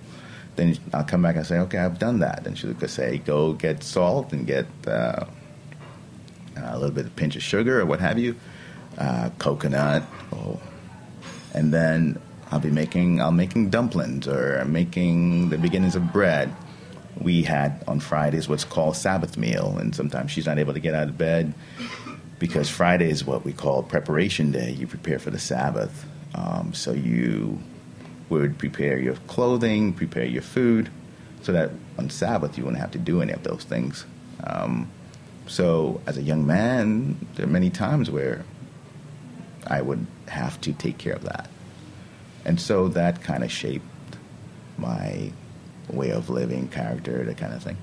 Then 0.56 0.78
I'll 0.92 1.04
come 1.04 1.22
back 1.22 1.34
and 1.34 1.44
say, 1.44 1.58
okay, 1.58 1.78
I've 1.78 1.98
done 1.98 2.20
that. 2.20 2.46
And 2.46 2.56
she'll 2.56 2.78
say, 2.86 3.18
go 3.18 3.54
get 3.54 3.82
salt 3.82 4.32
and 4.32 4.46
get 4.46 4.66
uh, 4.86 5.24
a 6.56 6.78
little 6.78 6.94
bit 6.94 7.06
of 7.06 7.16
pinch 7.16 7.34
of 7.34 7.42
sugar 7.42 7.80
or 7.80 7.86
what 7.86 8.00
have 8.00 8.18
you, 8.18 8.36
uh, 8.99 9.30
coconut. 9.38 10.03
Oh. 10.32 10.61
And 11.53 11.72
then 11.72 12.20
I'll 12.51 12.61
be 12.61 12.70
making, 12.70 13.20
I'll 13.20 13.32
making 13.32 13.70
dumplings 13.70 14.28
or 14.28 14.64
making 14.64 15.51
the 15.51 15.59
beginnings 15.59 15.97
of 15.97 16.12
bread. 16.12 16.55
we 17.20 17.42
had 17.42 17.82
on 17.86 18.01
Fridays 18.01 18.49
what's 18.49 18.64
called 18.64 18.97
Sabbath 18.97 19.36
meal, 19.36 19.76
and 19.78 19.95
sometimes 19.95 20.30
she's 20.30 20.47
not 20.47 20.59
able 20.59 20.74
to 20.74 20.80
get 20.80 20.95
out 20.95 21.09
of 21.09 21.16
bed 21.16 21.55
because 22.38 22.68
Friday 22.68 23.09
is 23.09 23.24
what 23.24 23.45
we 23.45 23.53
call 23.53 23.82
preparation 23.82 24.51
day. 24.51 24.72
You 24.72 24.86
prepare 24.86 25.18
for 25.18 25.30
the 25.30 25.38
Sabbath, 25.38 26.07
um, 26.34 26.74
so 26.74 26.92
you 26.92 27.59
would 28.28 28.59
prepare 28.59 28.99
your 28.99 29.14
clothing, 29.28 29.92
prepare 29.92 30.24
your 30.24 30.42
food, 30.42 30.90
so 31.42 31.53
that 31.53 31.70
on 31.99 32.11
Sabbath 32.11 32.59
you 32.59 32.64
wouldn't 32.64 32.80
have 32.80 32.90
to 32.92 32.99
do 32.99 33.22
any 33.22 33.32
of 33.32 33.42
those 33.45 33.64
things. 33.64 34.05
Um, 34.42 34.90
so, 35.47 36.01
as 36.07 36.16
a 36.16 36.22
young 36.22 36.47
man, 36.47 37.26
there 37.34 37.45
are 37.45 37.51
many 37.51 37.70
times 37.70 38.11
where 38.11 38.45
I 39.66 39.80
would 39.80 40.06
have 40.28 40.60
to 40.62 40.72
take 40.72 40.98
care 40.98 41.14
of 41.14 41.24
that. 41.24 41.48
And 42.44 42.60
so 42.60 42.88
that 42.88 43.22
kind 43.22 43.42
of 43.42 43.50
shaped 43.50 43.86
my 44.76 45.32
way 45.88 46.10
of 46.10 46.30
living, 46.30 46.68
character, 46.68 47.24
that 47.24 47.36
kind 47.36 47.54
of 47.54 47.62
thing. 47.62 47.76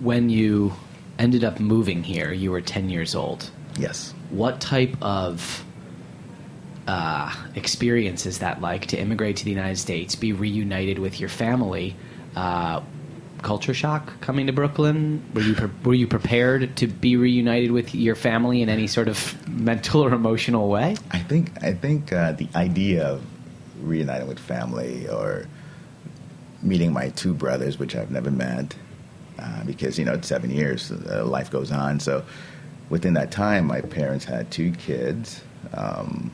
When 0.00 0.30
you 0.30 0.72
ended 1.18 1.44
up 1.44 1.60
moving 1.60 2.02
here, 2.02 2.32
you 2.32 2.50
were 2.50 2.60
10 2.60 2.90
years 2.90 3.14
old. 3.14 3.50
Yes. 3.78 4.12
What 4.30 4.60
type 4.60 4.96
of 5.00 5.64
uh, 6.86 7.34
experience 7.54 8.26
is 8.26 8.40
that 8.40 8.60
like 8.60 8.86
to 8.86 8.98
immigrate 8.98 9.36
to 9.36 9.44
the 9.44 9.50
United 9.50 9.78
States, 9.78 10.14
be 10.14 10.32
reunited 10.32 10.98
with 10.98 11.20
your 11.20 11.28
family? 11.28 11.96
Uh, 12.34 12.80
culture 13.42 13.74
shock 13.74 14.20
coming 14.20 14.46
to 14.46 14.52
Brooklyn? 14.52 15.22
Were 15.34 15.42
you 15.42 15.54
pre- 15.54 15.70
were 15.84 15.94
you 15.94 16.06
prepared 16.06 16.76
to 16.76 16.86
be 16.86 17.16
reunited 17.16 17.70
with 17.72 17.94
your 17.94 18.14
family 18.14 18.62
in 18.62 18.68
any 18.68 18.86
sort 18.86 19.08
of 19.08 19.48
mental 19.48 20.02
or 20.02 20.12
emotional 20.12 20.68
way? 20.68 20.96
I 21.10 21.18
think 21.18 21.62
I 21.62 21.74
think 21.74 22.12
uh, 22.12 22.32
the 22.32 22.48
idea 22.54 23.04
of 23.04 23.24
reuniting 23.80 24.28
with 24.28 24.38
family 24.38 25.08
or 25.08 25.46
meeting 26.62 26.92
my 26.92 27.10
two 27.10 27.34
brothers, 27.34 27.78
which 27.78 27.96
I've 27.96 28.10
never 28.10 28.30
met, 28.30 28.76
uh, 29.38 29.64
because 29.64 29.98
you 29.98 30.04
know 30.04 30.14
it's 30.14 30.28
seven 30.28 30.50
years, 30.50 30.90
uh, 30.90 31.24
life 31.24 31.50
goes 31.50 31.72
on. 31.72 32.00
So 32.00 32.24
within 32.88 33.14
that 33.14 33.30
time, 33.30 33.66
my 33.66 33.80
parents 33.80 34.24
had 34.24 34.50
two 34.50 34.72
kids. 34.72 35.42
Um, 35.74 36.30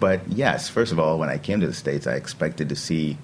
but 0.00 0.20
yes, 0.28 0.68
first 0.68 0.90
of 0.90 0.98
all, 0.98 1.18
when 1.18 1.28
I 1.28 1.38
came 1.38 1.60
to 1.60 1.66
the 1.66 1.72
states, 1.72 2.06
I 2.06 2.14
expected 2.14 2.68
to 2.70 2.76
see 2.76 3.16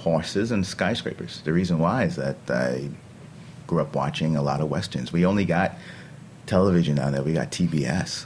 horses 0.00 0.50
and 0.50 0.64
skyscrapers. 0.64 1.42
The 1.42 1.52
reason 1.52 1.78
why 1.78 2.04
is 2.04 2.16
that 2.16 2.36
I 2.48 2.88
grew 3.66 3.80
up 3.80 3.94
watching 3.94 4.36
a 4.36 4.42
lot 4.42 4.60
of 4.60 4.70
westerns. 4.70 5.12
We 5.12 5.26
only 5.26 5.44
got 5.44 5.76
television 6.46 6.96
down 6.96 7.12
there. 7.12 7.22
We 7.22 7.34
got 7.34 7.50
TBS. 7.50 8.24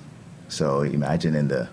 So 0.48 0.82
imagine 0.82 1.34
in 1.34 1.48
the 1.48 1.68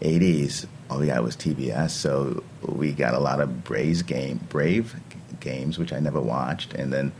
80s, 0.00 0.66
all 0.88 1.00
we 1.00 1.06
got 1.06 1.22
was 1.22 1.36
TBS. 1.36 1.90
So 1.90 2.42
we 2.62 2.92
got 2.92 3.14
a 3.14 3.18
lot 3.18 3.40
of 3.40 3.64
Braves 3.64 4.02
game, 4.02 4.40
Brave 4.48 4.94
games, 5.40 5.78
which 5.78 5.92
I 5.92 6.00
never 6.00 6.20
watched, 6.20 6.74
and 6.74 6.92
then 6.92 7.12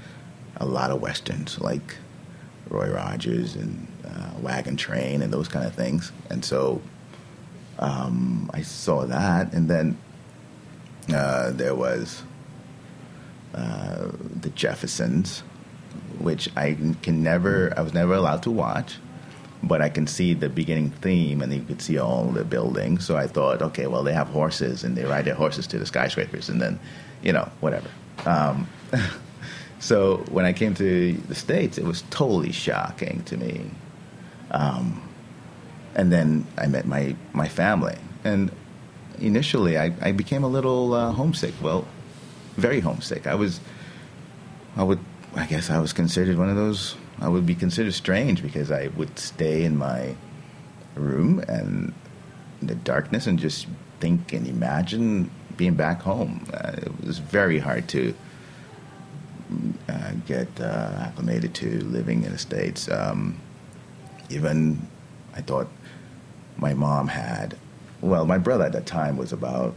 a 0.57 0.67
lot 0.67 0.91
of 0.91 1.01
westerns 1.01 1.61
like 1.61 1.97
Roy 2.69 2.91
Rogers 2.91 3.57
and 3.57 3.87
uh, 4.05 4.31
Wagon 4.41 4.77
Train 4.77 5.23
and 5.23 5.33
those 5.33 5.49
kind 5.49 5.67
of 5.67 5.75
things. 5.75 6.13
And 6.31 6.45
so 6.45 6.81
um, 7.79 8.51
I 8.55 8.63
saw 8.63 9.05
that, 9.07 9.53
and 9.53 9.69
then 9.69 9.99
uh, 11.13 11.51
there 11.51 11.75
was 11.75 12.23
uh, 13.55 14.09
the 14.41 14.51
Jeffersons, 14.51 15.41
which 16.19 16.49
I 16.57 16.77
can 17.03 17.23
never, 17.23 17.73
I 17.77 17.83
was 17.83 17.95
never 17.95 18.15
allowed 18.15 18.43
to 18.45 18.51
watch, 18.51 18.99
but 19.63 19.81
I 19.83 19.89
can 19.89 20.07
see 20.07 20.35
the 20.35 20.49
beginning 20.49 20.91
theme 20.91 21.43
and 21.43 21.53
you 21.53 21.63
could 21.63 21.83
see 21.83 21.99
all 21.99 22.25
the 22.27 22.45
buildings. 22.45 23.07
So 23.07 23.17
I 23.17 23.27
thought, 23.27 23.63
okay, 23.63 23.87
well, 23.87 24.03
they 24.03 24.13
have 24.13 24.29
horses 24.29 24.85
and 24.85 24.97
they 24.97 25.05
ride 25.05 25.25
their 25.25 25.35
horses 25.35 25.67
to 25.69 25.79
the 25.79 25.87
skyscrapers 25.87 26.49
and 26.49 26.61
then, 26.61 26.79
you 27.23 27.33
know, 27.33 27.51
whatever. 27.61 27.89
Um, 28.27 28.69
so 29.81 30.19
when 30.31 30.45
I 30.45 30.53
came 30.53 30.75
to 30.75 31.13
the 31.13 31.35
States, 31.35 31.79
it 31.79 31.85
was 31.85 32.03
totally 32.11 32.53
shocking 32.53 33.23
to 33.25 33.37
me. 33.37 33.71
Um, 34.51 35.03
and 35.95 36.13
then 36.13 36.47
I 36.57 36.67
met 36.67 36.87
my, 36.87 37.17
my 37.33 37.49
family. 37.49 37.97
And 38.25 38.51
initially, 39.21 39.79
I, 39.79 39.93
I 40.01 40.13
became 40.13 40.45
a 40.45 40.49
little 40.49 40.95
uh, 40.95 41.13
homesick. 41.13 41.55
Well, 41.63 41.87
very 42.57 42.81
homesick. 42.81 43.27
I 43.27 43.35
was, 43.35 43.61
I 44.77 44.83
would, 44.83 45.01
I 45.35 45.47
guess 45.47 45.71
I 45.71 45.79
was 45.79 45.93
considered 45.93 46.39
one 46.39 46.49
of 46.49 46.57
those. 46.57 46.97
I 47.21 47.29
would 47.29 47.47
be 47.47 47.55
considered 47.55 47.95
strange 47.95 48.43
because 48.43 48.71
I 48.71 48.89
would 48.89 49.19
stay 49.19 49.65
in 49.65 49.77
my 49.77 50.15
room 50.95 51.41
and 51.49 51.93
the 52.63 52.75
darkness 52.75 53.27
and 53.27 53.39
just 53.39 53.67
think 54.01 54.33
and 54.33 54.47
imagine 54.47 55.31
being 55.57 55.75
back 55.75 56.03
home. 56.03 56.47
Uh, 56.53 56.73
it 56.77 57.05
was 57.05 57.19
very 57.19 57.59
hard 57.59 57.89
to 57.89 58.15
uh, 59.89 60.13
get 60.27 60.49
uh, 60.61 60.93
acclimated 60.99 61.55
to 61.55 61.81
living 61.85 62.25
in 62.25 62.33
the 62.33 62.39
states. 62.39 62.91
Um, 62.91 63.41
even 64.31 64.87
I 65.35 65.41
thought 65.41 65.69
my 66.57 66.75
mom 66.75 67.09
had 67.09 67.57
well, 68.01 68.27
my 68.27 68.39
brother 68.39 68.65
at 68.65 68.73
that 68.73 68.87
time 68.87 69.17
was 69.17 69.33
about, 69.33 69.75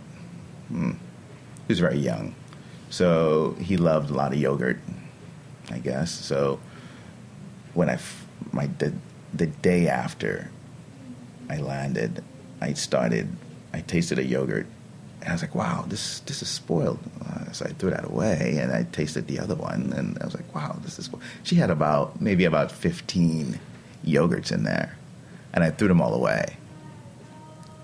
hmm, 0.69 0.91
he 0.91 1.67
was 1.69 1.79
very 1.79 1.97
young. 1.97 2.35
So 2.89 3.55
he 3.59 3.77
loved 3.77 4.09
a 4.09 4.13
lot 4.13 4.33
of 4.33 4.39
yogurt, 4.39 4.77
I 5.69 5.79
guess. 5.79 6.11
So 6.11 6.59
when 7.73 7.89
I, 7.89 7.97
my, 8.51 8.67
the, 8.67 8.93
the 9.33 9.47
day 9.47 9.87
after 9.87 10.51
I 11.49 11.57
landed, 11.57 12.23
I 12.59 12.73
started, 12.73 13.29
I 13.73 13.81
tasted 13.81 14.19
a 14.19 14.23
yogurt 14.23 14.67
and 15.21 15.29
I 15.29 15.33
was 15.33 15.41
like, 15.41 15.55
wow, 15.55 15.85
this, 15.87 16.19
this 16.21 16.41
is 16.41 16.49
spoiled. 16.49 16.99
Uh, 17.25 17.51
so 17.51 17.65
I 17.65 17.69
threw 17.69 17.91
that 17.91 18.05
away 18.05 18.57
and 18.59 18.71
I 18.71 18.83
tasted 18.91 19.27
the 19.27 19.39
other 19.39 19.55
one 19.55 19.93
and 19.95 20.17
I 20.21 20.25
was 20.25 20.35
like, 20.35 20.53
wow, 20.53 20.77
this 20.81 20.99
is, 20.99 21.05
spoiled. 21.05 21.23
she 21.43 21.55
had 21.55 21.69
about, 21.69 22.19
maybe 22.19 22.45
about 22.45 22.71
15 22.71 23.59
yogurts 24.05 24.51
in 24.51 24.63
there 24.63 24.97
and 25.53 25.63
I 25.63 25.69
threw 25.69 25.87
them 25.87 26.01
all 26.01 26.13
away. 26.13 26.57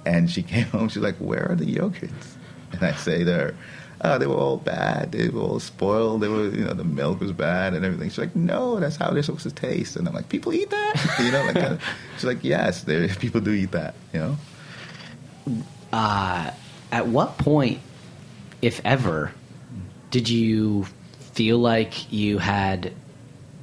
And 0.08 0.30
she 0.32 0.44
came 0.54 0.66
home. 0.66 0.90
She's 0.90 1.04
like, 1.04 1.18
"Where 1.18 1.52
are 1.52 1.56
the 1.56 1.66
yogurts?" 1.66 2.36
And 2.72 2.84
I 2.84 2.94
say 2.94 3.24
to 3.24 3.34
her, 3.34 3.56
"Oh, 4.02 4.18
they 4.18 4.28
were 4.28 4.36
all 4.36 4.58
bad. 4.58 5.12
They 5.12 5.30
were 5.30 5.42
all 5.42 5.60
spoiled. 5.60 6.22
They 6.22 6.28
were, 6.28 6.50
you 6.50 6.66
know, 6.66 6.74
the 6.74 6.84
milk 6.84 7.20
was 7.20 7.32
bad 7.32 7.74
and 7.74 7.86
everything." 7.86 8.10
She's 8.10 8.18
like, 8.18 8.36
"No, 8.36 8.80
that's 8.80 8.96
how 8.96 9.12
they're 9.12 9.24
supposed 9.24 9.44
to 9.44 9.52
taste." 9.52 9.96
And 9.96 10.08
I'm 10.08 10.14
like, 10.14 10.30
"People 10.30 10.54
eat 10.54 10.70
that?" 10.70 11.20
You 11.24 11.32
know, 11.32 11.44
like 11.46 11.56
of, 11.58 11.84
she's 12.16 12.26
like, 12.26 12.44
"Yes, 12.44 12.84
people 13.20 13.42
do 13.42 13.52
eat 13.52 13.72
that." 13.72 13.96
You 14.14 14.20
know. 14.20 14.38
Uh, 15.94 16.52
at 16.92 17.08
what 17.08 17.38
point, 17.38 17.80
if 18.62 18.82
ever, 18.86 19.32
did 20.12 20.30
you 20.30 20.86
feel 21.34 21.60
like 21.60 22.12
you 22.12 22.40
had 22.40 22.94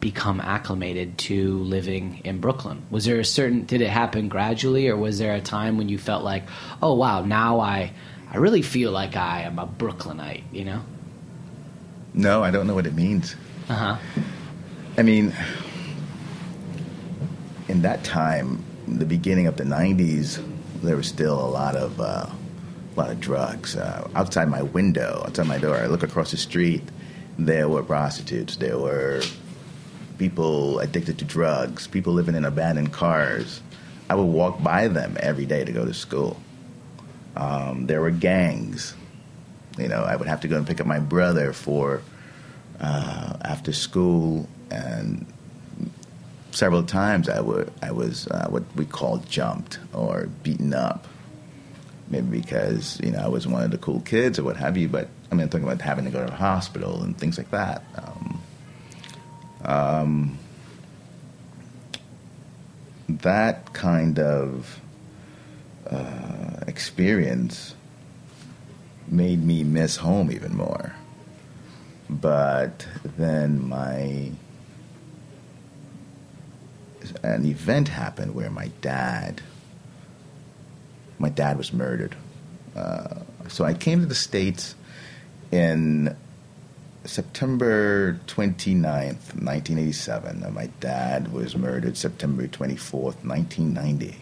become 0.04 0.38
acclimated 0.38 1.16
to 1.16 1.58
living 1.60 2.20
in 2.24 2.38
Brooklyn? 2.38 2.82
Was 2.90 3.06
there 3.06 3.18
a 3.18 3.24
certain 3.24 3.64
did 3.64 3.80
it 3.80 3.88
happen 3.88 4.28
gradually 4.28 4.86
or 4.86 4.98
was 4.98 5.18
there 5.18 5.34
a 5.34 5.40
time 5.40 5.78
when 5.78 5.88
you 5.88 5.96
felt 5.96 6.22
like, 6.22 6.42
"Oh 6.82 6.92
wow, 6.92 7.24
now 7.24 7.60
I 7.60 7.90
I 8.30 8.36
really 8.36 8.60
feel 8.60 8.92
like 8.92 9.16
I 9.16 9.40
am 9.48 9.58
a 9.58 9.64
Brooklynite," 9.64 10.44
you 10.52 10.66
know? 10.66 10.82
No, 12.12 12.44
I 12.44 12.50
don't 12.50 12.66
know 12.66 12.74
what 12.74 12.86
it 12.86 12.94
means. 12.94 13.34
Uh-huh. 13.70 13.96
I 14.98 15.02
mean, 15.02 15.32
in 17.68 17.80
that 17.80 18.04
time, 18.04 18.62
the 18.86 19.06
beginning 19.06 19.46
of 19.46 19.56
the 19.56 19.64
90s, 19.64 20.38
there 20.82 20.96
was 20.96 21.08
still 21.08 21.40
a 21.40 21.48
lot 21.48 21.76
of 21.76 21.98
uh, 21.98 22.26
a 22.26 22.94
lot 22.94 23.08
of 23.08 23.20
drugs 23.20 23.74
uh, 23.74 24.06
outside 24.14 24.50
my 24.50 24.60
window, 24.60 25.22
outside 25.26 25.46
my 25.46 25.56
door. 25.56 25.76
I 25.76 25.86
look 25.86 26.02
across 26.02 26.30
the 26.30 26.36
street. 26.36 26.82
There 27.38 27.70
were 27.70 27.82
prostitutes. 27.82 28.56
There 28.56 28.78
were 28.78 29.22
people 30.18 30.78
addicted 30.78 31.18
to 31.18 31.24
drugs, 31.24 31.86
people 31.86 32.12
living 32.12 32.34
in 32.34 32.44
abandoned 32.44 32.92
cars. 32.92 33.60
I 34.08 34.14
would 34.14 34.24
walk 34.24 34.62
by 34.62 34.88
them 34.88 35.16
every 35.20 35.46
day 35.46 35.64
to 35.64 35.72
go 35.72 35.84
to 35.84 35.94
school. 35.94 36.40
Um, 37.36 37.86
there 37.86 38.00
were 38.00 38.10
gangs. 38.10 38.94
You 39.78 39.88
know, 39.88 40.02
I 40.02 40.16
would 40.16 40.28
have 40.28 40.40
to 40.42 40.48
go 40.48 40.56
and 40.56 40.66
pick 40.66 40.80
up 40.80 40.86
my 40.86 41.00
brother 41.00 41.52
for 41.52 42.02
uh, 42.80 43.36
after 43.42 43.72
school, 43.72 44.48
and 44.70 45.26
several 46.52 46.84
times 46.84 47.28
I 47.28 47.40
would 47.40 47.72
I 47.82 47.90
was 47.90 48.28
uh, 48.28 48.46
what 48.48 48.62
we 48.76 48.84
call 48.84 49.18
jumped 49.18 49.78
or 49.92 50.28
beaten 50.42 50.74
up. 50.74 51.06
Maybe 52.08 52.38
because 52.40 53.00
you 53.02 53.10
know 53.10 53.18
I 53.18 53.28
was 53.28 53.46
one 53.46 53.62
of 53.62 53.70
the 53.70 53.78
cool 53.78 54.00
kids 54.00 54.38
or 54.38 54.44
what 54.44 54.56
have 54.56 54.76
you, 54.76 54.88
but 54.88 55.08
I 55.32 55.34
mean 55.34 55.42
I'm 55.42 55.48
talking 55.48 55.66
about 55.66 55.80
having 55.80 56.04
to 56.04 56.10
go 56.10 56.20
to 56.20 56.30
the 56.30 56.36
hospital 56.36 57.02
and 57.02 57.16
things 57.18 57.38
like 57.38 57.50
that. 57.50 57.82
Um, 57.96 58.40
um, 59.64 60.38
that 63.08 63.72
kind 63.72 64.18
of 64.18 64.80
uh, 65.90 66.60
experience 66.66 67.74
made 69.06 69.44
me 69.44 69.64
miss 69.64 69.96
home 69.96 70.30
even 70.30 70.56
more. 70.56 70.94
But 72.08 72.86
then 73.16 73.66
my 73.68 74.30
an 77.22 77.44
event 77.44 77.88
happened 77.88 78.34
where 78.34 78.50
my 78.50 78.68
dad 78.80 79.42
my 81.18 81.28
dad 81.28 81.56
was 81.56 81.72
murdered. 81.72 82.16
Uh, 82.74 83.20
so 83.48 83.64
I 83.64 83.74
came 83.74 84.00
to 84.00 84.06
the 84.06 84.14
states 84.14 84.74
in 85.52 86.16
September 87.06 88.18
29th, 88.26 89.34
1987, 89.34 90.42
uh, 90.42 90.50
my 90.50 90.66
dad 90.80 91.32
was 91.32 91.54
murdered 91.54 91.96
September 91.96 92.48
24th, 92.48 93.22
1990. 93.24 94.16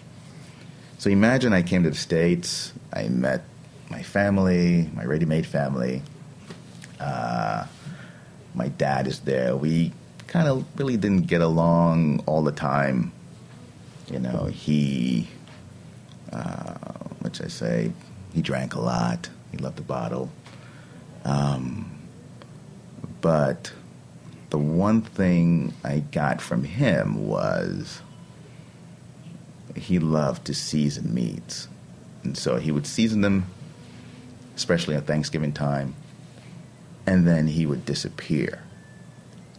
So 0.98 1.08
imagine 1.08 1.52
I 1.52 1.62
came 1.62 1.84
to 1.84 1.90
the 1.90 1.96
States, 1.96 2.72
I 2.92 3.08
met 3.08 3.44
my 3.88 4.02
family, 4.02 4.90
my 4.94 5.04
ready 5.04 5.24
made 5.24 5.46
family. 5.46 6.02
Uh, 6.98 7.66
my 8.54 8.68
dad 8.68 9.06
is 9.06 9.20
there. 9.20 9.56
We 9.56 9.92
kind 10.26 10.48
of 10.48 10.64
really 10.78 10.96
didn't 10.96 11.26
get 11.26 11.40
along 11.40 12.22
all 12.26 12.42
the 12.42 12.52
time. 12.52 13.12
You 14.10 14.18
know, 14.18 14.46
he, 14.46 15.28
uh, 16.32 16.74
should 17.32 17.46
I 17.46 17.48
say, 17.48 17.92
he 18.34 18.42
drank 18.42 18.74
a 18.74 18.80
lot, 18.80 19.28
he 19.50 19.58
loved 19.58 19.76
the 19.76 19.82
bottle. 19.82 20.30
Um, 21.24 21.91
but 23.22 23.72
the 24.50 24.58
one 24.58 25.00
thing 25.00 25.72
I 25.82 26.00
got 26.00 26.42
from 26.42 26.64
him 26.64 27.26
was 27.26 28.02
he 29.74 29.98
loved 29.98 30.44
to 30.46 30.54
season 30.54 31.14
meats. 31.14 31.68
And 32.22 32.36
so 32.36 32.56
he 32.56 32.70
would 32.70 32.86
season 32.86 33.22
them, 33.22 33.46
especially 34.54 34.94
at 34.94 35.06
Thanksgiving 35.06 35.52
time, 35.52 35.94
and 37.06 37.26
then 37.26 37.46
he 37.46 37.64
would 37.64 37.86
disappear. 37.86 38.62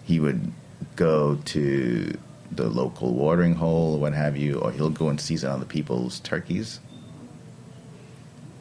He 0.04 0.20
would 0.20 0.52
go 0.96 1.40
to 1.46 2.18
the 2.52 2.70
local 2.70 3.14
watering 3.14 3.56
hole 3.56 3.96
or 3.96 4.00
what 4.00 4.14
have 4.14 4.38
you, 4.38 4.60
or 4.60 4.72
he'll 4.72 4.90
go 4.90 5.10
and 5.10 5.20
season 5.20 5.50
other 5.50 5.66
people's 5.66 6.20
turkeys 6.20 6.80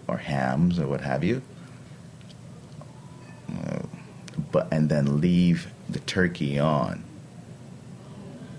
or 0.09 0.16
hams 0.16 0.78
or 0.78 0.86
what 0.86 1.00
have 1.03 1.22
you. 1.22 1.42
Uh, 3.50 3.82
but 4.53 4.68
and 4.70 4.88
then 4.88 5.20
leave 5.20 5.72
the 5.88 5.98
turkey 6.00 6.59
on. 6.59 7.03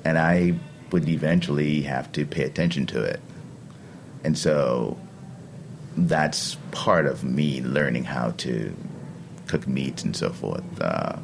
And 0.03 0.17
I 0.17 0.59
would 0.91 1.07
eventually 1.07 1.83
have 1.83 2.11
to 2.13 2.25
pay 2.25 2.43
attention 2.43 2.85
to 2.87 3.01
it. 3.01 3.21
And 4.23 4.37
so 4.37 4.97
that's 5.95 6.55
part 6.71 7.05
of 7.05 7.23
me 7.23 7.61
learning 7.61 8.03
how 8.03 8.31
to 8.31 8.75
cook 9.47 9.67
meat 9.67 10.03
and 10.03 10.15
so 10.15 10.29
forth. 10.29 10.63
Uh, 10.81 11.17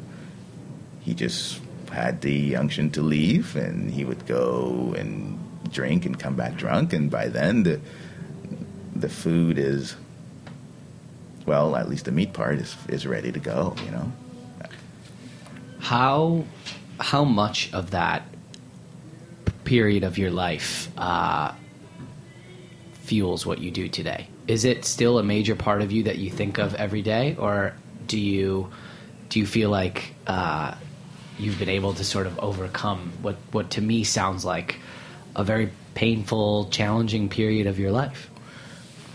he 1.00 1.14
just 1.14 1.60
had 1.90 2.20
the 2.20 2.56
unction 2.56 2.90
to 2.90 3.02
leave, 3.02 3.56
and 3.56 3.90
he 3.90 4.04
would 4.04 4.26
go 4.26 4.94
and 4.96 5.38
drink 5.72 6.06
and 6.06 6.18
come 6.18 6.36
back 6.36 6.56
drunk. 6.56 6.92
And 6.92 7.10
by 7.10 7.28
then, 7.28 7.64
the 7.64 7.80
the 8.94 9.08
food 9.08 9.58
is 9.58 9.96
well, 11.46 11.74
at 11.74 11.88
least 11.88 12.04
the 12.04 12.12
meat 12.12 12.32
part 12.32 12.58
is 12.58 12.76
is 12.88 13.06
ready 13.06 13.32
to 13.32 13.40
go. 13.40 13.74
You 13.84 13.90
know. 13.90 14.12
How 15.80 16.44
how 16.98 17.24
much 17.24 17.72
of 17.72 17.90
that 17.92 18.22
period 19.64 20.04
of 20.04 20.18
your 20.18 20.30
life 20.30 20.88
uh, 20.98 21.52
fuels 22.92 23.46
what 23.46 23.58
you 23.58 23.70
do 23.70 23.88
today? 23.88 24.28
Is 24.46 24.64
it 24.64 24.84
still 24.84 25.18
a 25.18 25.22
major 25.22 25.56
part 25.56 25.82
of 25.82 25.90
you 25.90 26.04
that 26.04 26.18
you 26.18 26.30
think 26.30 26.58
of 26.58 26.74
every 26.74 27.02
day, 27.02 27.36
or 27.38 27.74
do 28.06 28.18
you 28.18 28.70
do 29.28 29.38
you 29.40 29.46
feel 29.46 29.70
like 29.70 30.14
uh, 30.26 30.74
you've 31.38 31.58
been 31.58 31.68
able 31.68 31.94
to 31.94 32.04
sort 32.04 32.26
of 32.26 32.38
overcome 32.38 33.12
what 33.22 33.36
what 33.52 33.70
to 33.70 33.80
me 33.80 34.04
sounds 34.04 34.44
like 34.44 34.76
a 35.34 35.44
very 35.44 35.70
painful, 35.94 36.68
challenging 36.70 37.28
period 37.28 37.66
of 37.66 37.78
your 37.78 37.90
life? 37.90 38.30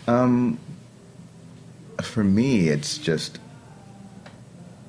Um, 0.07 0.59
for 2.01 2.23
me, 2.23 2.69
it's 2.69 2.97
just 2.97 3.39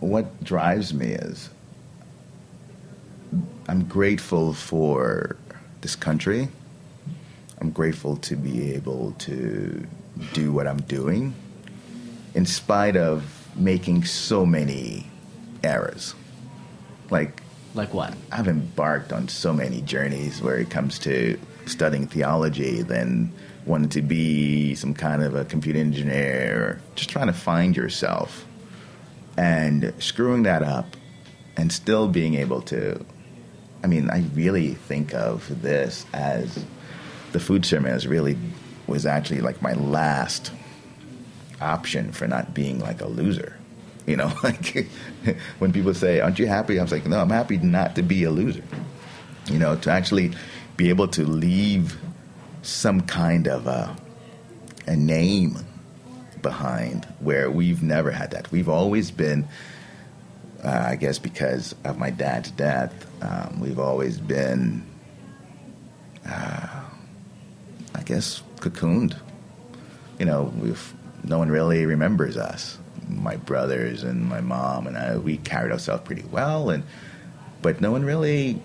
what 0.01 0.43
drives 0.45 0.93
me 0.95 1.09
is 1.09 1.51
I'm 3.69 3.85
grateful 3.85 4.53
for 4.53 5.37
this 5.81 5.97
country. 5.97 6.49
I'm 7.61 7.71
grateful 7.71 8.17
to 8.19 8.37
be 8.37 8.73
able 8.75 9.13
to 9.19 9.85
do 10.33 10.53
what 10.53 10.69
I'm 10.69 10.83
doing 10.83 11.35
in 12.35 12.47
spite 12.47 12.97
of 12.97 13.25
making 13.57 14.05
so 14.05 14.47
many 14.47 15.07
errors. 15.65 16.15
Like, 17.11 17.43
Like 17.75 17.93
what? 17.93 18.15
I've 18.31 18.47
embarked 18.47 19.13
on 19.13 19.27
so 19.29 19.53
many 19.53 19.81
journeys 19.83 20.41
where 20.41 20.59
it 20.59 20.71
comes 20.71 20.99
to 21.01 21.39
studying 21.67 22.07
theology, 22.07 22.83
then 22.83 23.33
wanting 23.65 23.89
to 23.89 24.03
be 24.03 24.77
some 24.77 24.95
kind 24.95 25.25
of 25.25 25.35
a 25.35 25.45
computer 25.45 25.81
engineer, 25.81 26.57
or 26.57 26.81
just 26.95 27.11
trying 27.11 27.27
to 27.27 27.33
find 27.33 27.77
yourself 27.77 28.47
and 29.37 29.93
screwing 29.99 30.45
that 30.45 30.63
up 30.63 30.87
and 31.57 31.73
still 31.73 32.07
being 32.07 32.35
able 32.35 32.63
to. 32.63 33.05
I 33.87 33.89
mean, 33.89 34.11
I 34.11 34.25
really 34.35 34.75
think 34.75 35.15
of 35.15 35.63
this 35.63 36.07
as 36.13 36.65
the 37.31 37.39
food 37.39 37.65
sermon 37.65 37.93
as 37.93 38.05
really 38.05 38.37
was 38.89 39.07
actually 39.07 39.43
like 39.43 39.63
my 39.63 39.75
last 39.75 40.51
option 41.61 42.11
for 42.11 42.27
not 42.27 42.53
being 42.53 42.81
like 42.81 43.01
a 43.01 43.07
loser. 43.07 43.57
You 44.05 44.17
know, 44.17 44.33
like 44.43 44.89
when 45.61 45.73
people 45.73 45.95
say, 45.95 46.19
"Aren't 46.19 46.41
you 46.41 46.49
happy?" 46.49 46.81
I 46.81 46.83
was 46.83 46.91
like, 46.91 47.07
"No, 47.07 47.21
I'm 47.21 47.31
happy 47.31 47.59
not 47.59 47.95
to 47.95 48.03
be 48.03 48.25
a 48.25 48.31
loser." 48.33 48.65
You 49.47 49.61
know, 49.61 49.77
to 49.77 49.91
actually 49.93 50.33
be 50.77 50.89
able 50.89 51.07
to 51.07 51.23
leave 51.25 51.97
some 52.63 53.03
kind 53.03 53.47
of 53.47 53.69
a, 53.69 53.97
a 54.89 54.97
name 54.97 55.59
behind 56.43 57.05
where 57.21 57.53
we've 57.53 57.85
never 57.85 58.11
had 58.11 58.33
that. 58.33 58.51
We've 58.51 58.69
always 58.69 59.13
been, 59.13 59.47
uh, 60.65 60.87
I 60.89 60.97
guess, 60.97 61.21
because 61.21 61.77
of 61.85 61.99
my 61.99 62.11
dad's 62.11 62.51
death, 62.51 63.06
um, 63.23 63.61
we've 63.61 63.79
always 63.79 64.19
been, 64.19 64.85
uh, 66.29 66.83
I 67.95 68.03
guess, 68.05 68.43
cocooned. 68.57 69.17
You 70.19 70.27
know, 70.27 70.53
we've 70.59 70.95
no 71.25 71.39
one 71.39 71.51
really 71.51 71.87
remembers 71.87 72.37
us. 72.37 72.79
My 73.09 73.37
brothers 73.37 74.03
and 74.03 74.25
my 74.29 74.41
mom 74.41 74.87
and 74.87 74.97
I, 74.97 75.17
we 75.17 75.37
carried 75.39 75.73
ourselves 75.73 76.03
pretty 76.05 76.25
well, 76.31 76.71
and 76.71 76.85
but 77.63 77.81
no 77.81 77.91
one 77.91 78.05
really 78.05 78.61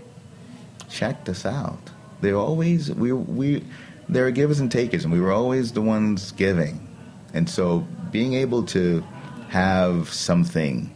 checked 0.89 1.29
us 1.29 1.45
out. 1.45 1.89
They 2.21 2.33
were 2.33 2.39
always 2.39 2.91
we 2.91 3.11
we 3.11 3.63
they 4.09 4.21
were 4.21 4.31
givers 4.31 4.59
and 4.59 4.71
takers, 4.71 5.03
and 5.03 5.13
we 5.13 5.21
were 5.21 5.31
always 5.31 5.71
the 5.71 5.81
ones 5.81 6.31
giving. 6.33 6.87
And 7.33 7.49
so, 7.49 7.87
being 8.11 8.33
able 8.33 8.63
to 8.67 9.03
have 9.49 10.11
something 10.11 10.93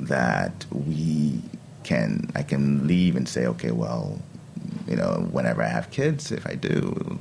that 0.00 0.64
we 0.70 1.42
can, 1.88 2.30
I 2.34 2.42
can 2.42 2.86
leave 2.86 3.16
and 3.16 3.26
say, 3.26 3.46
okay, 3.46 3.70
well, 3.70 4.20
you 4.86 4.94
know, 4.94 5.26
whenever 5.32 5.62
I 5.62 5.68
have 5.68 5.90
kids, 5.90 6.30
if 6.30 6.46
I 6.46 6.54
do, 6.54 7.18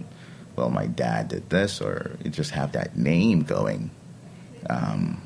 well, 0.57 0.69
my 0.69 0.87
dad 0.87 1.29
did 1.29 1.49
this, 1.49 1.79
or 1.79 2.17
just 2.29 2.51
have 2.51 2.73
that 2.73 2.97
name 2.97 3.43
going. 3.43 3.91
Um, 4.69 5.21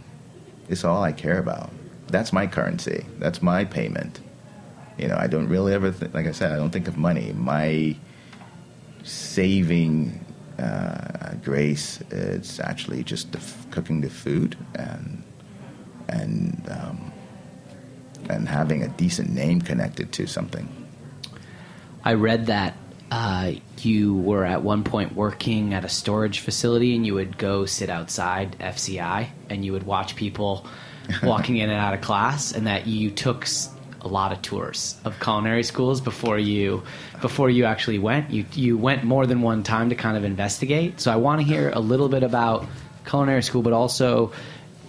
it's 0.69 0.83
all 0.83 1.01
I 1.01 1.11
care 1.11 1.39
about. 1.39 1.71
That's 2.07 2.31
my 2.31 2.45
currency. 2.45 3.03
That's 3.17 3.41
my 3.41 3.65
payment. 3.65 4.19
You 4.99 5.07
know, 5.07 5.15
I 5.17 5.25
don't 5.25 5.47
really 5.47 5.73
ever 5.73 5.91
think, 5.91 6.13
like 6.13 6.27
I 6.27 6.33
said, 6.33 6.51
I 6.51 6.57
don't 6.57 6.69
think 6.69 6.87
of 6.87 6.97
money. 6.97 7.33
My 7.33 7.95
saving 9.03 10.23
uh, 10.59 11.33
grace 11.43 11.99
is 12.11 12.59
actually 12.59 13.03
just 13.03 13.31
the 13.31 13.39
f- 13.39 13.65
cooking 13.71 14.01
the 14.01 14.09
food 14.11 14.55
and 14.75 15.23
and 16.09 16.61
um, 16.69 17.10
and 18.29 18.47
having 18.47 18.83
a 18.83 18.87
decent 18.87 19.29
name 19.29 19.61
connected 19.61 20.11
to 20.13 20.27
something. 20.27 20.69
I 22.03 22.13
read 22.13 22.47
that 22.47 22.75
uh, 23.11 23.53
you 23.79 24.15
were 24.15 24.45
at 24.45 24.63
one 24.63 24.83
point 24.83 25.15
working 25.15 25.73
at 25.73 25.83
a 25.83 25.89
storage 25.89 26.39
facility 26.39 26.95
and 26.95 27.05
you 27.05 27.13
would 27.13 27.37
go 27.37 27.65
sit 27.65 27.89
outside 27.89 28.57
FCI 28.59 29.27
and 29.49 29.65
you 29.65 29.73
would 29.73 29.83
watch 29.83 30.15
people 30.15 30.65
walking 31.23 31.57
in 31.57 31.69
and 31.69 31.79
out 31.79 31.93
of 31.93 32.01
class, 32.01 32.51
and 32.51 32.67
that 32.67 32.87
you 32.87 33.11
took 33.11 33.47
a 34.01 34.07
lot 34.07 34.31
of 34.31 34.41
tours 34.41 34.99
of 35.05 35.19
culinary 35.19 35.63
schools 35.63 36.01
before 36.01 36.39
you 36.39 36.83
before 37.21 37.49
you 37.49 37.65
actually 37.65 37.99
went. 37.99 38.29
You 38.31 38.45
you 38.53 38.77
went 38.77 39.03
more 39.03 39.25
than 39.25 39.41
one 39.41 39.63
time 39.63 39.89
to 39.89 39.95
kind 39.95 40.17
of 40.17 40.23
investigate. 40.23 40.99
So 40.99 41.11
I 41.11 41.17
want 41.17 41.41
to 41.41 41.47
hear 41.47 41.69
a 41.69 41.79
little 41.79 42.09
bit 42.09 42.23
about 42.23 42.65
culinary 43.05 43.43
school, 43.43 43.61
but 43.61 43.73
also 43.73 44.31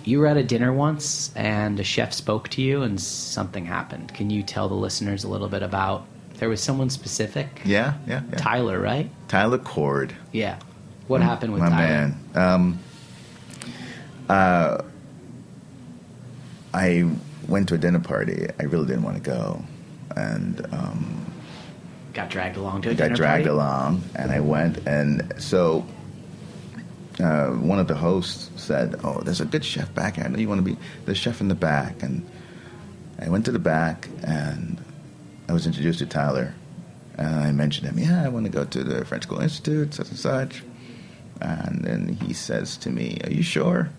you 0.05 0.19
were 0.21 0.27
at 0.27 0.37
a 0.37 0.43
dinner 0.43 0.73
once 0.73 1.33
and 1.37 1.79
a 1.81 1.85
chef 1.85 2.13
spoke 2.13 2.49
to 2.51 2.63
you 2.63 2.83
and 2.83 3.01
something 3.01 3.65
happened. 3.65 4.13
Can 4.15 4.31
you 4.31 4.43
tell 4.43 4.69
the 4.69 4.75
listeners 4.75 5.25
a 5.25 5.29
little 5.29 5.49
bit 5.49 5.63
about? 5.63 6.07
There 6.39 6.49
was 6.49 6.61
someone 6.63 6.91
specific. 6.91 7.61
Yeah, 7.65 7.95
yeah, 8.07 8.23
yeah. 8.31 8.37
Tyler, 8.39 8.81
right? 8.81 9.11
Tyler 9.29 9.59
Kord. 9.59 10.13
Yeah. 10.33 10.59
What 11.07 11.21
happened 11.23 11.53
with 11.53 11.63
my 11.63 11.69
Tyler? 11.71 11.87
man. 11.87 12.21
Um, 12.35 12.79
uh, 14.29 14.83
I 16.75 17.11
went 17.49 17.69
to 17.69 17.75
a 17.75 17.79
dinner 17.79 18.01
party. 18.01 18.47
I 18.59 18.63
really 18.65 18.87
didn't 18.87 19.03
want 19.03 19.17
to 19.17 19.23
go, 19.23 19.63
and 20.17 20.67
um, 20.73 21.33
Got 22.15 22.31
dragged 22.31 22.57
along 22.57 22.83
to 22.83 22.91
a 22.91 22.95
got 22.95 23.13
dragged 23.15 23.47
party? 23.47 23.49
along, 23.49 24.03
and 24.17 24.31
I 24.33 24.41
went, 24.41 24.79
and 24.87 25.33
so 25.39 25.85
uh, 27.21 27.51
one 27.51 27.79
of 27.79 27.89
the 27.89 27.95
hosts 27.95 28.51
said, 28.57 28.97
"Oh, 29.05 29.21
there's 29.21 29.41
a 29.41 29.45
good 29.45 29.65
chef 29.65 29.95
back. 29.95 30.19
I 30.19 30.27
know 30.29 30.39
you 30.39 30.49
want 30.49 30.65
to 30.65 30.65
be 30.65 30.77
the 31.05 31.15
chef 31.15 31.41
in 31.41 31.49
the 31.49 31.55
back." 31.55 32.03
And 32.03 32.27
I 33.19 33.29
went 33.29 33.45
to 33.47 33.53
the 33.53 33.59
back, 33.59 34.09
and 34.23 34.83
I 35.49 35.53
was 35.53 35.67
introduced 35.67 35.99
to 36.01 36.07
Tyler, 36.07 36.55
and 37.19 37.35
I 37.35 37.51
mentioned 37.53 37.89
him. 37.89 37.99
Yeah, 37.99 38.25
I 38.25 38.29
want 38.29 38.47
to 38.47 38.53
go 38.53 38.65
to 38.65 38.83
the 38.83 39.05
French 39.05 39.25
School 39.25 39.41
Institute, 39.41 39.93
such 39.95 40.09
and 40.09 40.19
such. 40.19 40.63
And 41.41 41.85
then 41.85 42.09
he 42.09 42.33
says 42.33 42.77
to 42.79 42.91
me, 42.91 43.21
"Are 43.25 43.31
you 43.31 43.43
sure?" 43.43 43.91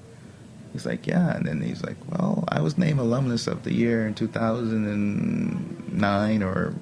He's 0.72 0.86
like, 0.86 1.05
"Yeah." 1.05 1.36
And 1.36 1.45
then 1.45 1.61
he's 1.61 1.84
like, 1.84 1.97
"Well, 2.09 2.45
I 2.47 2.61
was 2.61 2.78
named 2.78 2.99
alumnus 2.99 3.47
of 3.47 3.64
the 3.64 3.74
year 3.74 4.07
in 4.07 4.14
2009 4.16 6.43
or 6.43 6.74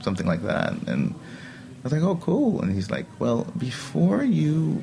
something 0.00 0.26
like 0.26 0.42
that." 0.42 0.72
And 0.88 1.14
I 1.14 1.82
was 1.84 1.92
like, 1.92 2.02
"Oh, 2.02 2.16
cool." 2.16 2.60
And 2.60 2.74
he's 2.74 2.90
like, 2.90 3.06
"Well, 3.20 3.46
before 3.56 4.24
you 4.24 4.82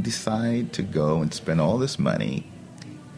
decide 0.00 0.72
to 0.74 0.82
go 0.82 1.20
and 1.22 1.32
spend 1.32 1.60
all 1.60 1.78
this 1.78 1.98
money, 1.98 2.46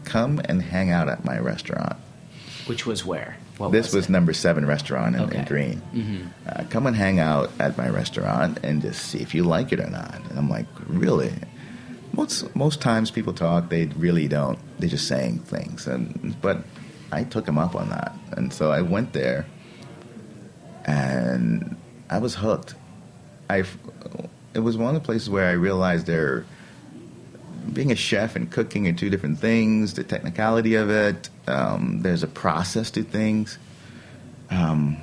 come 0.03 0.39
and 0.45 0.61
hang 0.61 0.91
out 0.91 1.09
at 1.09 1.25
my 1.25 1.37
restaurant." 1.39 1.95
Which 2.65 2.85
was 2.85 3.05
where? 3.05 3.37
What 3.57 3.71
this 3.71 3.93
was, 3.93 4.05
it? 4.05 4.11
number 4.11 4.33
seven 4.33 4.65
restaurant 4.65 5.15
in, 5.15 5.21
Okay. 5.23 5.39
in 5.39 5.45
Greene. 5.45 5.81
Mm-hmm. 5.93 6.27
Uh, 6.47 6.63
come 6.69 6.85
and 6.85 6.95
hang 6.95 7.19
out 7.19 7.49
at 7.59 7.77
my 7.77 7.89
restaurant 7.89 8.59
and 8.61 8.81
just 8.81 9.01
see 9.03 9.19
if 9.19 9.33
you 9.33 9.43
like 9.43 9.71
it 9.71 9.79
or 9.79 9.89
not. 9.89 10.15
And 10.29 10.37
I'm 10.37 10.49
like, 10.49 10.67
really? 10.85 11.33
Most 12.13 12.55
most 12.55 12.81
times 12.81 13.09
people 13.09 13.33
talk, 13.33 13.69
they 13.69 13.85
really 13.97 14.27
don't. 14.27 14.59
They're 14.79 14.89
just 14.89 15.07
saying 15.07 15.39
things. 15.39 15.87
And 15.87 16.35
but 16.41 16.57
I 17.11 17.23
took 17.23 17.47
him 17.47 17.57
up 17.57 17.73
on 17.75 17.89
that, 17.89 18.13
and 18.35 18.51
so 18.53 18.69
I 18.71 18.81
went 18.81 19.13
there, 19.13 19.45
and 20.85 21.75
I 22.09 22.19
was 22.19 22.35
hooked. 22.35 22.75
I 23.49 23.63
it 24.53 24.59
was 24.59 24.77
one 24.77 24.95
of 24.95 25.01
the 25.01 25.05
places 25.05 25.29
where 25.29 25.47
I 25.47 25.53
realized 25.53 26.05
there 26.07 26.45
being 27.73 27.91
a 27.91 27.95
chef 27.95 28.35
and 28.35 28.49
cooking 28.51 28.87
are 28.87 28.93
two 28.93 29.09
different 29.09 29.39
things. 29.39 29.93
The 29.93 30.03
technicality 30.03 30.75
of 30.75 30.89
it, 30.89 31.29
um, 31.47 32.01
there's 32.01 32.23
a 32.23 32.27
process 32.27 32.91
to 32.91 33.03
things. 33.03 33.57
Um, 34.49 34.97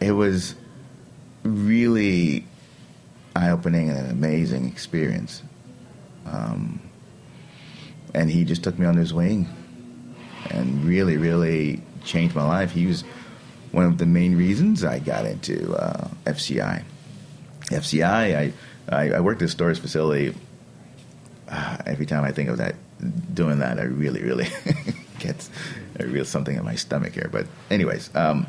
it 0.00 0.12
was 0.12 0.54
really 1.42 2.46
eye-opening 3.36 3.90
and 3.90 3.98
an 3.98 4.10
amazing 4.10 4.66
experience. 4.66 5.42
Um, 6.26 6.80
and 8.14 8.30
he 8.30 8.44
just 8.44 8.64
took 8.64 8.78
me 8.78 8.86
under 8.86 9.00
his 9.00 9.14
wing 9.14 9.48
and 10.50 10.84
really, 10.84 11.16
really 11.16 11.82
changed 12.04 12.34
my 12.34 12.44
life. 12.44 12.72
He 12.72 12.86
was 12.86 13.02
one 13.72 13.84
of 13.84 13.98
the 13.98 14.06
main 14.06 14.36
reasons 14.36 14.84
I 14.84 14.98
got 14.98 15.26
into 15.26 15.74
uh, 15.74 16.08
FCI. 16.24 16.82
FCI, 17.66 18.36
I, 18.36 18.52
I, 18.90 19.10
I 19.10 19.20
worked 19.20 19.42
at 19.42 19.46
a 19.46 19.50
storage 19.50 19.78
facility. 19.78 20.34
Uh, 21.48 21.78
every 21.86 22.06
time 22.06 22.24
I 22.24 22.32
think 22.32 22.48
of 22.48 22.58
that, 22.58 22.74
doing 23.34 23.60
that, 23.60 23.78
I 23.78 23.84
really, 23.84 24.22
really 24.22 24.48
gets 25.18 25.50
a 25.98 26.06
real 26.06 26.24
something 26.24 26.56
in 26.56 26.64
my 26.64 26.74
stomach 26.74 27.14
here. 27.14 27.28
But 27.30 27.46
anyways, 27.70 28.14
um, 28.14 28.46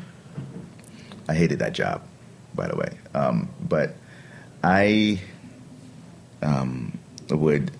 I 1.28 1.34
hated 1.34 1.60
that 1.60 1.72
job, 1.72 2.02
by 2.54 2.68
the 2.68 2.76
way. 2.76 2.98
Um, 3.14 3.48
but 3.60 3.94
I 4.62 5.20
um, 6.42 6.98
would 7.30 7.70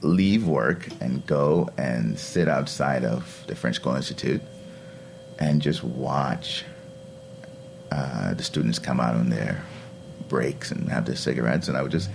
leave 0.00 0.46
work 0.46 0.88
and 1.00 1.24
go 1.26 1.70
and 1.76 2.18
sit 2.18 2.48
outside 2.48 3.04
of 3.04 3.44
the 3.46 3.54
French 3.54 3.76
School 3.76 3.94
Institute 3.94 4.42
and 5.38 5.62
just 5.62 5.82
watch 5.82 6.64
uh, 7.90 8.34
the 8.34 8.42
students 8.42 8.78
come 8.78 9.00
out 9.00 9.14
on 9.14 9.28
their 9.28 9.62
breaks 10.32 10.72
and 10.72 10.88
have 10.88 11.04
their 11.04 11.20
cigarettes. 11.26 11.68
And 11.68 11.76
I 11.76 11.82
would 11.82 11.92
just, 11.92 12.08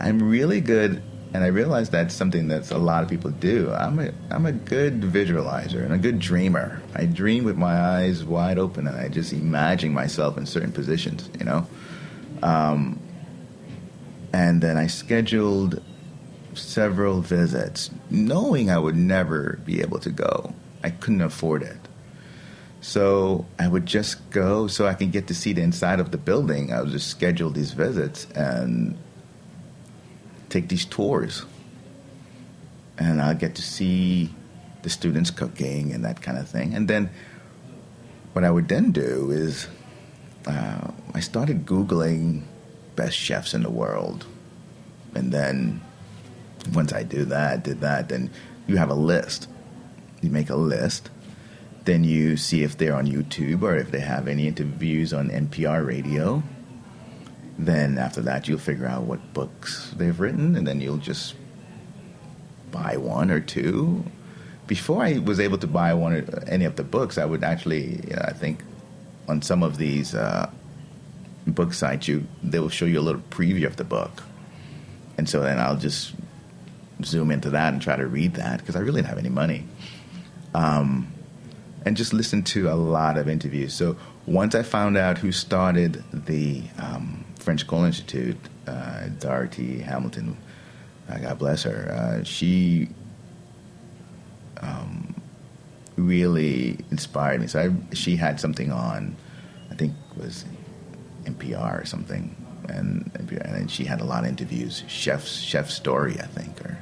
I'm 0.00 0.18
really 0.28 0.60
good, 0.60 1.02
and 1.34 1.44
I 1.44 1.48
realized 1.48 1.92
that's 1.92 2.14
something 2.14 2.48
that 2.48 2.70
a 2.70 2.78
lot 2.78 3.04
of 3.04 3.10
people 3.10 3.30
do. 3.30 3.70
I'm 3.70 3.98
a, 3.98 4.10
I'm 4.30 4.46
a 4.46 4.52
good 4.52 5.02
visualizer 5.02 5.84
and 5.84 5.92
a 5.92 5.98
good 5.98 6.18
dreamer. 6.18 6.80
I 6.94 7.04
dream 7.04 7.44
with 7.44 7.56
my 7.56 7.76
eyes 7.78 8.24
wide 8.24 8.58
open, 8.58 8.88
and 8.88 8.96
I 8.96 9.08
just 9.08 9.32
imagine 9.32 9.92
myself 9.92 10.38
in 10.38 10.46
certain 10.46 10.72
positions, 10.72 11.28
you 11.38 11.44
know. 11.44 11.66
Um, 12.42 12.98
and 14.32 14.62
then 14.62 14.76
I 14.76 14.86
scheduled 14.86 15.82
several 16.54 17.20
visits, 17.20 17.90
knowing 18.10 18.70
I 18.70 18.78
would 18.78 18.96
never 18.96 19.60
be 19.64 19.82
able 19.82 19.98
to 20.00 20.10
go. 20.10 20.54
I 20.82 20.90
couldn't 20.90 21.20
afford 21.22 21.62
it. 21.62 21.85
So 22.86 23.44
I 23.58 23.66
would 23.66 23.84
just 23.84 24.30
go 24.30 24.68
so 24.68 24.86
I 24.86 24.94
can 24.94 25.10
get 25.10 25.26
to 25.26 25.34
see 25.34 25.52
the 25.52 25.60
inside 25.60 25.98
of 25.98 26.12
the 26.12 26.18
building. 26.18 26.72
I 26.72 26.82
would 26.82 26.92
just 26.92 27.08
schedule 27.08 27.50
these 27.50 27.72
visits 27.72 28.28
and 28.36 28.96
take 30.50 30.68
these 30.68 30.84
tours. 30.84 31.44
And 32.96 33.20
I'll 33.20 33.34
get 33.34 33.56
to 33.56 33.62
see 33.62 34.32
the 34.82 34.88
students 34.88 35.32
cooking 35.32 35.92
and 35.92 36.04
that 36.04 36.22
kind 36.22 36.38
of 36.38 36.48
thing. 36.48 36.74
And 36.74 36.86
then 36.86 37.10
what 38.34 38.44
I 38.44 38.52
would 38.52 38.68
then 38.68 38.92
do 38.92 39.32
is 39.32 39.66
uh, 40.46 40.92
I 41.12 41.18
started 41.18 41.66
Googling 41.66 42.44
best 42.94 43.16
chefs 43.16 43.52
in 43.52 43.64
the 43.64 43.70
world. 43.70 44.26
And 45.12 45.32
then 45.32 45.80
once 46.72 46.92
I 46.92 47.02
do 47.02 47.24
that, 47.24 47.64
did 47.64 47.80
that, 47.80 48.10
then 48.10 48.30
you 48.68 48.76
have 48.76 48.90
a 48.90 48.94
list. 48.94 49.48
You 50.22 50.30
make 50.30 50.50
a 50.50 50.56
list. 50.56 51.10
Then 51.86 52.02
you 52.02 52.36
see 52.36 52.64
if 52.64 52.76
they're 52.76 52.96
on 52.96 53.06
YouTube 53.06 53.62
or 53.62 53.76
if 53.76 53.92
they 53.92 54.00
have 54.00 54.26
any 54.26 54.48
interviews 54.48 55.14
on 55.14 55.30
NPR 55.30 55.86
radio. 55.86 56.42
Then 57.58 57.96
after 57.96 58.20
that, 58.22 58.48
you'll 58.48 58.58
figure 58.58 58.86
out 58.86 59.04
what 59.04 59.32
books 59.32 59.94
they've 59.96 60.18
written, 60.18 60.56
and 60.56 60.66
then 60.66 60.80
you'll 60.80 60.98
just 60.98 61.36
buy 62.72 62.96
one 62.96 63.30
or 63.30 63.38
two. 63.40 64.04
Before 64.66 65.02
I 65.02 65.18
was 65.18 65.38
able 65.38 65.58
to 65.58 65.68
buy 65.68 65.94
one 65.94 66.12
or 66.12 66.44
any 66.48 66.64
of 66.64 66.74
the 66.74 66.82
books, 66.82 67.18
I 67.18 67.24
would 67.24 67.44
actually, 67.44 68.00
you 68.08 68.16
know, 68.16 68.22
I 68.24 68.32
think, 68.32 68.64
on 69.28 69.40
some 69.40 69.62
of 69.62 69.78
these 69.78 70.12
uh, 70.12 70.50
book 71.46 71.72
sites, 71.72 72.08
you 72.08 72.26
they 72.42 72.58
will 72.58 72.68
show 72.68 72.84
you 72.84 72.98
a 72.98 73.06
little 73.08 73.22
preview 73.30 73.64
of 73.64 73.76
the 73.76 73.84
book, 73.84 74.24
and 75.16 75.28
so 75.28 75.40
then 75.40 75.60
I'll 75.60 75.76
just 75.76 76.14
zoom 77.04 77.30
into 77.30 77.50
that 77.50 77.72
and 77.72 77.80
try 77.80 77.94
to 77.94 78.06
read 78.06 78.34
that 78.34 78.58
because 78.58 78.74
I 78.74 78.80
really 78.80 79.02
didn't 79.02 79.08
have 79.08 79.18
any 79.18 79.28
money. 79.28 79.66
Um, 80.52 81.12
and 81.86 81.96
just 81.96 82.12
listen 82.12 82.42
to 82.42 82.68
a 82.68 82.74
lot 82.74 83.16
of 83.16 83.28
interviews. 83.28 83.72
So 83.72 83.96
once 84.26 84.56
I 84.56 84.64
found 84.64 84.96
out 84.96 85.18
who 85.18 85.30
started 85.30 86.02
the 86.12 86.64
um, 86.78 87.24
French 87.38 87.60
School 87.60 87.84
Institute, 87.84 88.36
uh, 88.66 89.06
Dorothy 89.20 89.78
Hamilton, 89.78 90.36
uh, 91.08 91.18
God 91.18 91.38
bless 91.38 91.62
her, 91.62 91.92
uh, 91.92 92.24
she 92.24 92.88
um, 94.60 95.14
really 95.94 96.80
inspired 96.90 97.40
me. 97.40 97.46
So 97.46 97.60
I, 97.60 97.94
she 97.94 98.16
had 98.16 98.40
something 98.40 98.72
on, 98.72 99.14
I 99.70 99.76
think 99.76 99.94
it 100.10 100.22
was 100.22 100.44
NPR 101.22 101.82
or 101.82 101.86
something, 101.86 102.34
and 102.68 103.12
and 103.44 103.70
she 103.70 103.84
had 103.84 104.00
a 104.00 104.04
lot 104.04 104.24
of 104.24 104.28
interviews. 104.28 104.82
Chef's 104.88 105.38
Chef 105.38 105.70
Story, 105.70 106.18
I 106.18 106.26
think, 106.26 106.60
or 106.64 106.78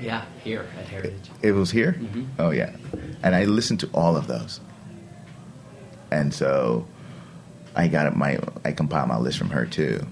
Yeah, 0.00 0.24
here 0.42 0.66
at 0.78 0.86
Heritage. 0.86 1.30
it 1.42 1.52
was 1.52 1.70
here? 1.70 1.92
Mhm. 2.00 2.26
Oh, 2.38 2.50
yeah. 2.50 2.70
And 3.22 3.34
I 3.34 3.44
listened 3.44 3.80
to 3.80 3.88
all 3.92 4.16
of 4.16 4.26
those. 4.26 4.60
And 6.10 6.32
so 6.34 6.86
I 7.76 7.86
got 7.88 8.16
my, 8.16 8.38
I 8.64 8.72
compiled 8.72 9.08
my 9.08 9.18
list 9.18 9.38
from 9.38 9.50
her 9.50 9.66
too. 9.66 10.06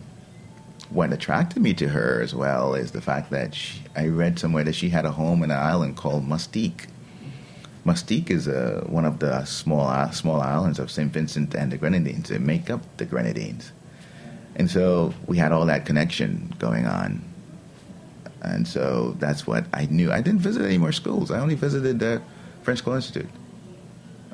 What 0.91 1.13
attracted 1.13 1.63
me 1.63 1.75
to 1.75 1.89
her 1.89 2.21
as 2.23 2.35
well 2.35 2.75
is 2.75 2.93
the 2.93 3.01
fact 3.01 3.31
that 3.31 3.55
she, 3.55 3.83
I 3.97 4.07
read 4.07 4.39
somewhere 4.39 4.65
that 4.65 4.75
she 4.75 4.89
had 4.91 5.05
a 5.05 5.11
home 5.13 5.43
in 5.43 5.51
an 5.51 5.59
island 5.59 5.97
called 5.97 6.27
Mustique. 6.27 6.87
Mustique 7.85 8.31
is 8.31 8.47
a, 8.47 8.85
one 8.87 9.05
of 9.05 9.19
the 9.19 9.45
small 9.45 10.11
small 10.13 10.41
islands 10.41 10.79
of 10.79 10.91
St. 10.91 11.13
Vincent 11.13 11.55
and 11.55 11.73
the 11.73 11.77
Grenadines. 11.79 12.29
They 12.29 12.39
make 12.39 12.71
up 12.71 12.83
the 12.99 13.05
Grenadines. 13.07 13.73
And 14.57 14.71
so 14.71 15.15
we 15.27 15.39
had 15.39 15.53
all 15.53 15.67
that 15.67 15.85
connection 15.87 16.55
going 16.59 16.87
on. 16.87 17.23
And 18.43 18.67
so 18.67 19.17
that's 19.19 19.47
what 19.47 19.65
I 19.73 19.87
knew. 19.87 20.13
I 20.13 20.21
didn't 20.21 20.41
visit 20.41 20.65
any 20.65 20.79
more 20.79 20.93
schools. 20.93 21.31
I 21.31 21.41
only 21.41 21.55
visited 21.55 21.99
the 21.99 22.23
French 22.63 22.81
School 22.81 22.95
Institute. 22.95 23.29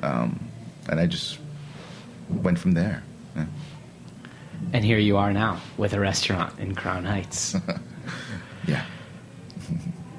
Um, 0.01 0.47
and 0.89 0.99
I 0.99 1.07
just 1.07 1.39
went 2.29 2.59
from 2.59 2.73
there. 2.73 3.03
Yeah. 3.35 3.45
And 4.73 4.85
here 4.85 4.99
you 4.99 5.17
are 5.17 5.33
now 5.33 5.59
with 5.77 5.93
a 5.93 5.99
restaurant 5.99 6.59
in 6.59 6.75
Crown 6.75 7.05
Heights. 7.05 7.55
yeah. 8.67 8.85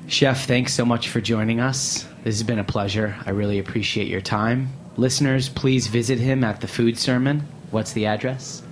Chef, 0.08 0.46
thanks 0.46 0.72
so 0.72 0.84
much 0.84 1.08
for 1.08 1.20
joining 1.20 1.60
us. 1.60 2.04
This 2.24 2.36
has 2.36 2.42
been 2.42 2.58
a 2.58 2.64
pleasure. 2.64 3.16
I 3.26 3.30
really 3.30 3.58
appreciate 3.58 4.08
your 4.08 4.20
time. 4.20 4.70
Listeners, 4.96 5.48
please 5.48 5.88
visit 5.88 6.18
him 6.18 6.44
at 6.44 6.60
the 6.60 6.68
Food 6.68 6.96
Sermon. 6.96 7.40
What's 7.70 7.92
the 7.92 8.06
address? 8.06 8.62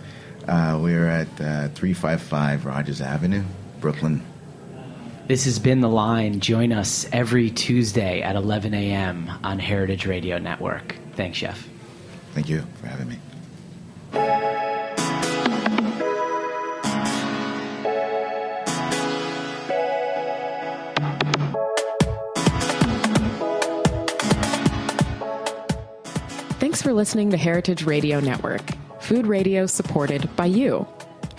Uh, 0.46 0.78
we're 0.80 1.08
at 1.08 1.26
uh, 1.40 1.68
355 1.68 2.66
Rogers 2.66 3.00
Avenue, 3.00 3.42
Brooklyn. 3.80 4.22
This 5.26 5.46
has 5.46 5.58
been 5.58 5.80
The 5.80 5.88
Line. 5.88 6.40
Join 6.40 6.70
us 6.70 7.08
every 7.10 7.50
Tuesday 7.50 8.20
at 8.20 8.36
11 8.36 8.74
a.m. 8.74 9.30
on 9.42 9.58
Heritage 9.58 10.04
Radio 10.04 10.36
Network. 10.36 10.96
Thanks, 11.14 11.38
Chef. 11.38 11.66
Thank 12.34 12.50
you 12.50 12.62
for 12.80 12.88
having 12.88 13.08
me. 13.08 13.18
Thanks 26.60 26.82
for 26.82 26.92
listening 26.92 27.30
to 27.30 27.38
Heritage 27.38 27.84
Radio 27.84 28.20
Network, 28.20 28.62
food 29.00 29.26
radio 29.26 29.64
supported 29.64 30.28
by 30.36 30.46
you. 30.46 30.86